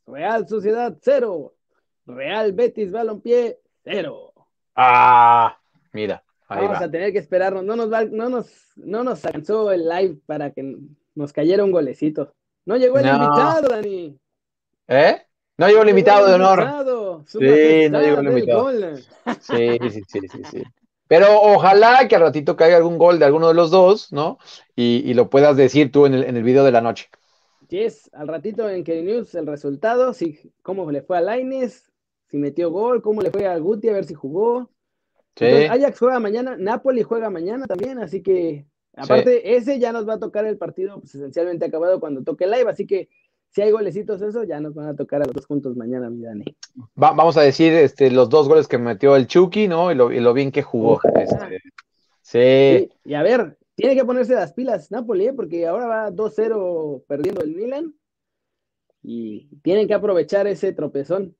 Real 0.07 0.47
Sociedad 0.47 0.97
cero. 1.01 1.53
Real 2.07 2.53
Betis 2.53 2.91
Balompié 2.91 3.59
cero. 3.83 4.33
Ah, 4.75 5.59
mira. 5.91 6.23
Vamos 6.49 6.81
a 6.81 6.89
tener 6.89 7.11
que 7.11 7.19
esperarnos. 7.19 7.63
No 7.63 7.75
nos, 7.75 7.89
no, 8.11 8.29
nos, 8.29 8.49
no 8.77 9.03
nos 9.03 9.25
alcanzó 9.25 9.71
el 9.71 9.87
live 9.87 10.17
para 10.25 10.51
que 10.51 10.77
nos 11.13 11.33
cayera 11.33 11.63
un 11.63 11.71
golecito. 11.71 12.33
No 12.65 12.77
llegó 12.77 12.97
el 12.97 13.07
invitado, 13.07 13.67
Dani. 13.69 14.17
¿Eh? 14.87 15.26
No 15.57 15.67
llegó 15.67 15.81
el 15.81 15.89
invitado 15.89 16.27
de 16.27 16.35
honor. 16.35 17.23
Sí, 17.25 17.89
no 17.89 18.01
llegó 18.01 18.19
el 18.19 18.27
invitado. 18.27 18.71
Sí, 19.41 19.79
sí, 19.89 20.01
sí, 20.07 20.19
sí, 20.27 20.41
sí. 20.51 20.63
Pero 21.07 21.41
ojalá 21.41 22.07
que 22.07 22.15
al 22.15 22.21
ratito 22.21 22.55
caiga 22.55 22.77
algún 22.77 22.97
gol 22.97 23.17
de 23.17 23.25
alguno 23.25 23.47
de 23.47 23.53
los 23.53 23.71
dos, 23.71 24.11
¿no? 24.11 24.37
Y, 24.75 25.13
lo 25.13 25.29
puedas 25.29 25.55
decir 25.57 25.91
tú 25.91 26.05
en 26.05 26.13
el, 26.13 26.23
en 26.25 26.37
el 26.37 26.43
video 26.43 26.63
de 26.63 26.71
la 26.71 26.81
noche. 26.81 27.09
Yes, 27.69 28.09
al 28.13 28.27
ratito 28.27 28.69
en 28.69 28.83
que 28.83 29.01
News 29.01 29.33
el 29.35 29.47
resultado, 29.47 30.13
si, 30.13 30.39
cómo 30.61 30.89
le 30.91 31.01
fue 31.01 31.17
a 31.17 31.21
Laines, 31.21 31.91
si 32.27 32.37
metió 32.37 32.71
gol, 32.71 33.01
cómo 33.01 33.21
le 33.21 33.31
fue 33.31 33.47
a 33.47 33.57
Guti, 33.57 33.89
a 33.89 33.93
ver 33.93 34.05
si 34.05 34.13
jugó. 34.13 34.69
Sí. 35.35 35.45
Ajax 35.45 35.99
juega 35.99 36.19
mañana, 36.19 36.55
Napoli 36.57 37.03
juega 37.03 37.29
mañana 37.29 37.65
también, 37.67 37.99
así 37.99 38.21
que 38.21 38.65
Aparte, 38.97 39.55
ese 39.55 39.77
ya 39.77 39.91
nos 39.93 40.09
va 40.09 40.15
a 40.15 40.19
tocar 40.19 40.45
el 40.45 40.57
partido 40.57 40.99
pues, 40.99 41.13
esencialmente 41.13 41.65
acabado 41.65 41.99
cuando 41.99 42.23
toque 42.23 42.47
live, 42.47 42.67
así 42.67 42.87
que 42.87 43.09
si 43.49 43.61
hay 43.61 43.71
golecitos 43.71 44.21
eso, 44.21 44.43
ya 44.43 44.59
nos 44.59 44.73
van 44.73 44.87
a 44.87 44.95
tocar 44.95 45.21
a 45.21 45.25
los 45.25 45.33
dos 45.33 45.45
juntos 45.45 45.75
mañana, 45.75 46.09
mi 46.09 46.23
Dani. 46.23 46.45
vamos 46.95 47.37
a 47.37 47.41
decir 47.41 47.73
este, 47.73 48.11
los 48.11 48.29
dos 48.29 48.47
goles 48.47 48.67
que 48.67 48.77
metió 48.77 49.15
el 49.15 49.27
Chucky, 49.27 49.67
¿no? 49.67 49.91
Y 49.91 49.95
lo, 49.95 50.33
bien 50.33 50.51
que 50.51 50.61
jugó. 50.61 50.99
Este, 51.15 51.61
sí. 52.21 52.91
Y 53.05 53.13
a 53.13 53.23
ver, 53.23 53.57
tiene 53.75 53.95
que 53.95 54.05
ponerse 54.05 54.35
las 54.35 54.53
pilas 54.53 54.91
Napoli, 54.91 55.27
¿eh? 55.27 55.33
porque 55.33 55.67
ahora 55.67 55.87
va 55.87 56.11
2-0 56.11 57.03
perdiendo 57.07 57.41
el 57.41 57.55
Milan. 57.55 57.93
Y 59.01 59.47
tienen 59.63 59.87
que 59.87 59.93
aprovechar 59.93 60.47
ese 60.47 60.73
tropezón. 60.73 61.35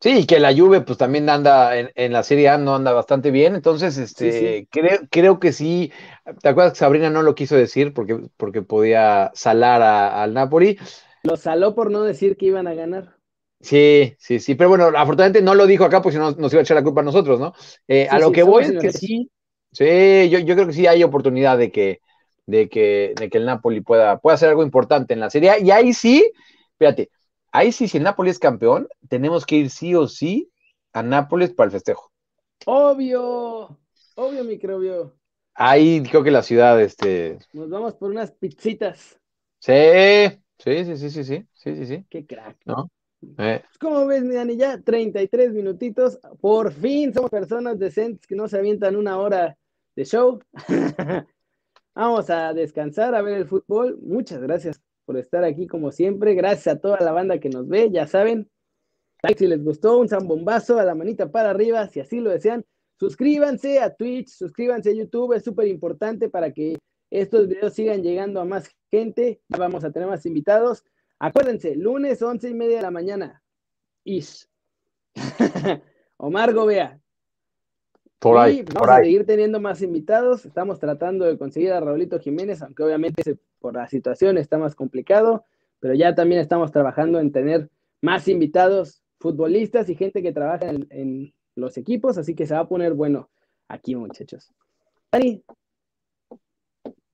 Sí, 0.00 0.26
que 0.26 0.40
la 0.40 0.54
Juve 0.54 0.80
pues 0.80 0.96
también 0.96 1.28
anda 1.28 1.76
en, 1.76 2.12
la 2.12 2.22
Serie 2.22 2.48
A, 2.48 2.56
no 2.56 2.74
anda 2.74 2.92
bastante 2.92 3.30
bien, 3.30 3.54
entonces 3.54 3.98
este, 3.98 4.66
Creo, 4.70 5.00
creo 5.10 5.38
que 5.38 5.52
sí, 5.52 5.92
¿te 6.40 6.48
acuerdas 6.48 6.72
que 6.72 6.78
Sabrina 6.78 7.10
no 7.10 7.22
lo 7.22 7.34
quiso 7.34 7.54
decir 7.54 7.92
porque, 7.92 8.18
porque 8.38 8.62
podía 8.62 9.30
salar 9.34 9.82
al 9.82 10.32
Napoli? 10.32 10.78
Lo 11.22 11.36
saló 11.36 11.74
por 11.74 11.90
no 11.90 12.02
decir 12.02 12.38
que 12.38 12.46
iban 12.46 12.66
a 12.66 12.72
ganar. 12.72 13.16
Sí, 13.60 14.14
sí, 14.18 14.40
sí, 14.40 14.54
pero 14.54 14.70
bueno, 14.70 14.86
afortunadamente 14.86 15.42
no 15.42 15.54
lo 15.54 15.66
dijo 15.66 15.84
acá 15.84 16.00
porque 16.00 16.16
si 16.16 16.18
no 16.18 16.30
nos 16.30 16.50
iba 16.50 16.60
a 16.60 16.62
echar 16.62 16.78
la 16.78 16.82
culpa 16.82 17.02
a 17.02 17.04
nosotros, 17.04 17.38
¿no? 17.38 17.52
Eh, 17.86 18.08
a 18.10 18.18
lo 18.18 18.32
que 18.32 18.42
voy 18.42 18.64
es 18.64 18.72
que 18.72 18.92
sí, 18.92 19.30
sí, 19.70 20.30
yo, 20.30 20.38
yo, 20.38 20.54
creo 20.54 20.66
que 20.66 20.72
sí 20.72 20.86
hay 20.86 21.04
oportunidad 21.04 21.58
de 21.58 21.70
que, 21.70 22.00
de 22.46 22.70
que, 22.70 23.12
de 23.16 23.28
que 23.28 23.36
el 23.36 23.44
Napoli 23.44 23.82
pueda, 23.82 24.18
pueda 24.18 24.36
hacer 24.36 24.48
algo 24.48 24.62
importante 24.62 25.12
en 25.12 25.20
la 25.20 25.28
Serie 25.28 25.50
A, 25.50 25.58
y 25.58 25.70
ahí 25.70 25.92
sí, 25.92 26.32
fíjate, 26.78 27.10
Ahí 27.52 27.72
sí, 27.72 27.88
si 27.88 27.96
el 27.96 28.04
Nápoles 28.04 28.32
es 28.32 28.38
campeón, 28.38 28.88
tenemos 29.08 29.44
que 29.44 29.56
ir 29.56 29.70
sí 29.70 29.94
o 29.94 30.06
sí 30.06 30.52
a 30.92 31.02
Nápoles 31.02 31.52
para 31.52 31.66
el 31.66 31.72
festejo. 31.72 32.12
Obvio, 32.66 33.76
obvio, 34.14 34.44
microbio. 34.44 35.16
Ahí 35.54 36.02
creo 36.02 36.22
que 36.22 36.30
la 36.30 36.42
ciudad, 36.42 36.80
este. 36.80 37.38
Nos 37.52 37.68
vamos 37.68 37.94
por 37.94 38.10
unas 38.10 38.30
pizzitas. 38.32 39.18
Sí, 39.58 39.72
sí, 40.58 40.84
sí, 40.84 40.96
sí, 40.96 41.10
sí, 41.10 41.24
sí, 41.24 41.46
sí, 41.54 41.76
sí, 41.76 41.86
sí. 41.86 42.06
Qué 42.08 42.26
crack. 42.26 42.56
¿No? 42.64 42.90
Eh. 43.22 43.62
Pues, 43.62 43.78
¿Cómo 43.78 44.06
ves, 44.06 44.22
mi 44.22 44.34
Dani? 44.34 44.56
Ya 44.56 44.80
33 44.80 45.52
minutitos. 45.52 46.18
Por 46.40 46.72
fin 46.72 47.12
somos 47.12 47.30
personas 47.30 47.78
decentes 47.78 48.26
que 48.26 48.36
no 48.36 48.48
se 48.48 48.58
avientan 48.58 48.96
una 48.96 49.18
hora 49.18 49.58
de 49.96 50.04
show. 50.04 50.38
Vamos 51.94 52.30
a 52.30 52.54
descansar, 52.54 53.14
a 53.14 53.22
ver 53.22 53.38
el 53.38 53.46
fútbol. 53.46 53.98
Muchas 54.00 54.40
gracias 54.40 54.80
por 55.10 55.18
estar 55.18 55.42
aquí 55.42 55.66
como 55.66 55.90
siempre. 55.90 56.34
Gracias 56.34 56.76
a 56.76 56.78
toda 56.78 57.00
la 57.00 57.10
banda 57.10 57.40
que 57.40 57.48
nos 57.48 57.66
ve, 57.66 57.90
ya 57.90 58.06
saben. 58.06 58.48
Like 59.24 59.40
si 59.40 59.48
les 59.48 59.60
gustó, 59.64 59.98
un 59.98 60.08
zambombazo 60.08 60.78
a 60.78 60.84
la 60.84 60.94
manita 60.94 61.32
para 61.32 61.50
arriba, 61.50 61.84
si 61.88 61.98
así 61.98 62.20
lo 62.20 62.30
desean. 62.30 62.64
Suscríbanse 62.96 63.80
a 63.80 63.92
Twitch, 63.92 64.28
suscríbanse 64.28 64.90
a 64.90 64.94
YouTube, 64.94 65.32
es 65.32 65.42
súper 65.42 65.66
importante 65.66 66.28
para 66.28 66.52
que 66.52 66.78
estos 67.10 67.48
videos 67.48 67.74
sigan 67.74 68.04
llegando 68.04 68.40
a 68.40 68.44
más 68.44 68.70
gente. 68.88 69.40
Ya 69.48 69.58
vamos 69.58 69.82
a 69.82 69.90
tener 69.90 70.08
más 70.08 70.24
invitados. 70.26 70.84
Acuérdense, 71.18 71.74
lunes 71.74 72.22
once 72.22 72.48
y 72.48 72.54
media 72.54 72.76
de 72.76 72.82
la 72.82 72.92
mañana. 72.92 73.42
Is. 74.04 74.48
Omar 76.18 76.54
Gobea, 76.54 77.00
por 78.20 78.38
ahí. 78.38 78.62
vamos 78.62 78.90
a 78.90 78.98
seguir 78.98 79.26
teniendo 79.26 79.58
más 79.58 79.82
invitados. 79.82 80.46
Estamos 80.46 80.78
tratando 80.78 81.24
de 81.24 81.36
conseguir 81.36 81.72
a 81.72 81.80
Raulito 81.80 82.20
Jiménez, 82.20 82.62
aunque 82.62 82.84
obviamente 82.84 83.40
por 83.60 83.74
la 83.74 83.88
situación 83.88 84.38
está 84.38 84.58
más 84.58 84.74
complicado, 84.74 85.44
pero 85.78 85.94
ya 85.94 86.14
también 86.14 86.40
estamos 86.40 86.72
trabajando 86.72 87.20
en 87.20 87.32
tener 87.32 87.68
más 88.00 88.28
invitados, 88.28 89.02
futbolistas 89.18 89.88
y 89.88 89.94
gente 89.94 90.22
que 90.22 90.32
trabaja 90.32 90.70
en, 90.70 91.32
los 91.56 91.76
equipos, 91.76 92.16
así 92.16 92.34
que 92.34 92.46
se 92.46 92.54
va 92.54 92.60
a 92.60 92.68
poner 92.68 92.94
bueno 92.94 93.28
aquí, 93.68 93.94
muchachos. 93.94 94.50
Dani. 95.12 95.42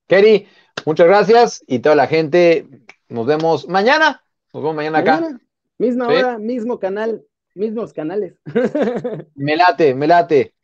Kerry, 0.07 0.47
muchas 0.85 1.07
gracias 1.07 1.65
y 1.67 1.81
toda 1.81 1.97
la 1.97 2.07
gente, 2.07 2.69
nos 3.09 3.27
vemos 3.27 3.67
mañana. 3.67 4.23
Nos 4.53 4.63
vemos 4.63 4.77
mañana, 4.77 4.99
acá. 4.99 5.41
Misma 5.79 6.07
hora, 6.09 6.39
mismo 6.39 6.79
canal, 6.79 7.25
mismos 7.55 7.93
canales. 7.93 8.39
me 9.35 9.57
late, 9.57 9.95
me 9.95 10.07
late. 10.07 10.55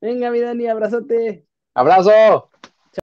Venga, 0.00 0.30
mi 0.30 0.40
Dani, 0.40 0.68
abrazote. 0.68 1.46
Abrazo. 1.74 2.51